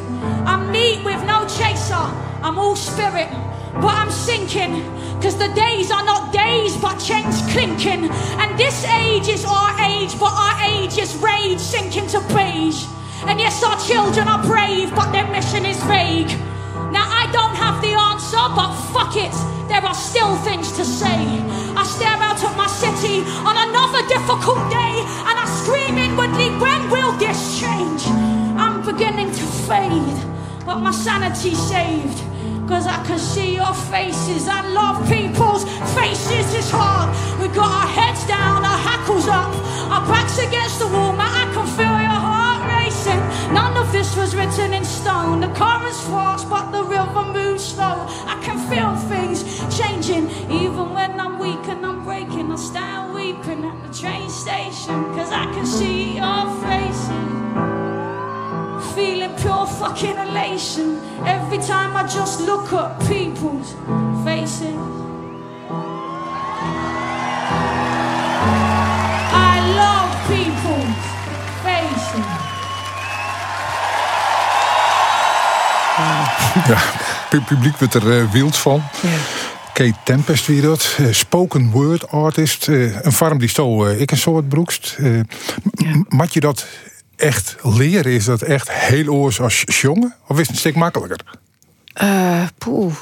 I'm 0.43 0.72
neat 0.72 1.05
with 1.05 1.24
no 1.26 1.45
chaser, 1.47 1.93
I'm 2.41 2.58
all 2.58 2.76
spirit, 2.76 3.30
but 3.76 3.93
I'm 3.93 4.10
sinking. 4.10 4.82
Cause 5.22 5.38
the 5.38 5.49
days 5.49 5.91
are 5.91 6.03
not 6.03 6.34
days, 6.34 6.76
but 6.78 6.97
chains 6.97 7.43
clinking. 7.51 8.10
And 8.41 8.58
this 8.58 8.84
age 8.86 9.28
is 9.28 9.45
our 9.45 9.80
age, 9.80 10.20
but 10.20 10.34
our 10.34 10.60
age 10.64 10.97
is 10.97 11.16
rage 11.18 11.60
sinking 11.60 12.08
to 12.08 12.22
beige. 12.34 12.88
And 13.28 13.39
yes, 13.39 13.64
our 13.64 13.80
children 13.86 14.28
are 14.28 14.43
brave, 14.43 14.89
but 14.95 15.12
their 15.12 15.28
mission 15.28 15.64
is 15.64 15.78
vague. 15.84 16.36
I 17.28 17.32
don't 17.34 17.55
have 17.55 17.82
the 17.82 17.91
answer, 17.91 18.39
but 18.55 18.71
fuck 18.95 19.17
it, 19.17 19.36
there 19.67 19.84
are 19.84 19.93
still 19.93 20.38
things 20.47 20.71
to 20.78 20.86
say. 20.86 21.19
I 21.75 21.84
stare 21.84 22.15
out 22.23 22.41
at 22.41 22.55
my 22.55 22.67
city 22.67 23.19
on 23.43 23.55
another 23.67 23.99
difficult 24.07 24.63
day, 24.71 25.03
and 25.28 25.36
I 25.36 25.43
scream 25.59 25.97
inwardly, 25.97 26.55
when 26.55 26.89
will 26.89 27.11
this 27.19 27.59
change? 27.59 28.07
I'm 28.55 28.80
beginning 28.86 29.28
to 29.28 29.45
fade, 29.67 30.15
but 30.65 30.80
my 30.80 30.91
sanity 30.91 31.53
saved. 31.53 32.23
Cause 32.65 32.88
I 32.88 33.01
can 33.05 33.19
see 33.19 33.55
your 33.55 33.73
faces. 33.91 34.47
I 34.47 34.61
love 34.67 34.99
people's 35.07 35.63
faces. 35.95 36.53
It's 36.53 36.69
hard. 36.69 37.07
We 37.39 37.47
got 37.47 37.71
our 37.71 37.88
heads 37.88 38.28
down, 38.28 38.65
our 38.65 38.78
hackles 38.78 39.28
up, 39.28 39.51
our 39.91 40.03
backs 40.07 40.38
against 40.39 40.80
the 40.80 40.88
wall. 40.88 41.11
Man, 41.11 41.32
I 41.32 41.47
can 41.53 41.67
feel 41.75 41.95
your 42.07 42.19
heart 42.28 42.67
racing. 42.67 43.19
None 43.53 43.78
of 43.78 43.89
this 43.93 44.17
was 44.17 44.36
written 44.36 44.73
in 44.73 44.84
stone. 44.84 45.39
The 45.39 45.47
current's 45.88 46.08
fast, 46.08 46.50
but 46.50 46.72
the 46.72 46.84
river 46.84 47.26
moves 47.32 47.64
slow. 47.64 48.06
I 48.26 48.40
can 48.44 48.58
feel 48.70 48.96
things 49.08 49.44
changing. 49.78 50.30
Even 50.52 50.94
when 50.94 51.20
I'm 51.20 51.40
weak 51.40 51.68
and 51.68 51.86
I'm 51.86 52.04
breaking, 52.04 52.52
I 52.52 52.56
stand 52.56 53.14
weeping 53.14 53.64
at 53.64 53.88
the 53.88 53.94
train 53.94 54.30
station. 54.30 55.04
Cause 55.16 55.32
I 55.32 55.46
can 55.54 55.66
see 55.66 56.18
your 56.18 56.46
faces 56.64 57.08
feeling 58.96 59.36
pure 59.38 59.68
fucking 59.68 60.18
elation 60.18 61.00
every 61.26 61.60
time 61.60 61.96
I 61.96 62.08
just 62.08 62.42
look 62.42 62.74
at 62.74 63.00
people's 63.08 63.76
faces. 64.26 64.76
Ja, 76.68 76.82
publiek 77.45 77.78
wordt 77.78 77.93
er 77.93 78.20
eh, 78.20 78.32
wild 78.32 78.57
van. 78.57 78.84
Kate 79.74 79.95
Tempest 80.03 80.45
wie 80.45 80.61
dat. 80.61 80.95
eh, 80.97 81.05
spoken 81.11 81.70
word 81.72 82.07
artist. 82.11 82.68
eh, 82.68 83.01
een 83.01 83.11
farm 83.11 83.38
die 83.38 83.49
zo 83.49 83.86
eh, 83.86 84.01
ik 84.01 84.11
een 84.11 84.18
soort 84.18 84.49
broekst. 84.49 84.97
Mat 86.07 86.34
je 86.34 86.39
dat 86.39 86.68
echt 87.15 87.55
leren? 87.63 88.11
Is 88.11 88.26
dat 88.26 88.41
echt 88.41 88.72
heel 88.72 89.07
oors 89.13 89.39
als 89.41 89.63
jongen? 89.65 90.15
Of 90.28 90.36
is 90.36 90.41
het 90.41 90.49
een 90.49 90.55
stuk 90.55 90.76
makkelijker? 90.76 91.20
Eh, 91.93 92.43
poeh. 92.57 92.93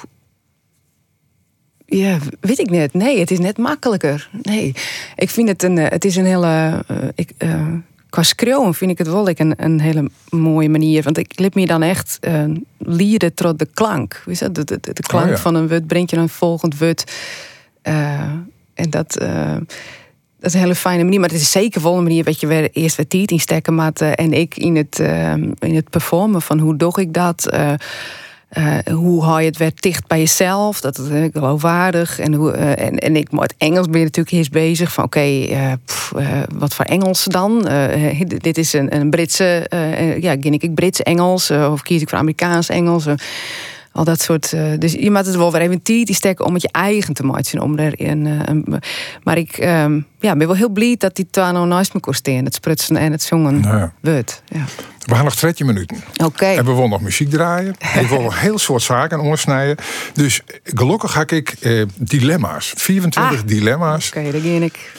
Ja, 1.86 2.18
weet 2.40 2.60
ik 2.60 2.70
net. 2.70 2.94
Nee, 2.94 3.20
het 3.20 3.32
is 3.32 3.40
net 3.40 3.58
makkelijker. 3.58 4.30
Nee, 4.42 4.74
ik 5.16 5.30
vind 5.30 5.48
het 5.50 5.64
een, 5.64 5.78
het 5.78 6.06
is 6.06 6.16
een 6.16 6.26
hele, 6.26 6.84
ik, 7.16 7.32
qua 8.16 8.24
schreeuwen 8.24 8.74
vind 8.74 8.92
ik 8.92 8.98
het 8.98 9.08
wel 9.08 9.30
een, 9.30 9.54
een 9.58 9.80
hele 9.80 10.10
mooie 10.30 10.70
manier. 10.70 11.04
Want 11.04 11.18
ik 11.18 11.40
lip 11.40 11.56
me 11.56 11.66
dan 11.66 11.82
echt 11.82 12.18
uh, 12.22 12.44
lieren 12.78 13.34
tot 13.34 13.60
de 13.60 13.68
klank. 13.74 14.22
Weet 14.26 14.40
je, 14.40 14.52
de, 14.52 14.64
de, 14.64 14.80
de 14.80 15.02
klank 15.02 15.26
Oh 15.26 15.32
ja. 15.32 15.38
van 15.38 15.56
een 15.56 15.68
woord 15.68 15.88
brengt 15.88 16.10
je 16.10 16.18
een 16.18 16.30
volgend 16.30 16.78
woord. 16.78 17.12
Eh, 17.82 18.20
en 18.74 18.90
dat, 18.90 19.18
eh, 19.18 19.56
dat 20.40 20.50
is 20.50 20.54
een 20.54 20.60
hele 20.60 20.76
fijne 20.76 21.04
manier. 21.04 21.20
Maar 21.20 21.30
het 21.30 21.42
is 21.42 21.52
zeker 21.52 21.82
wel 21.82 21.98
een 21.98 22.04
manier 22.04 22.24
wat 22.24 22.40
je 22.40 22.48
weer 22.48 22.70
eerst 22.72 22.98
wat 22.98 23.10
tijd 23.10 23.32
in 23.32 23.40
stekken 23.40 23.80
eh, 23.94 24.12
en 24.16 24.34
ik 24.34 24.58
in 24.58 24.76
het, 24.76 25.00
eh, 25.00 25.34
in 25.60 25.76
het 25.76 25.90
performen 25.90 26.42
van 26.42 26.60
hoe 26.60 26.78
doe 26.78 27.02
ik 27.02 27.14
dat. 27.14 27.50
Eh, 28.50 28.78
hoe 28.94 29.24
hou 29.24 29.40
je 29.40 29.46
het 29.48 29.58
weer 29.58 29.72
dicht 29.76 30.08
bij 30.08 30.20
jezelf? 30.20 30.82
Dat 30.82 30.98
is 30.98 31.10
eh, 31.10 31.24
geloofwaardig. 31.34 32.20
En, 32.20 32.34
hoe, 32.34 32.52
eh, 32.52 32.86
en, 32.86 32.98
en 32.98 33.16
ik 33.16 33.32
met 33.32 33.54
Engels 33.58 33.88
ben 33.88 34.00
je 34.00 34.06
natuurlijk 34.06 34.36
eerst 34.36 34.52
bezig. 34.52 34.94
Van 34.94 35.04
oké, 35.04 35.48
wat 36.54 36.74
voor 36.74 36.86
Engels 36.86 37.24
dan? 37.24 37.68
Dit- 38.28 38.58
is 38.58 38.74
een, 38.74 38.96
een 38.96 39.10
Britse, 39.10 39.68
ja, 40.20 40.38
ken 40.38 40.54
ik 40.54 40.74
Brits 40.76 41.04
Engels? 41.04 41.52
of 41.52 41.82
kies 41.82 42.02
ik 42.02 42.10
voor 42.10 42.18
Amerikaans 42.18 42.70
Engels? 42.70 43.06
Al 43.96 44.04
dat 44.04 44.22
soort. 44.22 44.54
eh, 44.54 44.72
dus 44.80 44.92
je 44.92 45.12
moet 45.12 45.26
het 45.26 45.36
wel 45.36 45.52
weer 45.52 45.62
even 45.62 45.82
tijd 45.82 46.06
die 46.06 46.16
steken 46.16 46.46
om 46.46 46.54
het 46.54 46.62
je 46.62 46.70
eigen 46.72 47.14
te 47.14 47.24
maken. 47.24 47.62
Om 47.62 47.78
er 47.78 47.94
een, 48.02 48.26
eh, 48.28 48.40
een- 48.46 48.82
maar 49.24 49.38
ik 49.38 49.58
ehm, 49.58 50.00
ja, 50.20 50.36
ben 50.36 50.48
wel 50.48 50.56
heel 50.56 50.70
blij 50.70 50.96
dat 50.98 51.16
die 51.16 51.28
twaalf 51.30 51.68
naast 51.68 51.94
me 51.94 52.00
kon 52.00 52.14
staan. 52.14 52.44
Het 52.46 52.54
sprutsen 52.56 52.96
en 52.98 53.12
het 53.12 53.24
zongen 53.24 53.60
Nou 53.62 53.78
ja. 53.78 53.94
wordt. 54.02 54.42
Ja. 54.46 54.64
We 55.06 55.16
gaan 55.16 55.24
nog 55.24 55.36
13 55.36 55.66
minuten. 55.66 55.98
Oké. 56.24 56.46
En 56.46 56.66
we 56.66 56.74
willen 56.74 56.90
nog 56.90 57.02
muziek 57.02 57.30
draaien. 57.30 57.76
Ik 58.00 58.08
wil 58.08 58.22
nog 58.22 58.40
heel 58.42 58.58
soort 58.60 58.82
zaken 58.82 59.22
oorsnijden. 59.22 59.76
Dus 60.14 60.42
gelukkig 60.64 61.12
ga 61.12 61.24
ik 61.28 61.50
eh, 61.62 61.82
dilemma's. 61.98 62.74
24 62.78 63.42
Ah. 63.42 63.48
dilemma's. 63.48 64.08
Oké, 64.08 64.32
daar 64.32 64.42
ging 64.42 64.64
ik. 64.64 64.92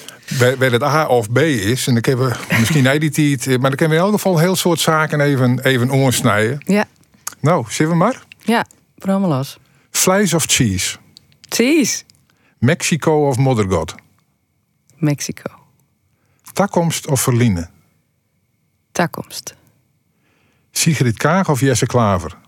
Bij, 0.59 0.69
het 0.71 0.83
A 0.83 1.07
of 1.07 1.33
B 1.33 1.39
is. 1.39 1.87
En 1.87 1.93
dan 1.93 2.03
kunnen 2.03 2.29
we 2.29 2.35
misschien 2.59 2.83
niet 2.93 3.01
die 3.01 3.11
tijd. 3.11 3.47
eh, 3.47 3.53
Maar 3.61 3.69
dan 3.71 3.79
kunnen 3.79 3.97
we 3.97 4.03
in 4.03 4.09
elk 4.11 4.21
geval 4.21 4.39
heel 4.39 4.57
soort 4.57 4.81
zaken 4.81 5.21
even, 5.21 5.61
even 5.63 5.93
oorsnijden. 5.93 6.59
Ja, 6.65 6.85
Nou, 7.41 7.65
zullen 7.69 7.91
we 7.93 7.97
maar? 7.99 8.23
ja, 8.45 8.67
brommen 8.99 9.29
los. 9.29 9.59
Vlees 9.91 10.35
of 10.35 10.47
cheese? 10.47 10.99
Cheese. 11.49 12.05
Mexico 12.59 13.29
of 13.29 13.37
Moddergod? 13.37 13.95
Mexico. 14.97 15.51
Takkomst 16.53 17.07
of 17.07 17.23
Verline? 17.25 17.69
Takkomst. 18.93 19.55
Sigrid 20.71 21.17
Kaag 21.17 21.49
of 21.49 21.61
Jesse 21.61 21.87
Klaver? 21.87 22.39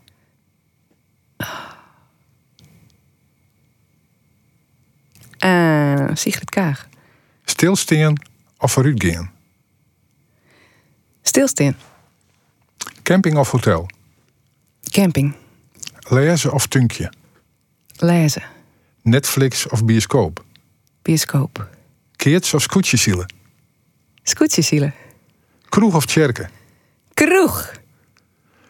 Eh 5.38 6.10
Sigrid 6.14 6.50
Kaag. 6.50 6.86
Stilsteen 7.44 8.20
of 8.58 8.72
vooruitgaan? 8.72 9.30
Stilsteen. 11.22 11.76
Camping 13.02 13.36
of 13.38 13.50
hotel? 13.50 13.86
Camping. 14.90 15.34
Lezen 16.08 16.52
of 16.52 16.66
tunkje? 16.66 17.12
Lezen. 17.96 18.42
Netflix 19.02 19.66
of 19.66 19.84
bioscoop? 19.84 20.44
Bioscoop. 21.02 21.68
Keerts 22.16 22.54
of 22.54 22.62
scootjesielen? 22.62 23.32
Scootjesielen. 24.22 24.94
Kroeg 25.68 25.94
of 25.94 26.06
tjerken? 26.06 26.50
Kroeg. 27.14 27.80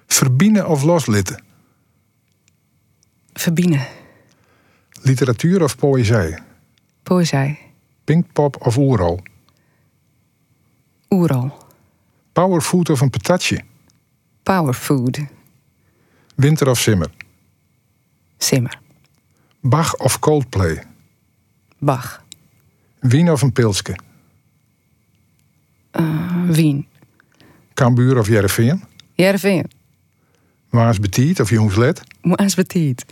Verbienen 0.07 0.66
of 0.68 0.82
loslitten? 0.82 1.45
Verbienen. 3.32 3.86
Literatuur 5.03 5.62
of 5.62 5.76
poëzij? 5.76 6.39
Poëzij. 7.03 7.59
Pinkpop 8.05 8.57
of 8.66 8.76
oerol? 8.76 9.20
Oeral. 11.09 11.66
Powerfood 12.32 12.91
of 12.91 13.01
een 13.01 13.11
patatje? 13.11 13.61
Powerfood. 14.43 15.18
Winter 16.34 16.68
of 16.68 16.78
simmer? 16.78 17.11
Simmer. 18.39 18.78
Bach 19.61 19.95
of 19.97 20.18
Coldplay? 20.18 20.82
Bach. 21.78 22.22
Wien 23.01 23.30
of 23.30 23.43
een 23.43 23.53
pilske? 23.53 23.99
Wien. 26.47 26.86
Cambuur 27.74 28.18
of 28.18 28.28
Jereveen? 28.28 28.82
Waas 30.70 30.99
betiet 30.99 31.41
of 31.41 31.51
jongenslet? 31.51 32.03
Moas 32.22 32.55
betiet. 32.55 33.05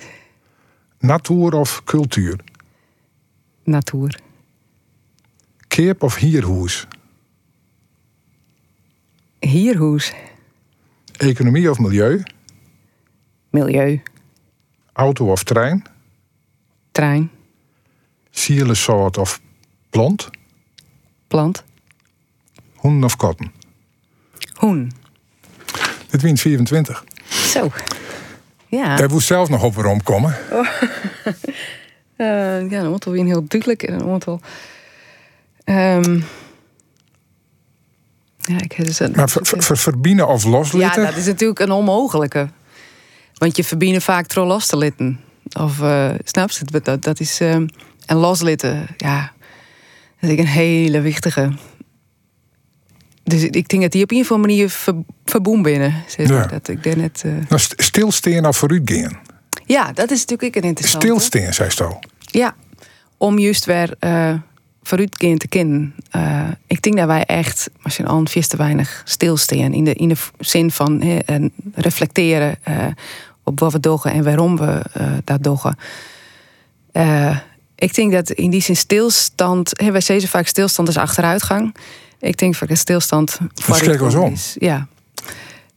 Natuur 0.99 1.55
of 1.55 1.85
cultuur? 1.85 2.41
Natuur. 3.65 4.19
Keep 5.69 6.03
of 6.03 6.17
hierhoes? 6.17 6.87
Hierhoes. 9.39 10.13
Economie 11.17 11.71
of 11.71 11.79
milieu? 11.79 12.23
Milieu. 13.51 14.03
Auto 14.97 15.31
of 15.31 15.43
trein? 15.45 15.85
Trein. 16.93 17.31
Sierlesoort 18.31 19.19
of 19.19 19.41
blond? 19.91 20.31
Plant. 21.29 21.65
Hoenden 22.75 23.05
of 23.05 23.17
kotten? 23.17 23.53
Hoen. 24.55 24.93
Dit 26.11 26.23
wint 26.23 26.41
24. 26.41 27.05
Zo. 27.29 27.71
Ja. 28.67 28.97
Daar 28.97 29.11
moest 29.11 29.27
zelf 29.27 29.49
nog 29.49 29.63
op 29.63 29.75
waarom 29.75 30.03
komen. 30.03 30.37
Eh, 32.17 32.71
ja, 32.71 32.81
moet 32.91 33.05
wel 33.05 33.15
weer 33.15 33.25
heel 33.25 33.45
duidelijk 33.49 33.83
en 33.83 33.99
dan 33.99 34.09
moet 34.09 34.25
wel. 34.25 34.41
Ehm, 35.65 36.21
ja, 38.39 38.61
ik 38.61 38.73
heb 38.73 38.87
dus 38.87 39.01
een- 39.01 39.13
Maar 39.17 39.29
ver, 39.29 39.47
of 40.27 40.43
ja, 40.45 40.49
loslitten? 40.51 41.05
dat 41.05 41.17
is 41.17 41.27
natuurlijk 41.27 41.61
een 41.61 41.71
onmogelijke. 41.71 42.49
Want 43.39 43.57
je 43.57 43.65
verbindt 43.65 44.05
vaak 44.05 44.27
tro 44.27 44.47
los 44.47 44.67
te 44.67 44.77
litten. 44.77 45.21
Of 45.59 45.81
eh 45.81 46.11
snap 46.25 46.51
je? 46.51 46.81
Dat, 46.83 47.03
dat 47.03 47.21
is. 47.21 47.41
ehm, 47.41 47.67
en 48.07 48.17
loslitten, 48.17 48.87
ja. 48.97 49.33
Dat 50.21 50.31
is 50.31 50.39
een 50.39 50.47
hele 50.47 51.01
wichtige. 51.01 51.53
Dus 53.25 53.43
ik 53.43 53.69
denk 53.69 53.83
dat 53.83 53.93
die 53.93 54.03
op 54.03 54.11
een 54.11 54.21
of 54.21 54.33
andere 54.33 54.53
manier 54.53 54.71
ver, 54.71 54.95
verboen 55.25 55.63
binnen. 55.63 55.95
Ja. 56.17 56.47
Dat 56.47 56.69
ik 56.69 56.83
denk 56.83 56.97
net. 56.97 57.23
eh, 57.25 57.33
Nou, 57.33 57.61
st- 57.61 57.75
stilstaan 57.77 58.47
of 58.47 58.57
vooruitgaan? 58.57 59.19
ja, 59.67 59.93
dat 59.93 60.11
is 60.11 60.21
natuurlijk 60.21 60.57
een 60.57 60.63
interessante. 60.69 61.07
Stilstaan, 61.07 61.53
zei 61.55 61.71
ze 61.71 61.85
al. 61.85 62.01
Ja, 62.19 62.55
om 63.17 63.39
juist 63.39 63.65
weer 63.65 63.95
eh 63.99 64.35
vooruitgaan 64.83 65.37
te 65.39 65.49
kennen. 65.49 65.95
Ik 66.67 66.83
denk 66.83 66.97
dat 66.97 67.07
wij 67.07 67.25
echt, 67.25 67.71
als 67.83 67.97
je 67.97 68.07
al 68.07 68.27
veel 68.27 68.43
te 68.43 68.57
weinig 68.57 69.03
stilstaan. 69.05 69.73
In 69.73 69.85
de, 69.85 69.95
in 69.95 70.09
de 70.09 70.17
zin 70.39 70.71
van 70.71 71.23
reflecteren 71.75 72.57
op 73.47 73.61
wat 73.61 73.73
we 73.73 73.81
doen 73.81 74.03
en 74.03 74.25
waarom 74.25 74.57
we 74.57 74.83
eh, 74.93 75.07
dat 75.25 75.43
doen. 75.43 75.59
Eh, 76.93 77.37
ik 77.75 77.95
denk 77.95 78.13
dat 78.13 78.31
in 78.31 78.51
die 78.51 78.61
zin 78.63 78.77
stilstand, 78.77 79.71
hè, 79.81 79.91
wij 79.91 80.01
zeggen 80.01 80.29
vaak 80.29 80.47
stilstand 80.47 80.89
is 80.89 80.97
achteruitgang. 80.97 81.75
Ik 82.21 82.39
denk 82.39 82.55
vaak 82.55 82.69
dat 82.69 82.79
stilstand 82.79 83.39
vooruitgang 83.55 84.15
om. 84.15 84.33
is. 84.33 84.57
Ja. 84.59 84.87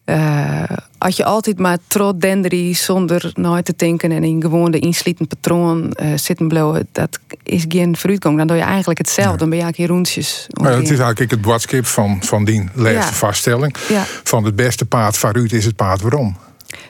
Eh, 0.04 0.64
als 0.98 1.16
je 1.18 1.24
altijd 1.26 1.60
maar 1.60 1.78
trot 1.88 2.22
denderie 2.22 2.76
zonder 2.76 3.32
nooit 3.36 3.66
te 3.66 3.74
denken 3.76 4.12
en 4.12 4.24
in 4.24 4.42
gewoon 4.42 4.72
de 4.72 4.80
inslietend 4.80 5.28
patroon 5.30 5.92
eh, 5.92 6.08
zitten 6.16 6.48
blowen, 6.48 6.88
dat 6.92 7.20
is 7.44 7.66
geen 7.68 7.98
vooruitgang. 7.98 8.38
Dan 8.38 8.48
doe 8.48 8.58
je 8.58 8.64
eigenlijk 8.64 8.98
hetzelfde. 9.00 9.38
Dan 9.38 9.50
ben 9.50 9.58
je 9.58 9.64
eigenlijk 9.64 9.94
roentjes. 9.94 10.48
Maar 10.62 10.72
het 10.72 10.90
is 10.90 11.00
eigenlijk 11.00 11.32
het 11.32 11.42
boodschap 11.42 11.86
van, 11.86 12.18
van 12.24 12.46
die 12.46 12.64
laatste 12.74 12.92
Ja. 12.94 13.14
vaststelling. 13.14 13.76
Ja. 13.90 14.04
Van 14.24 14.44
het 14.44 14.56
beste 14.56 14.86
paard 14.86 15.18
vooruit 15.18 15.54
is 15.54 15.66
het 15.66 15.76
paard 15.76 16.02
waarom. 16.02 16.38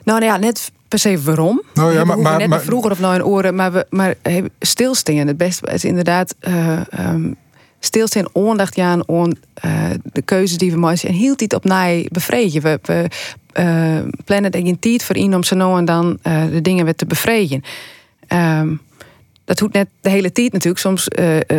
Nou, 0.09 0.21
nou 0.21 0.31
ja, 0.31 0.37
net 0.37 0.71
per 0.87 0.99
se 0.99 1.21
waarom. 1.21 1.61
Nou 1.73 1.93
ja, 1.93 2.03
maar- 2.03 2.19
maar- 2.19 2.37
net 2.37 2.47
maar- 2.47 2.61
vroeger 2.61 2.91
of 2.91 2.99
nou 2.99 3.15
in 3.15 3.23
oren, 3.25 3.55
maar, 3.55 3.71
we, 3.71 3.85
maar 3.89 4.15
hey, 4.21 4.43
stilstaan. 4.59 5.27
Het 5.27 5.37
beste 5.37 5.71
is 5.71 5.83
inderdaad 5.85 6.35
eh 6.39 6.79
um, 6.99 7.35
stilstaan, 7.79 8.25
aandacht 8.33 8.77
aan 8.77 9.09
aan 9.09 9.31
eh, 9.53 9.71
de 10.03 10.21
keuzes 10.21 10.57
die 10.57 10.71
we 10.71 10.77
maken. 10.77 11.09
En 11.09 11.13
hield 11.13 11.39
dit 11.39 11.53
op 11.53 11.63
mij 11.63 12.07
bevredigen. 12.11 12.61
We, 12.61 12.79
we 12.81 13.07
eh, 13.51 13.99
plannen 14.25 14.51
er 14.51 14.61
geen 14.61 14.79
tijd 14.79 15.03
voor 15.03 15.15
in 15.15 15.35
om 15.35 15.43
zo 15.43 15.55
nou 15.55 15.77
en 15.77 15.85
dan 15.85 16.19
de 16.51 16.61
dingen 16.61 16.85
weer 16.85 16.95
te 16.95 17.05
bevredigen. 17.05 17.63
Ehm, 18.27 18.75
dat 19.49 19.59
hoeft 19.59 19.73
net 19.73 19.89
de 20.01 20.09
hele 20.09 20.31
tijd 20.31 20.51
natuurlijk. 20.51 20.81
Soms 20.81 21.07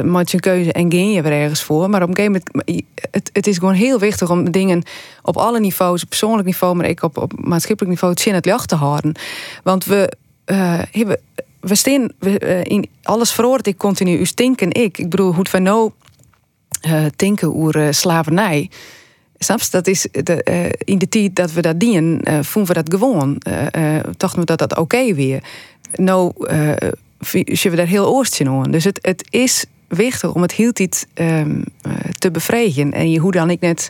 maak 0.05 0.29
je 0.29 0.35
een 0.35 0.41
keuze 0.41 0.73
en 0.73 0.91
geen 0.91 1.11
je 1.11 1.23
er 1.23 1.33
ergens 1.33 1.63
voor. 1.63 1.91
Maar 1.91 2.03
op 2.03 2.09
een 2.09 2.17
gegeven 2.17 2.43
moment, 2.53 2.85
het, 3.33 3.47
is 3.47 3.59
gewoon 3.59 3.75
heel 3.75 3.99
wichtig 3.99 4.31
om 4.31 4.51
dingen 4.51 4.83
op 5.23 5.37
alle 5.37 5.61
niveaus, 5.61 6.03
op 6.03 6.09
persoonlijk 6.09 6.47
niveau, 6.47 6.75
maar 6.75 6.89
ik 6.89 7.03
op, 7.03 7.33
maatschappelijk 7.37 7.93
niveau, 7.93 8.13
het 8.13 8.23
zin 8.23 8.35
het 8.35 8.45
jacht 8.45 8.69
te 8.69 8.75
houden. 8.75 9.15
Want 9.63 9.85
we 9.85 10.13
eh, 10.45 10.79
hebben, 10.91 11.21
we 11.61 11.75
staan 11.75 12.13
we, 12.19 12.63
in 12.63 12.89
alles 13.03 13.33
verhoort 13.33 13.67
ik 13.67 13.77
continu. 13.77 14.19
U 14.19 14.25
stinken 14.25 14.73
ik. 14.73 14.99
Ik 14.99 15.11
bedoel, 15.11 15.35
hoe 15.35 15.47
van 15.49 15.63
nou 15.63 15.91
eh 16.81 17.05
denken 17.17 17.57
over 17.57 17.95
slavernij. 17.95 18.71
Snap? 19.39 19.61
Dat 19.71 19.87
is 19.87 20.07
de, 20.11 20.73
in 20.85 20.99
de 20.99 21.09
tijd 21.09 21.37
dat 21.37 21.53
we 21.53 21.61
dat 21.61 21.81
dienen, 21.81 22.45
vonden 22.45 22.75
we 22.75 22.83
dat 22.83 22.95
gewoon. 22.95 23.43
Dachten 24.17 24.41
we 24.41 24.45
dat 24.45 24.59
dat 24.59 24.77
oké 24.77 25.15
weer. 25.15 25.43
Nou, 25.93 26.33
eh 27.21 27.57
zullen 27.57 27.77
we 27.77 27.83
daar 27.83 27.93
heel 27.93 28.09
oorst 28.09 28.41
in. 28.41 28.63
Dus 28.71 28.85
het, 28.85 28.99
het 29.03 29.27
is 29.31 29.65
wichtig 29.89 30.35
om 30.35 30.43
het 30.43 30.53
heel 30.53 30.73
tijd 30.73 31.07
ehm, 31.15 31.63
eh, 31.83 31.93
te 32.19 32.31
bevredigen. 32.31 32.93
En 32.93 33.11
je 33.11 33.19
hoe 33.19 33.33
dan 33.33 33.51
ik 33.51 33.61
net 33.61 33.89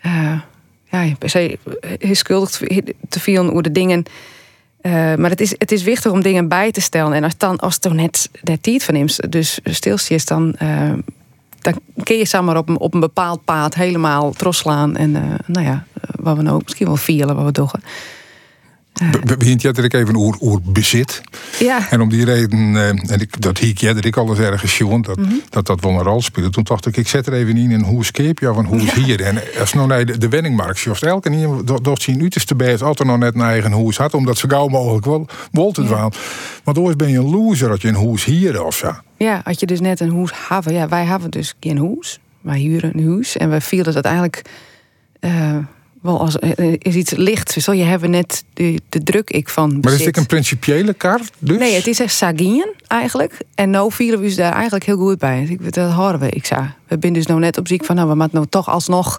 eh, 0.00 0.40
ja, 0.90 1.14
per 1.18 1.30
se 1.30 1.58
heel 1.98 2.14
schuldig 2.14 2.50
te 3.08 3.20
veel 3.20 3.50
over 3.50 3.62
de 3.62 3.72
dingen. 3.72 4.04
Eh, 4.82 4.92
maar 4.92 5.30
het 5.30 5.40
is, 5.40 5.54
het 5.58 5.72
is 5.72 5.82
wichtig 5.82 6.12
om 6.12 6.22
dingen 6.22 6.48
bij 6.48 6.70
te 6.70 6.80
stellen. 6.80 7.12
En 7.12 7.24
als, 7.24 7.36
dan, 7.36 7.58
als 7.58 7.78
het 7.80 7.92
net 7.92 8.30
de 8.42 8.60
tijd 8.60 8.84
van 8.84 8.94
is, 8.94 9.20
dus 9.28 9.58
stilsjes, 9.64 10.24
dan, 10.24 10.54
eh, 10.54 10.92
dan 11.60 11.74
kun 12.02 12.16
je 12.16 12.26
samen 12.26 12.56
op 12.56 12.68
een, 12.68 12.78
op 12.78 12.94
een 12.94 13.00
bepaald 13.00 13.44
paad 13.44 13.74
helemaal 13.74 14.32
trotslaan. 14.32 14.96
En 14.96 15.16
eh, 15.16 15.22
nou 15.46 15.66
ja, 15.66 15.84
eh, 15.94 16.02
wat 16.16 16.36
we 16.36 16.42
nou 16.42 16.60
misschien 16.64 16.86
wel 16.86 16.96
vieren, 16.96 17.36
wat 17.36 17.44
we 17.44 17.52
doen. 17.52 17.70
We 19.24 19.36
begint 19.36 19.62
er 19.78 19.84
even 19.94 20.16
oer, 20.16 20.36
oer 20.40 20.60
bezit. 20.62 21.20
Ja, 21.58 21.90
En 21.90 22.00
om 22.00 22.08
die 22.08 22.24
reden, 22.24 22.76
eh, 22.76 22.88
en 22.88 23.20
ik, 23.20 23.40
dat 23.40 23.58
hiek 23.58 23.78
jij 23.78 23.92
dat 23.92 24.04
ik 24.04 24.16
alles 24.16 24.38
ergens 24.38 24.78
jongen, 24.78 25.02
dat, 25.02 25.16
Mhm. 25.18 25.32
dat 25.48 25.66
dat 25.66 25.80
wel 25.80 25.90
een 25.92 26.02
rol 26.02 26.22
speelde. 26.22 26.50
Toen 26.50 26.64
dacht 26.64 26.86
ik, 26.86 26.96
ik 26.96 27.08
zet 27.08 27.26
er 27.26 27.32
even 27.32 27.56
in 27.56 27.70
een 27.70 27.82
hoe 27.84 28.04
je 28.40 28.46
een 28.58 28.66
hoe 28.66 28.80
is 28.80 28.92
hier. 28.92 29.20
En 29.22 29.38
als 29.60 29.72
nou 29.72 29.86
naar 29.88 30.04
de, 30.04 30.18
de 30.18 30.28
wenningmarkt, 30.28 30.78
elke 31.02 31.28
niet, 31.30 31.66
dat 31.66 31.84
dat 31.84 32.02
zien 32.02 32.20
uiterste 32.20 32.54
best 32.54 32.82
altijd 32.82 33.08
nog 33.08 33.18
net 33.18 33.34
een 33.34 33.40
eigen 33.40 33.72
hoes 33.72 33.96
had, 33.96 34.14
omdat 34.14 34.38
ze 34.38 34.48
gauw 34.50 34.68
mogelijk 34.68 35.04
wel 35.04 35.26
wol 35.52 35.72
te 35.72 35.84
dwaan. 35.84 36.10
Want 36.64 36.78
ooit 36.78 36.96
ben 36.96 37.10
je 37.10 37.18
een 37.18 37.30
loser 37.30 37.70
als 37.70 37.80
je 37.82 37.88
een 37.88 37.94
hoes 37.94 38.24
hier 38.24 38.64
of 38.64 38.76
zo. 38.76 38.92
ja, 39.16 39.40
had 39.44 39.60
je 39.60 39.66
dus 39.66 39.80
net 39.80 40.00
een 40.00 40.08
hoes 40.10 40.30
hebben. 40.48 40.72
Ja, 40.72 40.88
wij 40.88 41.04
hebben 41.04 41.30
dus 41.30 41.54
geen 41.60 41.78
hoes. 41.78 42.20
Wij 42.40 42.58
huren 42.58 42.98
een 42.98 43.06
huis. 43.12 43.36
En 43.36 43.50
we 43.50 43.60
vielen 43.60 43.94
dat 43.94 44.04
eigenlijk 44.04 44.42
eh, 45.20 45.56
wel 46.02 46.20
als 46.20 46.38
eh, 46.38 46.72
is 46.78 46.94
iets 46.94 47.10
licht. 47.10 47.50
Zo 47.50 47.72
je 47.72 47.82
hebben 47.82 48.10
net 48.10 48.44
de, 48.54 48.80
de 48.88 49.02
druk 49.02 49.30
ik 49.30 49.48
van 49.48 49.78
Maar 49.80 49.92
is 49.92 50.04
dit 50.04 50.16
een 50.16 50.26
principiële 50.26 50.92
kaart? 50.94 51.30
Dus? 51.38 51.58
Nee, 51.58 51.74
het 51.74 51.86
is 51.86 52.00
echt 52.00 52.14
sagien 52.14 52.74
eigenlijk. 52.86 53.38
En 53.54 53.70
nou 53.70 53.92
vielen 53.92 54.18
we 54.18 54.24
dus 54.24 54.36
daar 54.36 54.52
eigenlijk 54.52 54.84
heel 54.84 54.96
goed 54.96 55.18
bij. 55.18 55.46
Ik, 55.48 55.74
dat 55.74 55.92
horen 55.92 56.18
we. 56.18 56.28
Ik 56.28 56.46
zei, 56.46 56.60
we 56.88 56.96
zijn 57.00 57.12
dus 57.12 57.26
nou 57.26 57.40
net 57.40 57.58
op 57.58 57.68
ziek 57.68 57.84
van, 57.84 57.96
nou, 57.96 58.08
we 58.08 58.14
moeten 58.14 58.36
nou 58.36 58.46
toch 58.48 58.68
alsnog 58.68 59.18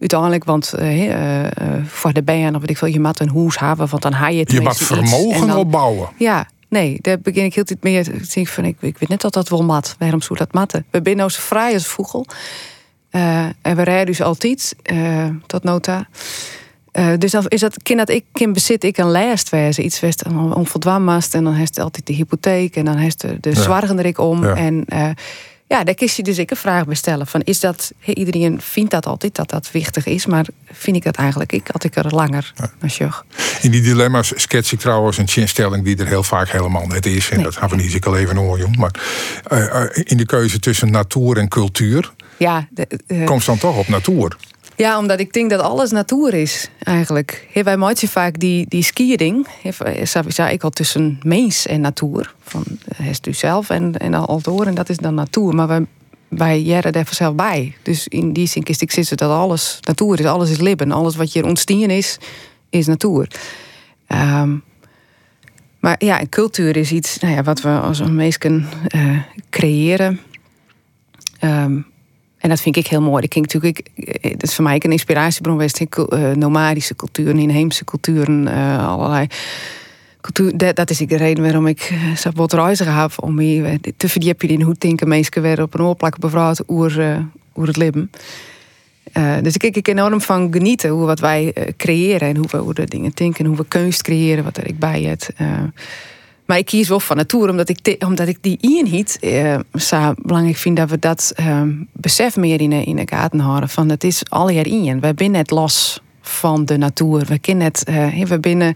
uiteindelijk, 0.00 0.44
want 0.44 0.72
eh, 0.72 1.10
eh, 1.10 1.44
eh, 1.44 1.84
voor 1.86 2.12
de 2.12 2.22
band 2.22 2.54
of 2.54 2.60
weet 2.60 2.70
ik 2.70 2.78
veel, 2.78 2.88
je 2.88 3.00
moet 3.00 3.20
een 3.20 3.28
hoes 3.28 3.58
hebben, 3.58 3.88
want 3.88 4.02
dan 4.02 4.12
haal 4.12 4.32
je 4.32 4.40
het 4.40 4.52
Je 4.52 4.60
iets. 4.60 4.82
vermogen 4.82 5.46
dan- 5.46 5.56
opbouwen. 5.56 6.08
Ja, 6.16 6.48
nee, 6.68 6.98
daar 7.00 7.20
begin 7.20 7.44
ik 7.44 7.54
heel 7.54 7.64
tijd 7.64 7.82
meer 7.82 8.04
denken 8.04 8.46
van, 8.46 8.64
ik, 8.64 8.76
ik 8.80 8.98
weet 8.98 9.08
net 9.08 9.20
dat 9.20 9.32
dat 9.32 9.48
wel 9.48 9.62
mat. 9.64 9.94
Waarom 9.98 10.22
zou 10.22 10.38
dat 10.38 10.52
matten? 10.52 10.84
We 10.90 11.00
zijn 11.02 11.16
nou 11.16 11.30
zo 11.30 11.40
vrij 11.40 11.72
als 11.72 11.86
vogel. 11.86 12.26
Eh, 13.10 13.44
en 13.62 13.76
we 13.76 13.82
rijden 13.82 14.06
dus 14.06 14.22
altijd, 14.22 14.76
eh, 14.82 15.26
tot 15.46 15.64
nota. 15.64 16.08
Eh, 16.92 17.08
dus 17.18 17.30
dan 17.30 17.44
is 17.48 17.60
dat, 17.60 17.82
kind 17.82 17.98
dat 17.98 18.08
ik 18.08 18.24
in 18.32 18.52
bezit, 18.52 18.84
ik 18.84 18.96
een 18.98 19.10
lijst 19.10 19.48
wezen, 19.48 19.84
iets 19.84 20.00
west 20.00 20.24
onvoldwaanmast 20.54 21.34
en 21.34 21.44
dan 21.44 21.54
heeft 21.54 21.78
altijd 21.78 22.06
de 22.06 22.12
hypotheek 22.12 22.76
en 22.76 22.84
dan 22.84 22.96
heeft 22.96 23.20
de, 23.20 23.36
de 23.40 23.50
Ja. 23.54 23.82
er 23.82 24.06
ik 24.06 24.18
om. 24.18 24.44
Ja. 24.44 24.54
En 24.54 24.84
ja, 25.66 25.84
daar 25.84 25.94
kies 25.94 26.16
je 26.16 26.22
dus 26.22 26.38
ik 26.38 26.50
een 26.50 26.56
vraag 26.56 26.86
bestellen 26.86 27.26
van, 27.26 27.40
is 27.44 27.60
dat, 27.60 27.92
iedereen 28.04 28.60
vindt 28.60 28.90
dat 28.90 29.06
altijd 29.06 29.34
dat 29.34 29.50
dat 29.50 29.70
wichtig 29.70 30.06
is, 30.06 30.26
maar 30.26 30.46
vind 30.72 30.96
ik 30.96 31.04
dat 31.04 31.16
eigenlijk 31.16 31.52
ik, 31.52 31.68
had 31.72 31.84
ik 31.84 31.96
er 31.96 32.14
langer 32.14 32.52
als 32.82 32.98
je. 32.98 33.08
In 33.60 33.70
die 33.70 33.80
dilemma's 33.80 34.32
skets 34.36 34.72
ik 34.72 34.78
trouwens 34.78 35.18
een 35.18 35.28
chinstelling 35.28 35.84
die 35.84 35.96
er 35.96 36.06
heel 36.06 36.22
vaak 36.22 36.48
helemaal 36.48 36.86
net 36.86 37.06
is. 37.06 37.28
En 37.30 37.34
Nee. 37.36 37.44
dat 37.44 37.58
hebben 37.60 37.78
we 37.78 37.84
niet 37.84 38.04
al 38.04 38.16
even 38.16 38.36
hoor, 38.36 38.58
jong. 38.58 38.76
Maar 38.76 38.92
in 40.04 40.16
de 40.16 40.26
keuze 40.26 40.58
tussen 40.58 40.90
natuur 40.90 41.36
en 41.36 41.48
cultuur 41.48 42.12
Ja, 42.40 42.68
de, 42.70 42.86
eh, 43.06 43.24
komt 43.24 43.46
dan 43.46 43.58
toch 43.58 43.78
op 43.78 43.88
natuur. 43.88 44.36
Ja, 44.76 44.98
omdat 44.98 45.20
ik 45.20 45.32
denk 45.32 45.50
dat 45.50 45.60
alles 45.60 45.90
natuur 45.90 46.34
is, 46.34 46.68
eigenlijk. 46.82 47.48
Wij 47.52 47.76
maken 47.76 48.08
vaak 48.08 48.38
die, 48.38 48.66
die 48.68 48.82
skiering, 48.82 49.46
zei 50.26 50.52
ik 50.52 50.62
al 50.62 50.70
tussen 50.70 51.18
mens 51.22 51.66
en 51.66 51.80
natuur. 51.80 52.34
Van 52.42 52.64
het 52.94 53.26
u 53.26 53.32
zelf 53.32 53.70
en, 53.70 53.98
en 53.98 54.14
al 54.14 54.40
door, 54.40 54.66
en 54.66 54.74
dat 54.74 54.88
is 54.88 54.96
dan 54.96 55.14
natuur. 55.14 55.54
Maar 55.54 55.68
wij 55.68 55.86
wij 56.30 56.60
jaren 56.60 56.92
daar 56.92 57.04
vanzelf 57.04 57.34
bij. 57.34 57.76
Dus 57.82 58.08
in 58.08 58.32
die 58.32 58.46
zin 58.46 58.62
is 58.62 58.78
ik 58.78 58.90
zitten 58.90 59.16
dat 59.16 59.30
alles 59.30 59.78
natuur 59.80 60.20
is, 60.20 60.26
alles 60.26 60.50
is 60.50 60.58
leven. 60.58 60.92
Alles 60.92 61.16
wat 61.16 61.32
hier 61.32 61.44
ontstien 61.44 61.90
is, 61.90 62.18
is 62.70 62.86
natuur. 62.86 63.30
Ehm, 64.06 64.56
maar 65.80 66.04
ja, 66.04 66.20
en 66.20 66.28
cultuur 66.28 66.76
is 66.76 66.92
iets 66.92 67.18
nou 67.18 67.34
ja, 67.34 67.42
wat 67.42 67.60
we 67.60 67.68
als 67.68 67.98
een 67.98 68.14
mensen 68.14 68.68
eh, 68.86 69.18
creëren. 69.50 70.20
Ehm, 71.38 71.80
en 72.40 72.48
dat 72.48 72.60
vind 72.60 72.76
ik 72.76 72.86
heel 72.86 73.00
mooi. 73.00 73.24
Ik 73.24 73.32
denk 73.32 73.52
natuurlijk, 73.52 73.90
ik, 73.94 74.06
eh, 74.14 74.30
dat 74.30 74.42
is 74.42 74.54
voor 74.54 74.64
mij 74.64 74.80
een 74.84 74.92
inspiratiebron 74.92 75.54
geweest. 75.54 75.80
Uh, 75.80 76.30
nomadische 76.30 76.96
culturen, 76.96 77.38
inheemse 77.38 77.84
culturen, 77.84 78.46
uh, 78.46 78.88
allerlei. 78.88 79.26
Dat, 80.54 80.76
dat 80.76 80.90
is 80.90 80.98
de 80.98 81.16
reden 81.16 81.42
waarom 81.42 81.66
ik 81.66 81.92
zo 82.16 82.30
wat 82.34 82.52
reizen 82.52 82.94
heb. 82.94 83.12
Om 83.16 83.34
me 83.34 83.80
te 83.96 84.08
verdiepen 84.08 84.48
in 84.48 84.62
hoe 84.62 84.74
denken 84.78 85.08
mensen 85.08 85.42
weer 85.42 85.62
op 85.62 85.74
een 85.74 85.80
oorplak 85.80 86.16
oer, 86.68 87.24
oer 87.56 87.66
het 87.66 87.76
leven. 87.76 88.10
dus 89.42 89.54
ik 89.54 89.72
kijk 89.72 89.88
enorm 89.88 90.20
van 90.20 90.52
genieten 90.52 90.90
hoe 90.90 91.06
wat 91.06 91.20
wij 91.20 91.54
creëren 91.76 92.28
en 92.28 92.36
hoe 92.36 92.46
we 92.50 92.56
hoe 92.56 92.74
de 92.74 92.84
dingen 92.84 93.10
denken, 93.14 93.46
hoe 93.46 93.56
we 93.56 93.64
kunst 93.68 94.02
creëren, 94.02 94.44
wat 94.44 94.56
er 94.56 94.66
ik 94.66 94.78
bij 94.78 95.02
het. 95.02 95.30
Maar 96.50 96.58
ik 96.58 96.66
kies 96.66 96.88
wel 96.88 97.00
van 97.00 97.16
natuur, 97.16 97.48
omdat 97.48 97.68
ik, 97.68 97.96
omdat 98.06 98.28
ik 98.28 98.38
die 98.40 98.58
eenheid 98.60 99.18
uh, 99.20 99.58
zo 99.74 100.12
belangrijk 100.16 100.56
vind 100.56 100.76
dat 100.76 100.90
we 100.90 100.98
dat 100.98 101.32
uh, 101.40 101.62
besef 101.92 102.36
meer 102.36 102.60
in 102.60 102.70
de, 102.70 102.84
in 102.84 102.96
de 102.96 103.02
gaten 103.04 103.38
houden. 103.38 103.68
Van 103.68 103.88
het 103.88 104.04
is 104.04 104.22
al 104.28 104.48
jaar. 104.48 104.64
We 105.00 105.12
zijn 105.16 105.30
net 105.30 105.50
los 105.50 106.00
van 106.20 106.64
de 106.64 106.76
natuur. 106.76 107.24
We 107.24 107.38
kunnen 107.38 107.64
het, 107.64 107.84
uh, 107.88 108.24
we 108.24 108.38
binnen. 108.38 108.74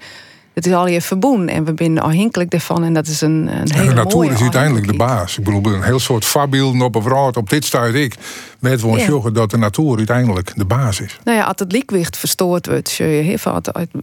Het 0.54 0.66
is 0.66 0.72
al 0.72 0.86
je 0.86 1.00
verbonden 1.00 1.48
en 1.48 1.64
we 1.64 1.72
zijn 1.76 1.98
afhankelijk 1.98 2.50
daarvan. 2.50 2.84
En 2.84 2.92
dat 2.92 3.06
is 3.06 3.20
een, 3.20 3.30
een 3.60 3.72
hele 3.72 3.88
De 3.88 3.94
natuur 3.94 4.32
is 4.32 4.40
uiteindelijk 4.40 4.86
de 4.86 4.96
baas. 4.96 5.38
Ik 5.38 5.44
bedoel, 5.44 5.72
een 5.74 5.82
heel 5.82 5.98
soort 5.98 6.24
voorbeelden 6.24 6.80
op 6.82 6.94
een. 6.94 7.36
Op 7.36 7.50
dit 7.50 7.64
stuit 7.64 7.94
ik. 7.94 8.14
Weet 8.58 8.80
we 8.80 8.86
ons 8.86 9.04
joggen 9.04 9.34
dat 9.34 9.50
de 9.50 9.56
natuur 9.56 9.96
uiteindelijk 9.96 10.52
de 10.56 10.64
baas 10.64 11.00
is. 11.00 11.18
Nou 11.24 11.38
ja, 11.38 11.44
als 11.44 11.54
het 11.58 11.72
lichtgewicht 11.72 12.16
verstoord 12.16 12.66
wordt. 12.66 12.98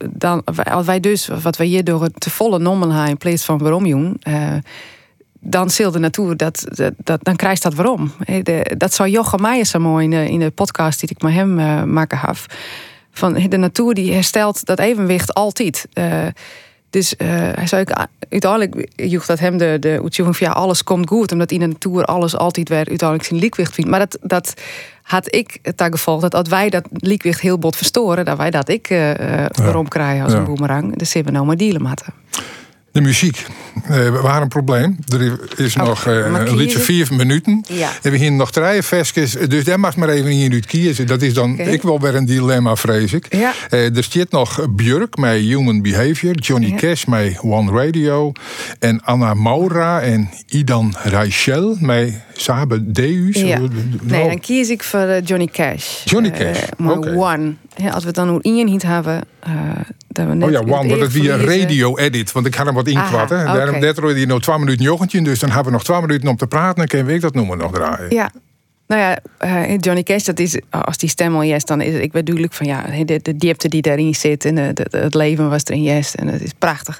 Dan, 0.09 0.43
als 0.63 0.85
wij 0.85 0.99
dus, 0.99 1.29
wat 1.41 1.57
wij 1.57 1.67
hier 1.67 1.83
door 1.83 2.03
het 2.03 2.13
te 2.19 2.29
volle 2.29 2.59
nommen 2.59 3.07
in 3.07 3.17
plaats 3.17 3.43
van 3.45 3.57
waarom 3.57 3.87
doen, 3.89 4.17
eh, 4.19 4.33
dan 5.39 5.69
zil 5.69 5.91
de 5.91 5.99
natuur, 5.99 6.37
dat, 6.37 6.63
dat, 6.67 6.93
dat- 6.97 7.23
dan 7.23 7.35
krijgt 7.35 7.63
dat 7.63 7.73
waarom. 7.73 8.11
Dat 8.77 8.93
zou 8.93 9.09
Jochem 9.09 9.41
Meijer 9.41 9.65
zo 9.65 9.79
mooi 9.79 10.03
in 10.03 10.09
de, 10.09 10.29
in 10.29 10.39
de 10.39 10.49
podcast 10.51 10.99
die 10.99 11.09
ik 11.09 11.21
met 11.21 11.33
hem 11.33 11.59
eh, 11.59 11.83
maken 11.83 12.17
heb. 12.17 12.37
Van 13.11 13.33
de 13.33 13.57
natuur 13.57 13.93
die 13.93 14.13
herstelt 14.13 14.65
dat 14.65 14.79
evenwicht 14.79 15.33
altijd. 15.33 15.87
Eh, 15.93 16.27
dus 16.89 17.15
eh, 17.15 17.27
hij 17.29 17.67
zei 17.67 17.81
ook, 17.81 18.07
uiteindelijk 18.29 18.87
joeg 18.95 19.25
dat 19.25 19.39
hem 19.39 19.57
de, 19.57 19.77
de 19.79 19.99
van 20.15 20.33
ja, 20.39 20.51
alles 20.51 20.83
komt 20.83 21.07
goed, 21.07 21.31
omdat 21.31 21.51
in 21.51 21.59
de 21.59 21.65
natuur 21.65 22.03
alles 22.05 22.35
altijd 22.35 22.69
weer 22.69 22.77
uiteindelijk 22.77 23.23
zijn 23.23 23.39
liekwicht 23.39 23.73
vindt. 23.73 23.89
Maar 23.89 23.99
dat, 23.99 24.17
dat 24.21 24.53
had 25.01 25.35
ik 25.35 25.57
het 25.61 25.81
gevolg 25.81 26.21
dat 26.21 26.33
als 26.35 26.49
wij 26.49 26.69
dat 26.69 26.83
liekwicht 26.91 27.41
heel 27.41 27.57
bot 27.57 27.75
verstoren, 27.75 28.25
dat 28.25 28.37
wij 28.37 28.49
dat 28.49 28.69
ik 28.69 28.87
waarom 29.51 29.87
krijgen 29.87 30.23
als 30.23 30.33
Ja. 30.33 30.37
een 30.37 30.45
boemerang. 30.45 30.95
Dus 30.97 31.13
hebben 31.13 31.31
we 31.31 31.37
nou 31.37 31.49
maar 31.49 31.57
dealen 31.57 31.81
moeten. 31.81 32.13
De 32.91 33.01
muziek. 33.01 33.45
Eh, 33.83 33.89
we 33.89 34.19
waren 34.21 34.41
een 34.41 34.47
probleem. 34.47 34.97
Er 35.13 35.39
is 35.57 35.75
Oh, 35.75 35.85
nog 35.85 36.05
eh, 36.07 36.15
een 36.15 36.55
liedje 36.55 36.79
vier 36.79 37.07
minuten. 37.11 37.65
Ja. 37.67 37.91
We 38.01 38.17
hier 38.17 38.31
nog 38.31 38.51
drie 38.51 38.81
versjes. 38.81 39.31
Dus 39.31 39.63
daar 39.63 39.79
mag 39.79 39.95
maar 39.95 40.09
even 40.09 40.31
in 40.31 40.37
minuut 40.37 40.65
kiezen. 40.65 41.07
Dat 41.07 41.21
is 41.21 41.33
dan 41.33 41.59
ik 41.59 41.81
wel 41.81 41.99
weer 41.99 42.15
een 42.15 42.25
dilemma, 42.25 42.75
vrees 42.75 43.13
ik. 43.13 43.35
Ja. 43.35 43.53
Eh, 43.69 43.97
er 43.97 44.03
zit 44.09 44.31
nog 44.31 44.67
Björk 44.69 45.17
met 45.17 45.39
Human 45.39 45.81
Behavior. 45.81 46.35
Johnny 46.35 46.67
Ja. 46.69 46.75
Cash 46.75 47.05
met 47.05 47.39
One 47.41 47.71
Radio. 47.71 48.31
En 48.79 49.03
Anna 49.03 49.33
Maura 49.33 50.01
en 50.01 50.29
Idan 50.47 50.95
Reichel 51.03 51.77
met 51.79 52.13
Sabe 52.41 52.91
Deus. 52.91 53.35
Ja. 53.41 53.57
Nou, 53.59 53.69
Nee, 54.01 54.27
dan 54.27 54.39
kies 54.39 54.69
ik 54.69 54.83
voor 54.83 54.99
eh, 54.99 55.25
Johnny 55.25 55.47
Cash. 55.47 56.03
Johnny 56.05 56.29
Eh, 56.29 56.37
Cash, 56.37 56.63
maar. 56.77 56.97
One. 57.15 57.53
Ja, 57.75 57.89
als 57.89 58.01
we 58.01 58.07
het 58.07 58.15
dan 58.15 58.29
hoe 58.29 58.41
in 58.41 58.65
niet 58.65 58.81
hebben, 58.83 59.21
eh, 59.39 59.51
dat 60.07 60.27
we 60.27 60.33
net 60.33 60.47
Oh 60.47 60.51
ja, 60.53 60.59
One, 60.59 60.87
want 60.87 61.01
het 61.01 61.11
weer 61.11 61.33
een 61.33 61.45
radio-edit. 61.45 62.31
Want 62.31 62.45
ik 62.45 62.55
had 62.55 62.65
hem 62.65 62.75
wat 62.75 62.87
inkwatten. 62.87 63.37
Aha, 63.37 63.53
Daarom 63.55 63.79
dat 63.79 63.97
er 63.97 64.15
hier 64.15 64.27
nog 64.27 64.41
twee 64.41 64.57
minuten 64.57 64.83
jochentje. 64.85 65.21
Dus 65.21 65.39
dan 65.39 65.49
hebben 65.49 65.65
we 65.67 65.71
nog 65.71 65.83
twee 65.83 66.01
minuten 66.01 66.29
om 66.29 66.35
te 66.37 66.47
praten. 66.47 66.75
Dan 66.75 66.87
kunnen 66.87 67.07
we 67.07 67.19
dat 67.19 67.33
noemen 67.33 67.57
nog 67.57 67.71
draaien. 67.71 68.15
Ja. 68.15 68.31
Nou 68.87 69.01
ja, 69.39 69.75
Johnny 69.77 70.03
Cash, 70.03 70.23
dat 70.23 70.39
is, 70.39 70.59
als 70.69 70.97
die 70.97 71.09
stem 71.09 71.35
al 71.35 71.43
yes, 71.43 71.65
dan 71.65 71.81
is 71.81 71.93
ik 71.93 72.11
weet 72.13 72.25
duidelijk 72.25 72.53
van 72.53 72.65
ja, 72.65 72.85
de, 73.05 73.19
de 73.21 73.35
diepte 73.35 73.67
die 73.67 73.81
daarin 73.81 74.15
zit 74.15 74.45
en 74.45 74.55
de, 74.55 74.71
de- 74.73 74.97
het 74.97 75.13
leven 75.13 75.49
was 75.49 75.63
erin 75.65 75.83
yes 75.83 76.15
en 76.15 76.27
het 76.27 76.41
is 76.43 76.51
prachtig. 76.59 76.99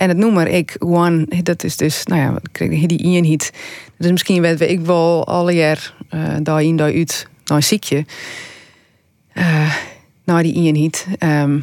En 0.00 0.08
het 0.08 0.18
nummer 0.18 0.48
ik 0.48 0.76
One, 0.78 1.26
dat 1.42 1.64
is 1.64 1.76
dus, 1.76 2.04
nou 2.04 2.20
ja, 2.20 2.40
die 2.86 3.02
Ian. 3.02 3.36
Dat 3.36 3.48
is 3.96 4.10
misschien 4.10 4.42
weet 4.42 4.58
we 4.58 4.68
ik 4.68 4.80
wel 4.80 5.26
alle 5.26 5.52
jaar 5.52 5.94
uh, 6.14 6.36
daar 6.42 6.62
in 6.62 6.76
daar 6.76 6.92
uit, 6.92 7.26
nou 7.44 7.60
een 7.60 7.66
ziekje. 7.66 8.04
Eh 9.32 9.74
naar 10.24 10.42
die 10.42 10.52
Ian 10.52 10.74
Heat. 10.74 11.06
Ehm, 11.18 11.60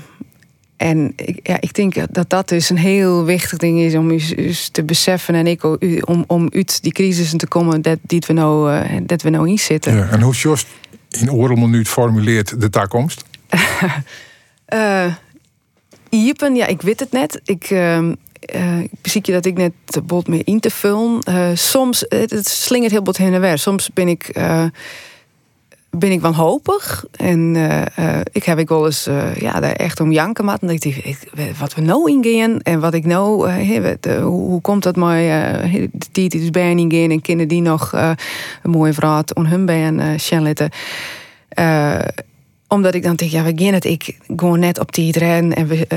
en 0.77 1.13
ik, 1.15 1.39
ja, 1.43 1.57
ik 1.59 1.73
denk 1.73 2.13
dat 2.13 2.29
dat 2.29 2.49
dus 2.49 2.69
een 2.69 2.77
heel 2.77 3.25
wichtig 3.25 3.57
ding 3.57 3.79
is 3.79 3.95
om 3.95 4.11
u 4.11 4.21
dus 4.35 4.69
te 4.69 4.83
beseffen 4.83 5.35
en 5.35 5.47
ik 5.47 5.63
om, 6.07 6.23
om 6.27 6.47
uit 6.51 6.83
die 6.83 6.91
crisis 6.91 7.33
te 7.37 7.47
komen 7.47 7.81
dat, 7.81 7.97
die 8.01 8.23
we 8.27 8.33
nou, 8.33 8.73
eh, 8.73 8.97
dat 9.03 9.21
we 9.21 9.29
nou 9.29 9.49
in 9.49 9.59
zitten. 9.59 9.95
Ja, 9.95 10.09
en 10.09 10.21
hoe 10.21 10.33
Jost 10.33 10.67
in 11.09 11.31
oorlogminuut 11.31 11.87
formuleert 11.87 12.61
de 12.61 12.69
toekomst? 12.69 13.23
Eh, 14.65 15.13
Iepen, 16.09 16.55
ja, 16.55 16.65
ik 16.65 16.81
weet 16.81 16.99
het 16.99 17.11
net. 17.11 17.41
Ik, 17.43 17.63
ehm 17.69 18.13
eh, 18.39 18.79
ik 18.79 18.89
zie 19.01 19.21
je 19.23 19.31
dat 19.31 19.45
ik 19.45 19.57
net 19.57 19.71
de 19.85 20.01
bot 20.01 20.27
meer 20.27 20.41
in 20.43 20.59
te 20.59 20.69
vullen. 20.69 21.21
Eh, 21.21 21.49
soms, 21.53 22.05
het, 22.07 22.31
het 22.31 22.47
slingert 22.47 22.91
heel 22.91 23.01
bot 23.01 23.17
heen 23.17 23.33
en 23.33 23.41
weer. 23.41 23.57
Soms 23.57 23.89
ben 23.93 24.07
ik, 24.07 24.27
eh, 24.27 24.63
ben 25.89 26.11
ik 26.11 26.21
wanhopig. 26.21 27.05
En 27.11 27.55
ik 28.31 28.43
heb 28.43 28.59
ik 28.59 28.69
wel 28.69 28.85
eens 28.85 29.09
ja, 29.39 29.59
daar 29.59 29.71
echt 29.71 29.99
om 29.99 30.11
janken 30.11 30.45
maat. 30.45 30.61
En 30.61 30.69
ik, 30.69 31.29
wat 31.59 31.73
we 31.73 31.81
nou 31.81 32.11
ingaan 32.11 32.61
en 32.61 32.79
wat 32.79 32.93
ik 32.93 33.05
nou, 33.05 33.51
hoe, 34.05 34.21
hoe 34.21 34.61
komt 34.61 34.83
dat 34.83 34.95
maar 34.95 35.17
de 35.21 35.89
tijd 36.11 36.31
dus 36.31 36.49
bijna 36.49 36.81
ingaan 36.81 37.11
en 37.11 37.21
kinderen 37.21 37.47
die 37.47 37.61
nog 37.61 37.91
een 37.91 38.69
mooie 38.69 38.93
vrouw 38.93 39.23
on 39.33 39.45
hun 39.45 39.65
bij 39.65 39.91
uh, 41.59 41.99
omdat 42.67 42.93
ik 42.93 43.03
dan 43.03 43.15
denk, 43.15 43.31
ja, 43.31 43.43
we 43.43 43.51
gaan 43.55 43.73
het. 43.73 43.85
Ik 43.85 44.17
gewoon 44.35 44.59
net 44.59 44.79
op 44.79 44.93
die 44.93 45.19
rennen 45.19 45.57
en 45.57 45.67
we. 45.67 45.87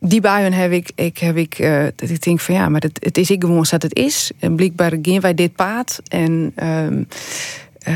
Die 0.00 0.20
buien 0.20 0.52
heb 0.52 0.72
ik, 0.72 0.90
ik, 0.94 1.18
heb 1.18 1.36
ik 1.36 1.58
eh, 1.58 1.84
dat 1.96 2.08
ik 2.08 2.22
denk 2.22 2.40
van 2.40 2.54
ja, 2.54 2.68
maar 2.68 2.80
het, 2.80 2.98
het 3.04 3.18
is 3.18 3.30
ik 3.30 3.40
gewoon 3.40 3.66
dat 3.70 3.82
het 3.82 3.94
is. 3.94 4.30
En 4.38 4.56
blijkbaar 4.56 4.92
gaan 5.02 5.20
wij 5.20 5.34
dit 5.34 5.54
paad. 5.54 6.00
En 6.08 6.52
eh, 6.54 7.94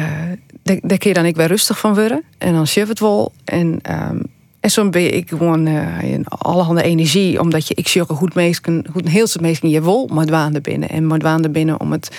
daar, 0.63 0.79
daar 0.83 0.99
kun 0.99 1.09
je 1.09 1.15
dan 1.15 1.25
ik 1.25 1.37
weer 1.37 1.47
rustig 1.47 1.79
van 1.79 1.95
worden. 1.95 2.23
En 2.39 2.53
dan 2.53 2.67
shift 2.67 2.89
het 2.89 3.01
wel. 3.01 3.33
En, 3.45 3.79
ehm, 3.83 4.19
en 4.61 4.71
soms 4.71 4.91
ben 4.91 5.15
ik 5.15 5.29
gewoon 5.29 5.67
eh, 5.67 6.03
in 6.03 6.27
allerhande 6.27 6.83
energie. 6.83 7.41
Omdat 7.41 7.69
je, 7.69 7.75
ik 7.75 7.95
een 7.95 8.07
goed 8.17 8.35
meesken, 8.35 8.87
goed, 8.93 9.09
heel 9.09 9.27
soort 9.27 9.45
meesken 9.45 9.69
je 9.69 9.83
wil, 9.83 10.09
maar 10.13 10.27
dwaan 10.27 10.55
er 10.55 10.61
binnen. 10.61 10.89
En 10.89 11.07
maar 11.07 11.19
dwaan 11.19 11.45
er 11.45 11.51
binnen 11.51 11.81
om 11.81 11.93
het 11.93 12.17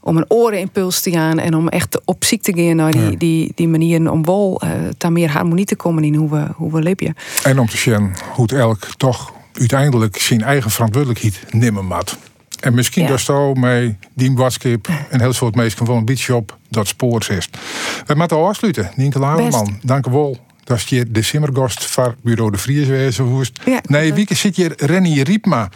om 0.00 0.16
een 0.16 0.24
orenimpuls 0.28 1.00
te 1.00 1.10
gaan 1.10 1.38
en 1.38 1.54
om 1.54 1.68
echt 1.68 2.00
op 2.04 2.24
ziek 2.24 2.42
te 2.42 2.52
gaan 2.54 2.76
naar 2.76 2.92
die, 2.92 3.16
die, 3.16 3.52
die 3.54 3.68
manieren 3.68 4.08
om 4.08 4.24
wel 4.24 4.60
eh 4.64 4.70
daar 4.96 5.12
meer 5.12 5.30
harmonie 5.30 5.64
te 5.64 5.76
komen 5.76 6.04
in 6.04 6.14
hoe 6.14 6.30
we, 6.30 6.46
hoe 6.56 6.72
we 6.72 6.82
leven. 6.82 7.14
En 7.42 7.58
om 7.58 7.66
te 7.68 7.76
zien 7.76 8.10
hoe 8.34 8.42
het 8.42 8.52
elk 8.52 8.78
toch 8.96 9.32
uiteindelijk 9.52 10.16
zijn 10.16 10.42
eigen 10.42 10.70
verantwoordelijkheid 10.70 11.42
nemen 11.50 11.84
moet. 11.86 12.16
En 12.60 12.74
misschien 12.74 13.02
Ja. 13.02 13.08
dat 13.08 13.20
zo 13.20 13.54
met 13.54 13.94
die 14.14 14.32
waskip 14.34 14.88
en 15.10 15.20
heel 15.20 15.32
soort 15.32 15.54
mensen 15.54 15.86
van 15.86 15.96
een 15.96 16.04
beetje 16.04 16.34
op 16.34 16.58
dat 16.68 16.86
spoor 16.86 17.26
is. 17.30 17.48
We 18.06 18.14
moeten 18.14 18.36
afsluiten. 18.36 18.90
Nienke 18.96 19.18
Laverman, 19.18 19.78
dank 19.82 20.06
u 20.06 20.10
wel. 20.10 20.36
Dat 20.64 20.80
hier 20.80 21.12
de 21.12 21.22
simmergast 21.22 21.84
van 21.84 22.14
Bureau 22.22 22.50
de 22.50 22.58
Vries 22.58 22.86
wezen. 22.86 23.24
hoest. 23.24 23.60
Ja, 23.64 23.80
nee, 23.82 24.14
wie 24.14 24.34
zit 24.34 24.56
hier 24.56 24.72
Rennie 24.76 25.24
Riepma. 25.24 25.68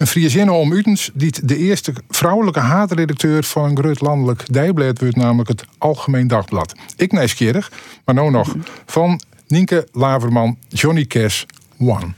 Een 0.00 0.06
Friesinne 0.06 0.52
om 0.52 0.72
Utens, 0.72 1.10
die 1.14 1.32
de 1.42 1.56
eerste 1.56 1.92
vrouwelijke 2.08 2.60
haatredacteur 2.60 3.44
van 3.44 3.64
een 3.64 3.78
groot 3.78 4.00
landelijk 4.00 4.52
dijblad 4.52 4.98
wordt, 5.00 5.16
namelijk 5.16 5.48
het 5.48 5.64
Algemeen 5.78 6.26
Dagblad. 6.26 6.74
Ik 6.96 7.12
nieuwsgierig, 7.12 7.72
maar 8.04 8.14
nou 8.14 8.30
nog 8.30 8.54
van 8.86 9.20
Nienke 9.46 9.88
Laverman, 9.92 10.58
Johnny 10.68 11.04
Cash, 11.04 11.44
One. 11.78 12.12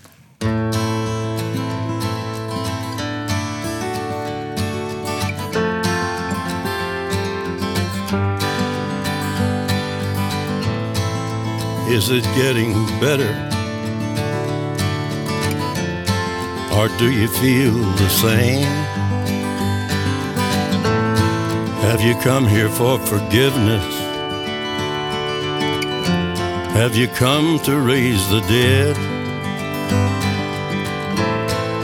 Is 11.88 12.08
it 12.08 12.26
getting 12.26 12.98
better? 12.98 13.51
Or 16.76 16.88
do 16.98 17.10
you 17.10 17.28
feel 17.28 17.72
the 17.72 18.08
same? 18.08 18.64
Have 21.86 22.00
you 22.00 22.14
come 22.22 22.46
here 22.46 22.68
for 22.68 22.98
forgiveness? 22.98 23.94
Have 26.74 26.96
you 26.96 27.08
come 27.08 27.58
to 27.60 27.78
raise 27.80 28.28
the 28.30 28.40
dead? 28.40 28.96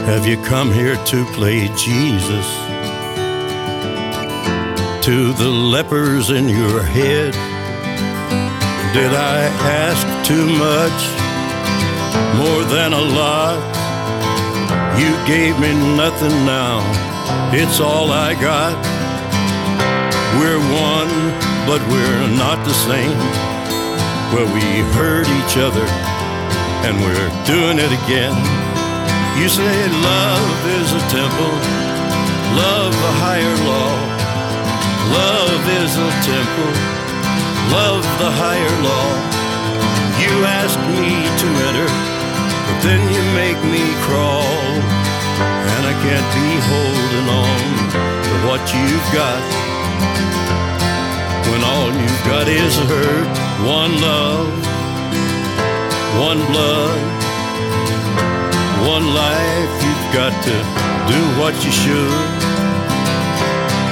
Have 0.05 0.25
you 0.25 0.37
come 0.43 0.71
here 0.71 0.95
to 1.05 1.25
play 1.33 1.67
Jesus? 1.75 2.69
to 5.09 5.33
the 5.33 5.49
lepers 5.49 6.29
in 6.29 6.47
your 6.47 6.83
head. 6.83 7.33
Did 8.93 9.11
I 9.11 9.39
ask 9.83 10.05
too 10.27 10.45
much? 10.45 10.99
More 12.37 12.63
than 12.65 12.93
a 12.93 13.01
lot? 13.01 13.78
You 14.99 15.15
gave 15.25 15.57
me 15.59 15.71
nothing 15.95 16.35
now, 16.43 16.83
it's 17.55 17.79
all 17.79 18.11
I 18.11 18.35
got. 18.35 18.75
We're 20.35 20.59
one, 20.59 21.13
but 21.63 21.79
we're 21.87 22.27
not 22.35 22.59
the 22.67 22.75
same. 22.75 23.17
Well, 24.35 24.49
we 24.53 24.65
hurt 24.91 25.27
each 25.39 25.55
other, 25.55 25.87
and 26.83 26.99
we're 26.99 27.31
doing 27.47 27.79
it 27.79 27.91
again. 28.03 28.35
You 29.39 29.47
say 29.47 29.75
love 30.03 30.57
is 30.77 30.91
a 30.91 31.03
temple, 31.07 31.53
love 32.59 32.91
a 32.91 33.13
higher 33.23 33.57
law. 33.71 33.93
Love 35.15 35.63
is 35.81 35.91
a 35.95 36.11
temple, 36.27 36.73
love 37.71 38.03
the 38.19 38.31
higher 38.35 38.75
law. 38.83 39.09
You 40.19 40.33
ask 40.43 40.77
me 40.91 41.23
to 41.41 41.47
enter, 41.71 42.18
then 42.81 43.01
you 43.11 43.23
make 43.35 43.59
me 43.75 43.83
crawl. 44.05 44.55
And 45.73 45.83
I 45.91 45.95
can't 46.03 46.29
be 46.35 46.49
holding 46.71 47.27
on 47.27 47.61
to 48.25 48.33
what 48.47 48.61
you've 48.71 49.09
got. 49.11 49.43
When 51.49 51.61
all 51.63 51.91
you've 51.91 52.23
got 52.25 52.47
is 52.47 52.75
hurt, 52.77 53.29
one 53.65 53.93
love, 53.99 54.47
one 56.19 56.41
blood, 56.51 56.99
one 58.87 59.07
life. 59.13 59.73
You've 59.83 60.07
got 60.13 60.33
to 60.47 60.55
do 61.11 61.19
what 61.39 61.55
you 61.65 61.71
should. 61.71 62.39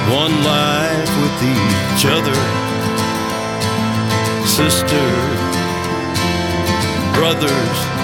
One 0.08 0.34
life 0.42 1.12
with 1.20 1.36
each 1.54 2.04
other, 2.16 2.38
sister, 4.46 5.06
brothers. 7.14 7.97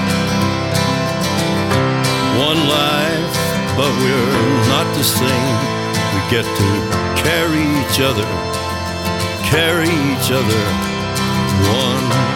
One 2.39 2.59
life, 2.69 3.37
but 3.77 3.91
we're 4.03 4.67
not 4.69 4.87
the 4.97 5.05
same. 5.05 5.59
We 6.13 6.21
get 6.31 6.45
to 6.45 6.69
carry 7.23 7.63
each 7.81 8.01
other, 8.01 8.27
carry 9.47 9.87
each 9.87 10.31
other. 10.31 10.63
One 11.87 12.34